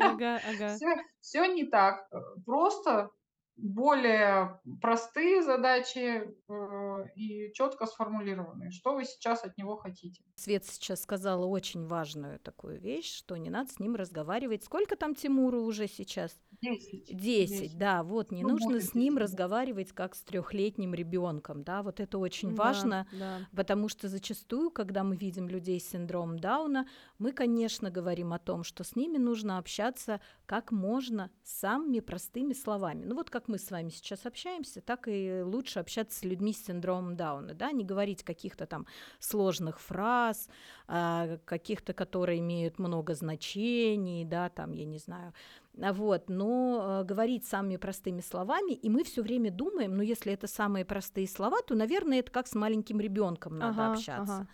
Ага, 0.06 0.32
ага. 0.52 0.72
Все 0.86 0.88
всё 1.22 1.46
не 1.46 1.66
так. 1.66 2.08
Э, 2.12 2.20
просто 2.46 3.12
более 3.58 4.60
простые 4.82 5.42
задачи, 5.44 6.36
э, 6.50 7.06
и 7.16 7.52
четко 7.54 7.86
сформулированные. 7.86 8.72
Что 8.72 8.94
вы 8.96 9.06
сейчас 9.06 9.44
от 9.44 9.58
него 9.58 9.76
хотите? 9.78 10.22
Свет 10.36 10.66
сейчас 10.66 11.02
сказала 11.02 11.46
очень 11.46 11.86
важную 11.88 12.40
такую 12.40 12.80
вещь, 12.80 13.12
что 13.18 13.36
не 13.38 13.50
надо 13.50 13.72
с 13.72 13.80
ним 13.80 13.96
разговаривать. 13.96 14.64
Сколько 14.64 14.96
там 14.96 15.16
Тимуру 15.16 15.64
уже 15.64 15.88
сейчас? 15.88 16.38
10. 16.62 17.16
Десять, 17.16 17.78
да, 17.78 18.02
вот, 18.04 18.32
не 18.32 18.42
Ну, 18.44 18.50
нужно 18.50 18.72
может, 18.74 18.90
с 18.90 18.94
ним 18.96 19.14
10, 19.14 19.16
да. 19.16 19.22
разговаривать 19.24 19.92
как 19.92 20.16
с 20.16 20.22
трехлетним 20.24 20.94
ребенком, 20.96 21.64
да, 21.64 21.84
вот 21.84 22.00
это 22.00 22.18
очень 22.18 22.56
Да, 22.56 22.64
важно, 22.64 23.08
Да. 23.12 23.40
потому 23.56 23.90
что 23.90 24.08
зачастую, 24.08 24.72
когда 24.72 25.04
мы 25.04 25.16
видим 25.16 25.48
людей 25.48 25.80
с 25.80 25.90
синдромом 25.90 26.40
Дауна, 26.40 26.88
мы, 27.20 27.32
конечно, 27.32 27.92
говорим 27.92 28.34
о 28.34 28.40
том, 28.40 28.64
что 28.64 28.84
с 28.84 28.96
ними 28.96 29.18
нужно 29.18 29.60
общаться 29.60 30.20
как 30.48 30.72
можно 30.72 31.30
самыми 31.44 32.00
простыми 32.00 32.54
словами. 32.54 33.04
Ну 33.06 33.16
вот 33.16 33.30
как 33.30 33.47
мы 33.48 33.58
с 33.58 33.72
вами 33.72 33.90
сейчас 33.90 34.26
общаемся, 34.26 34.82
так 34.82 35.08
и 35.08 35.42
лучше 35.44 35.80
общаться 35.80 36.20
с 36.20 36.24
людьми 36.24 36.54
с 36.54 36.66
синдромом 36.66 37.16
Дауна, 37.16 37.54
да, 37.54 37.72
не 37.72 37.84
говорить 37.84 38.24
каких-то 38.24 38.66
там 38.66 38.86
сложных 39.20 39.80
фраз, 39.80 40.50
а, 40.88 41.38
каких-то, 41.46 41.94
которые 41.94 42.40
имеют 42.40 42.80
много 42.80 43.14
значений, 43.16 44.26
да, 44.26 44.50
там, 44.50 44.72
я 44.72 44.86
не 44.86 44.98
знаю, 45.00 45.34
а, 45.82 45.94
Вот, 45.94 46.30
но 46.30 47.02
э, 47.02 47.04
говорить 47.06 47.46
самыми 47.46 47.78
простыми 47.78 48.22
словами, 48.22 48.74
и 48.74 48.90
мы 48.90 49.04
все 49.04 49.22
время 49.22 49.52
думаем, 49.52 49.96
ну, 49.96 50.02
если 50.04 50.34
это 50.34 50.48
самые 50.48 50.86
простые 50.86 51.28
слова, 51.28 51.62
то, 51.62 51.76
наверное, 51.76 52.20
это 52.20 52.32
как 52.32 52.48
с 52.48 52.56
маленьким 52.56 53.00
ребенком 53.00 53.58
надо 53.58 53.84
Ага, 53.84 53.94
общаться. 53.94 54.34
ага. 54.34 54.48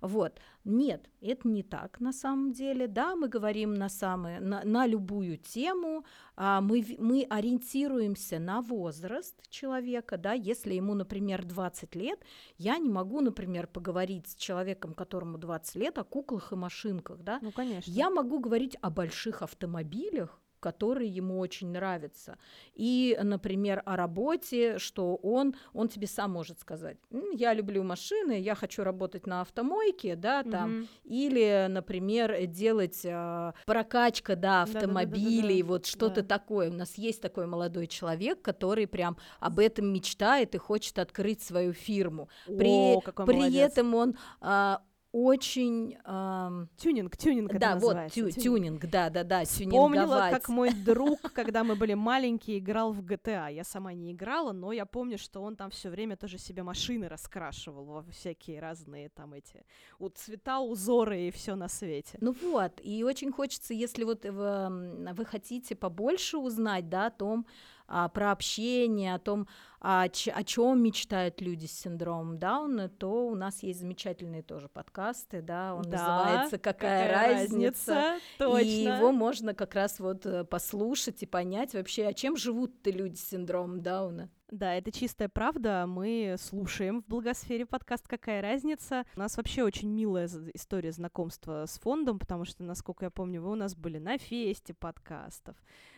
Вот. 0.00 0.40
Нет, 0.64 1.08
это 1.20 1.48
не 1.48 1.62
так 1.62 2.00
на 2.00 2.12
самом 2.12 2.52
деле. 2.52 2.86
Да, 2.86 3.16
мы 3.16 3.28
говорим 3.28 3.74
на, 3.74 3.88
самые, 3.88 4.40
на, 4.40 4.62
на 4.64 4.86
любую 4.86 5.36
тему, 5.36 6.04
а, 6.36 6.60
мы, 6.60 6.84
мы 6.98 7.26
ориентируемся 7.28 8.38
на 8.38 8.60
возраст 8.62 9.36
человека, 9.50 10.16
да, 10.18 10.32
если 10.32 10.74
ему, 10.74 10.94
например, 10.94 11.44
20 11.44 11.94
лет, 11.94 12.20
я 12.56 12.78
не 12.78 12.88
могу, 12.88 13.20
например, 13.20 13.66
поговорить 13.66 14.28
с 14.28 14.34
человеком, 14.34 14.94
которому 14.94 15.38
20 15.38 15.76
лет, 15.76 15.98
о 15.98 16.04
куклах 16.04 16.52
и 16.52 16.56
машинках, 16.56 17.18
да, 17.22 17.38
Ну, 17.42 17.52
конечно. 17.52 17.90
я 17.90 18.10
могу 18.10 18.38
говорить 18.38 18.76
о 18.80 18.90
больших 18.90 19.42
автомобилях, 19.42 20.40
который 20.60 21.08
ему 21.08 21.38
очень 21.38 21.68
нравится. 21.72 22.38
И, 22.74 23.18
например, 23.22 23.82
о 23.84 23.96
работе, 23.96 24.78
что 24.78 25.16
он, 25.16 25.54
он 25.72 25.88
тебе 25.88 26.06
сам 26.06 26.32
может 26.32 26.60
сказать, 26.60 26.98
я 27.32 27.54
люблю 27.54 27.82
машины, 27.82 28.38
я 28.38 28.54
хочу 28.54 28.84
работать 28.84 29.26
на 29.26 29.40
автомойке, 29.40 30.16
да, 30.16 30.42
там, 30.42 30.70
mm-hmm. 30.70 30.88
или, 31.04 31.66
например, 31.68 32.46
делать 32.46 33.00
э, 33.04 33.52
прокачка, 33.66 34.36
да, 34.36 34.62
автомобилей, 34.62 35.62
вот 35.62 35.86
что-то 35.86 36.22
да. 36.22 36.38
такое. 36.38 36.70
У 36.70 36.74
нас 36.74 36.96
есть 36.96 37.20
такой 37.20 37.46
молодой 37.46 37.86
человек, 37.86 38.42
который 38.42 38.86
прям 38.86 39.16
об 39.40 39.58
этом 39.58 39.92
мечтает 39.92 40.54
и 40.54 40.58
хочет 40.58 40.98
открыть 40.98 41.42
свою 41.42 41.72
фирму. 41.72 42.28
При, 42.46 42.96
О, 42.96 43.00
при 43.00 43.36
молодец. 43.36 43.72
этом 43.72 43.94
он 43.94 44.16
э, 44.40 44.76
очень... 45.12 45.96
Эм... 46.04 46.68
Тюнинг, 46.76 47.16
тюнинг 47.16 47.58
Да, 47.58 47.76
вот, 47.76 48.12
тю, 48.12 48.30
тюнинг, 48.30 48.86
да, 48.86 49.10
да, 49.10 49.24
да, 49.24 49.44
Вспомнила, 49.44 50.04
тюнинговать. 50.04 50.32
как 50.32 50.48
мой 50.48 50.70
друг, 50.84 51.20
когда 51.32 51.64
мы 51.64 51.74
были 51.74 51.94
маленькие, 51.94 52.58
играл 52.58 52.92
в 52.92 53.00
GTA. 53.00 53.52
Я 53.52 53.64
сама 53.64 53.92
не 53.92 54.12
играла, 54.12 54.52
но 54.52 54.72
я 54.72 54.86
помню, 54.86 55.18
что 55.18 55.42
он 55.42 55.56
там 55.56 55.70
все 55.70 55.90
время 55.90 56.16
тоже 56.16 56.38
себе 56.38 56.62
машины 56.62 57.08
раскрашивал 57.08 57.84
во 57.84 58.02
всякие 58.10 58.60
разные 58.60 59.08
там 59.08 59.34
эти 59.34 59.64
у 59.98 60.08
цвета, 60.08 60.60
узоры 60.60 61.22
и 61.22 61.30
все 61.30 61.56
на 61.56 61.68
свете. 61.68 62.16
Ну 62.20 62.34
вот, 62.42 62.80
и 62.82 63.02
очень 63.02 63.32
хочется, 63.32 63.74
если 63.74 64.04
вот 64.04 64.24
вы, 64.24 65.12
вы 65.12 65.24
хотите 65.24 65.74
побольше 65.74 66.38
узнать, 66.38 66.88
да, 66.88 67.06
о 67.06 67.10
том, 67.10 67.46
а, 67.90 68.08
про 68.08 68.30
общение, 68.30 69.14
о 69.14 69.18
том, 69.18 69.48
а, 69.80 70.08
ч- 70.08 70.30
о 70.30 70.44
чем 70.44 70.82
мечтают 70.82 71.40
люди 71.40 71.66
с 71.66 71.72
синдромом 71.72 72.38
Дауна, 72.38 72.88
то 72.88 73.26
у 73.28 73.34
нас 73.34 73.62
есть 73.64 73.80
замечательные 73.80 74.42
тоже 74.42 74.68
подкасты, 74.68 75.42
да, 75.42 75.74
он 75.74 75.82
Да, 75.82 75.98
называется 75.98 76.58
«Какая, 76.58 77.08
какая 77.08 77.36
разница?», 77.40 77.94
разница? 77.94 78.20
Точно. 78.38 78.58
и 78.60 78.82
его 78.84 79.10
можно 79.12 79.54
как 79.54 79.74
раз 79.74 79.98
вот 79.98 80.24
э, 80.24 80.44
послушать 80.44 81.22
и 81.22 81.26
понять 81.26 81.74
вообще, 81.74 82.06
а 82.06 82.14
чем 82.14 82.36
живут-то 82.36 82.90
люди 82.90 83.16
с 83.16 83.28
синдромом 83.28 83.80
Дауна. 83.82 84.30
Да, 84.50 84.74
это 84.74 84.90
чистая 84.90 85.28
правда. 85.28 85.84
Мы 85.86 86.34
слушаем 86.38 87.02
в 87.02 87.06
благосфере 87.06 87.66
подкаст 87.66 88.08
«Какая 88.08 88.42
разница?». 88.42 89.04
У 89.14 89.20
нас 89.20 89.36
вообще 89.36 89.62
очень 89.62 89.88
милая 89.90 90.28
история 90.54 90.90
знакомства 90.92 91.66
с 91.66 91.78
фондом, 91.78 92.18
потому 92.18 92.44
что, 92.44 92.64
насколько 92.64 93.04
я 93.04 93.10
помню, 93.10 93.40
вы 93.42 93.52
у 93.52 93.54
нас 93.54 93.76
были 93.76 93.98
на 93.98 94.18
фесте 94.18 94.74
подкастов. 94.74 95.54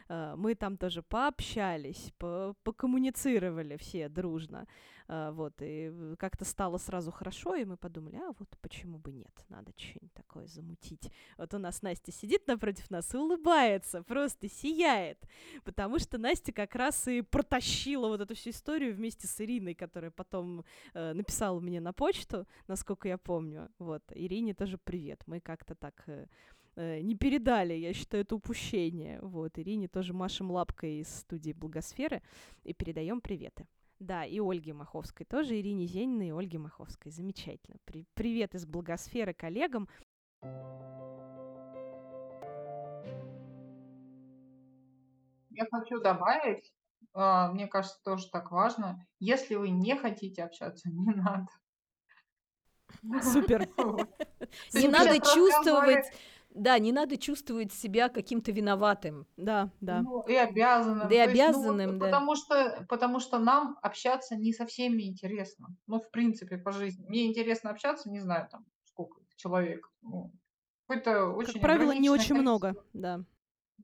Э, 0.09 0.34
Мы 0.36 0.55
там 0.55 0.76
тоже 0.76 1.03
пообщались, 1.03 2.12
по- 2.18 2.55
покоммуницировали 2.64 3.76
все 3.76 4.09
дружно. 4.09 4.66
Э, 5.09 5.30
Вот, 5.32 5.55
и 5.61 5.92
как-то 6.18 6.44
стало 6.44 6.78
сразу 6.78 7.11
хорошо, 7.11 7.55
и 7.57 7.64
мы 7.64 7.76
подумали, 7.76 8.16
а 8.16 8.32
вот 8.38 8.48
почему 8.61 8.98
бы 8.98 9.12
нет, 9.12 9.32
надо 9.48 9.72
что-нибудь 9.76 10.12
такое 10.14 10.46
замутить. 10.46 11.11
Вот 11.38 11.55
у 11.55 11.59
нас 11.59 11.82
Настя 11.82 12.12
сидит 12.12 12.46
напротив 12.48 12.90
нас 12.90 13.14
и 13.14 13.18
улыбается, 13.18 14.03
просто 14.03 14.48
сияет, 14.48 15.18
потому 15.64 15.98
что 15.98 16.18
Настя 16.18 16.53
как 16.53 16.74
раз 16.74 17.09
и 17.09 17.22
протащила 17.22 18.09
вот 18.09 18.20
эту 18.20 18.34
всю 18.34 18.50
историю 18.50 18.94
вместе 18.94 19.26
с 19.26 19.40
Ириной, 19.40 19.74
которая 19.74 20.11
потом 20.11 20.64
э, 20.94 21.12
написала 21.12 21.61
мне 21.61 21.80
на 21.80 21.92
почту, 21.92 22.46
насколько 22.68 23.09
я 23.09 23.18
помню. 23.18 23.68
Вот, 23.78 24.03
Ирине 24.14 24.55
тоже 24.55 24.78
привет. 24.78 25.22
Мы 25.26 25.40
как-то 25.40 25.74
так 25.74 26.03
э, 26.07 26.26
э, 26.76 27.00
не 27.00 27.16
передали, 27.16 27.74
я 27.74 27.92
считаю, 27.92 28.24
это 28.24 28.36
упущение. 28.36 29.20
Вот, 29.22 29.58
Ирине 29.58 29.88
тоже 29.88 30.12
машем 30.12 30.50
лапкой 30.50 31.00
из 31.00 31.08
студии 31.08 31.52
Благосферы 31.52 32.22
и 32.64 32.72
передаем 32.72 33.20
приветы. 33.20 33.66
Да, 33.98 34.24
и 34.24 34.40
Ольге 34.40 34.72
Маховской 34.72 35.24
тоже, 35.24 35.58
Ирине 35.60 35.86
Зениной 35.86 36.28
и 36.28 36.32
Ольге 36.32 36.58
Маховской. 36.58 37.12
Замечательно. 37.12 37.76
При- 37.84 38.06
привет 38.14 38.54
из 38.54 38.66
Благосферы 38.66 39.32
коллегам. 39.32 39.88
Я 45.50 45.66
хочу 45.70 46.00
добавить, 46.00 46.72
а, 47.14 47.52
мне 47.52 47.68
кажется, 47.68 48.00
тоже 48.02 48.28
так 48.30 48.50
важно. 48.50 49.06
Если 49.20 49.54
вы 49.54 49.68
не 49.68 49.94
хотите 49.96 50.42
общаться, 50.42 50.88
не 50.90 51.14
надо. 51.14 51.46
Супер. 53.22 53.68
Не 54.74 54.88
надо 54.88 55.18
чувствовать, 55.18 56.06
да, 56.55 56.78
не 56.78 56.92
надо 56.92 57.16
чувствовать 57.16 57.72
себя 57.72 58.09
каким-то 58.09 58.53
виноватым. 58.53 59.26
Да, 59.36 59.70
да. 59.80 60.03
Ну, 60.03 60.22
и 60.22 60.34
обязанным. 60.34 61.09
Да 61.09 61.14
и 61.14 61.24
То 61.24 61.30
есть, 61.30 61.48
ну, 61.48 61.62
вот 61.62 61.80
обязанным, 61.80 61.98
да. 61.98 62.07
Потому 62.07 62.36
что, 62.36 62.86
потому 62.88 63.20
что 63.20 63.38
нам 63.38 63.78
общаться 63.82 64.36
не 64.36 64.53
со 64.53 64.66
всеми 64.66 65.03
интересно. 65.05 65.68
Ну, 65.86 66.00
в 66.00 66.11
принципе, 66.11 66.59
по 66.59 66.72
жизни. 66.72 67.05
Мне 67.09 67.26
интересно 67.26 67.70
общаться, 67.70 68.11
не 68.11 68.20
знаю, 68.20 68.48
там, 68.50 68.66
сколько 68.84 69.20
человек. 69.36 69.90
Ну, 70.03 70.32
какое-то 70.86 71.28
очень 71.28 71.55
Как 71.55 71.62
правило, 71.62 71.92
не 71.92 72.11
очень 72.11 72.34
много, 72.34 72.68
количество. 72.68 72.90
да. 72.92 73.24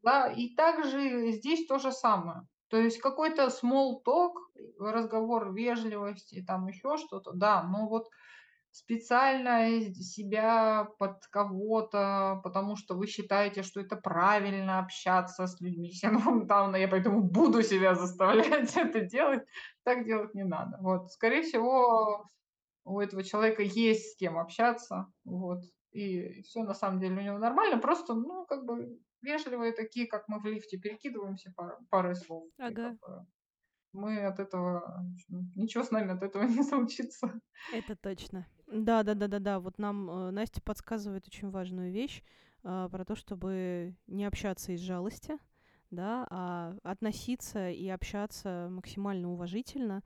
Да, 0.03 0.29
и 0.33 0.55
также 0.55 1.33
здесь 1.33 1.67
то 1.67 1.79
же 1.79 1.93
самое. 1.93 2.43
То 2.69 2.77
есть 2.77 2.99
какой-то 2.99 3.47
small 3.47 4.03
talk, 4.07 4.35
разговор 4.79 5.53
вежливости, 5.55 6.45
там 6.47 6.67
еще 6.67 6.97
что-то, 6.99 7.33
да, 7.33 7.63
но 7.63 7.89
вот 7.89 8.09
специально 8.71 9.81
себя 9.95 10.89
под 10.99 11.27
кого-то, 11.27 12.41
потому 12.45 12.77
что 12.77 12.95
вы 12.95 13.07
считаете, 13.07 13.63
что 13.63 13.81
это 13.81 13.97
правильно 13.97 14.79
общаться 14.79 15.47
с 15.47 15.61
людьми 15.61 15.91
с 15.93 16.01
синдромом 16.01 16.47
Дауна, 16.47 16.77
я 16.77 16.89
поэтому 16.89 17.23
буду 17.23 17.63
себя 17.63 17.95
заставлять 17.95 18.77
это 18.77 19.01
делать, 19.01 19.45
так 19.85 20.05
делать 20.05 20.35
не 20.35 20.45
надо. 20.45 20.79
Вот, 20.81 21.11
скорее 21.13 21.43
всего, 21.43 22.31
у 22.85 23.01
этого 23.01 23.23
человека 23.23 23.63
есть 23.63 24.13
с 24.13 24.17
кем 24.17 24.39
общаться, 24.39 25.13
вот, 25.25 25.65
и 25.93 26.43
все 26.43 26.63
на 26.63 26.75
самом 26.75 27.01
деле 27.01 27.17
у 27.17 27.21
него 27.21 27.39
нормально, 27.39 27.79
просто, 27.79 28.15
ну, 28.15 28.47
как 28.47 28.65
бы 28.65 29.01
вежливые 29.23 29.73
такие, 29.73 30.07
как 30.07 30.29
мы 30.29 30.41
в 30.41 30.45
лифте, 30.45 30.79
перекидываемся 30.79 31.53
пар- 31.57 31.79
парой 31.91 32.15
слов. 32.15 32.45
Ага. 32.59 32.91
как 32.91 33.01
бы 33.01 33.27
мы 33.99 34.25
от 34.25 34.39
этого, 34.39 35.05
ничего 35.29 35.85
с 35.85 35.91
нами 35.91 36.13
от 36.13 36.23
этого 36.23 36.43
не 36.49 36.63
случится. 36.63 37.41
Это 37.73 37.97
точно. 37.97 38.47
Да, 38.67 39.03
да, 39.03 39.15
да, 39.15 39.29
да, 39.29 39.39
да. 39.39 39.61
Вот 39.61 39.79
нам 39.79 40.09
э, 40.09 40.31
Настя 40.31 40.63
подсказывает 40.63 41.27
очень 41.27 41.51
важную 41.51 41.93
вещь 41.93 42.23
а, 42.63 42.89
про 42.89 43.05
то, 43.05 43.15
чтобы 43.15 43.97
не 44.07 44.25
общаться 44.25 44.73
из 44.73 44.81
жалости, 44.81 45.39
да, 45.91 46.27
а 46.31 46.77
относиться 46.83 47.71
и 47.71 47.89
общаться 47.89 48.69
максимально 48.71 49.31
уважительно. 49.31 50.03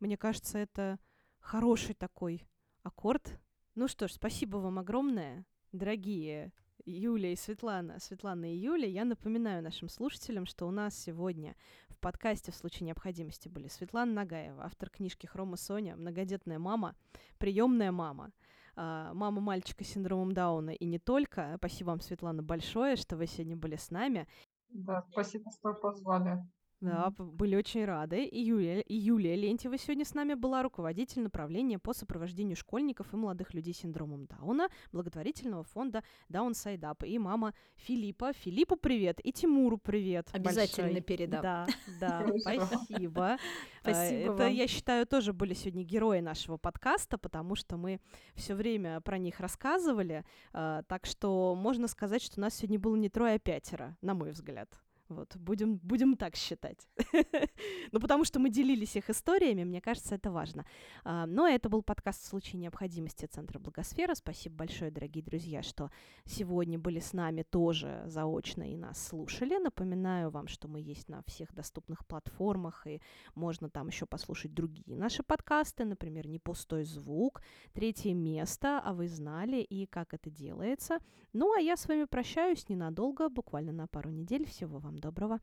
Мне 0.00 0.16
кажется, 0.16 0.58
это 0.58 0.98
хороший 1.40 1.94
такой 1.94 2.46
аккорд. 2.82 3.40
Ну 3.74 3.88
что 3.88 4.08
ж, 4.08 4.12
спасибо 4.12 4.58
вам 4.58 4.78
огромное, 4.78 5.46
дорогие 5.72 6.52
Юля 6.84 7.32
и 7.32 7.36
Светлана, 7.36 7.98
Светлана 8.00 8.52
и 8.52 8.56
Юля. 8.56 8.86
Я 8.86 9.04
напоминаю 9.04 9.62
нашим 9.62 9.88
слушателям, 9.88 10.46
что 10.46 10.66
у 10.66 10.70
нас 10.70 10.96
сегодня 10.96 11.54
в 11.98 12.00
подкасте 12.00 12.52
в 12.52 12.54
случае 12.54 12.86
необходимости 12.86 13.48
были 13.48 13.66
Светлана 13.66 14.12
Нагаева, 14.12 14.64
автор 14.64 14.88
книжки 14.88 15.26
«Хрома 15.26 15.56
Соня», 15.56 15.96
многодетная 15.96 16.60
мама, 16.60 16.94
приемная 17.38 17.90
мама, 17.90 18.30
а, 18.76 19.12
мама 19.14 19.40
мальчика 19.40 19.82
с 19.82 19.88
синдромом 19.88 20.32
Дауна 20.32 20.70
и 20.70 20.86
не 20.86 21.00
только. 21.00 21.54
Спасибо 21.56 21.88
вам, 21.88 22.00
Светлана, 22.00 22.40
большое, 22.40 22.94
что 22.94 23.16
вы 23.16 23.26
сегодня 23.26 23.56
были 23.56 23.74
с 23.74 23.90
нами. 23.90 24.28
Да, 24.68 25.04
спасибо, 25.10 25.50
что 25.50 25.74
позвали. 25.74 26.46
Да, 26.80 27.10
были 27.18 27.56
очень 27.56 27.84
рады. 27.84 28.24
И 28.24 28.40
Юлия, 28.40 28.80
и 28.82 28.94
Юлия 28.94 29.34
Лентьева 29.34 29.76
сегодня 29.78 30.04
с 30.04 30.14
нами 30.14 30.34
была 30.34 30.62
руководитель 30.62 31.22
направления 31.22 31.78
по 31.78 31.92
сопровождению 31.92 32.56
школьников 32.56 33.12
и 33.12 33.16
молодых 33.16 33.52
людей 33.52 33.74
с 33.74 33.78
синдромом 33.78 34.26
Дауна 34.26 34.68
благотворительного 34.92 35.64
фонда 35.64 36.04
Downside 36.30 36.80
Up. 36.80 37.04
И 37.06 37.18
мама 37.18 37.52
Филиппа. 37.74 38.32
Филиппу 38.32 38.76
привет 38.76 39.18
и 39.24 39.32
Тимуру 39.32 39.76
привет. 39.78 40.28
Обязательно 40.32 40.88
большой. 40.88 41.02
передам. 41.02 41.42
Да, 41.42 41.66
да, 42.00 42.26
спасибо. 42.38 43.38
Спасибо 43.80 44.32
Это, 44.34 44.44
вам. 44.44 44.52
я 44.52 44.66
считаю, 44.68 45.06
тоже 45.06 45.32
были 45.32 45.54
сегодня 45.54 45.82
герои 45.82 46.20
нашего 46.20 46.58
подкаста, 46.58 47.18
потому 47.18 47.54
что 47.56 47.76
мы 47.76 48.00
все 48.34 48.54
время 48.54 49.00
про 49.00 49.18
них 49.18 49.40
рассказывали. 49.40 50.24
а, 50.52 50.82
Так 50.84 51.06
что 51.06 51.54
можно 51.56 51.88
сказать, 51.88 52.22
что 52.22 52.40
нас 52.40 52.54
сегодня 52.54 52.78
было 52.78 52.94
не 52.96 53.08
трое, 53.08 53.34
а 53.34 53.38
пятеро, 53.38 53.96
на 54.00 54.14
мой 54.14 54.30
взгляд. 54.30 54.78
Вот, 55.08 55.36
будем, 55.36 55.76
будем 55.78 56.16
так 56.16 56.36
считать. 56.36 56.86
ну, 57.92 58.00
потому 58.00 58.24
что 58.24 58.38
мы 58.38 58.50
делились 58.50 58.94
их 58.94 59.08
историями, 59.08 59.64
мне 59.64 59.80
кажется, 59.80 60.14
это 60.14 60.30
важно. 60.30 60.66
А, 61.02 61.26
но 61.26 61.48
это 61.48 61.70
был 61.70 61.82
подкаст 61.82 62.22
в 62.22 62.26
случае 62.26 62.60
необходимости 62.60 63.24
Центра 63.24 63.58
Благосфера. 63.58 64.14
Спасибо 64.14 64.56
большое, 64.56 64.90
дорогие 64.90 65.24
друзья, 65.24 65.62
что 65.62 65.90
сегодня 66.26 66.78
были 66.78 67.00
с 67.00 67.14
нами 67.14 67.42
тоже 67.42 68.02
заочно 68.06 68.70
и 68.70 68.76
нас 68.76 69.06
слушали. 69.06 69.56
Напоминаю 69.56 70.30
вам, 70.30 70.46
что 70.46 70.68
мы 70.68 70.80
есть 70.80 71.08
на 71.08 71.22
всех 71.22 71.54
доступных 71.54 72.06
платформах, 72.06 72.86
и 72.86 73.00
можно 73.34 73.70
там 73.70 73.88
еще 73.88 74.04
послушать 74.04 74.52
другие 74.52 74.96
наши 74.96 75.22
подкасты, 75.22 75.86
например, 75.86 76.26
«Не 76.28 76.38
пустой 76.38 76.84
звук», 76.84 77.40
«Третье 77.72 78.12
место», 78.12 78.78
«А 78.84 78.92
вы 78.92 79.08
знали» 79.08 79.62
и 79.62 79.86
«Как 79.86 80.12
это 80.12 80.30
делается». 80.30 80.98
Ну, 81.32 81.54
а 81.54 81.60
я 81.60 81.76
с 81.76 81.88
вами 81.88 82.04
прощаюсь 82.04 82.68
ненадолго, 82.68 83.28
буквально 83.28 83.72
на 83.72 83.86
пару 83.86 84.10
недель. 84.10 84.44
Всего 84.46 84.78
вам 84.78 84.97
доброго. 84.98 85.40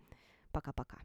Пока-пока. 0.51 0.99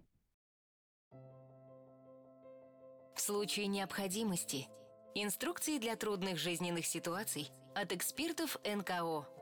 В 3.14 3.20
случае 3.20 3.66
необходимости. 3.66 4.68
Инструкции 5.14 5.78
для 5.78 5.96
трудных 5.96 6.38
жизненных 6.38 6.86
ситуаций 6.86 7.50
от 7.74 7.92
экспертов 7.92 8.56
НКО. 8.64 9.39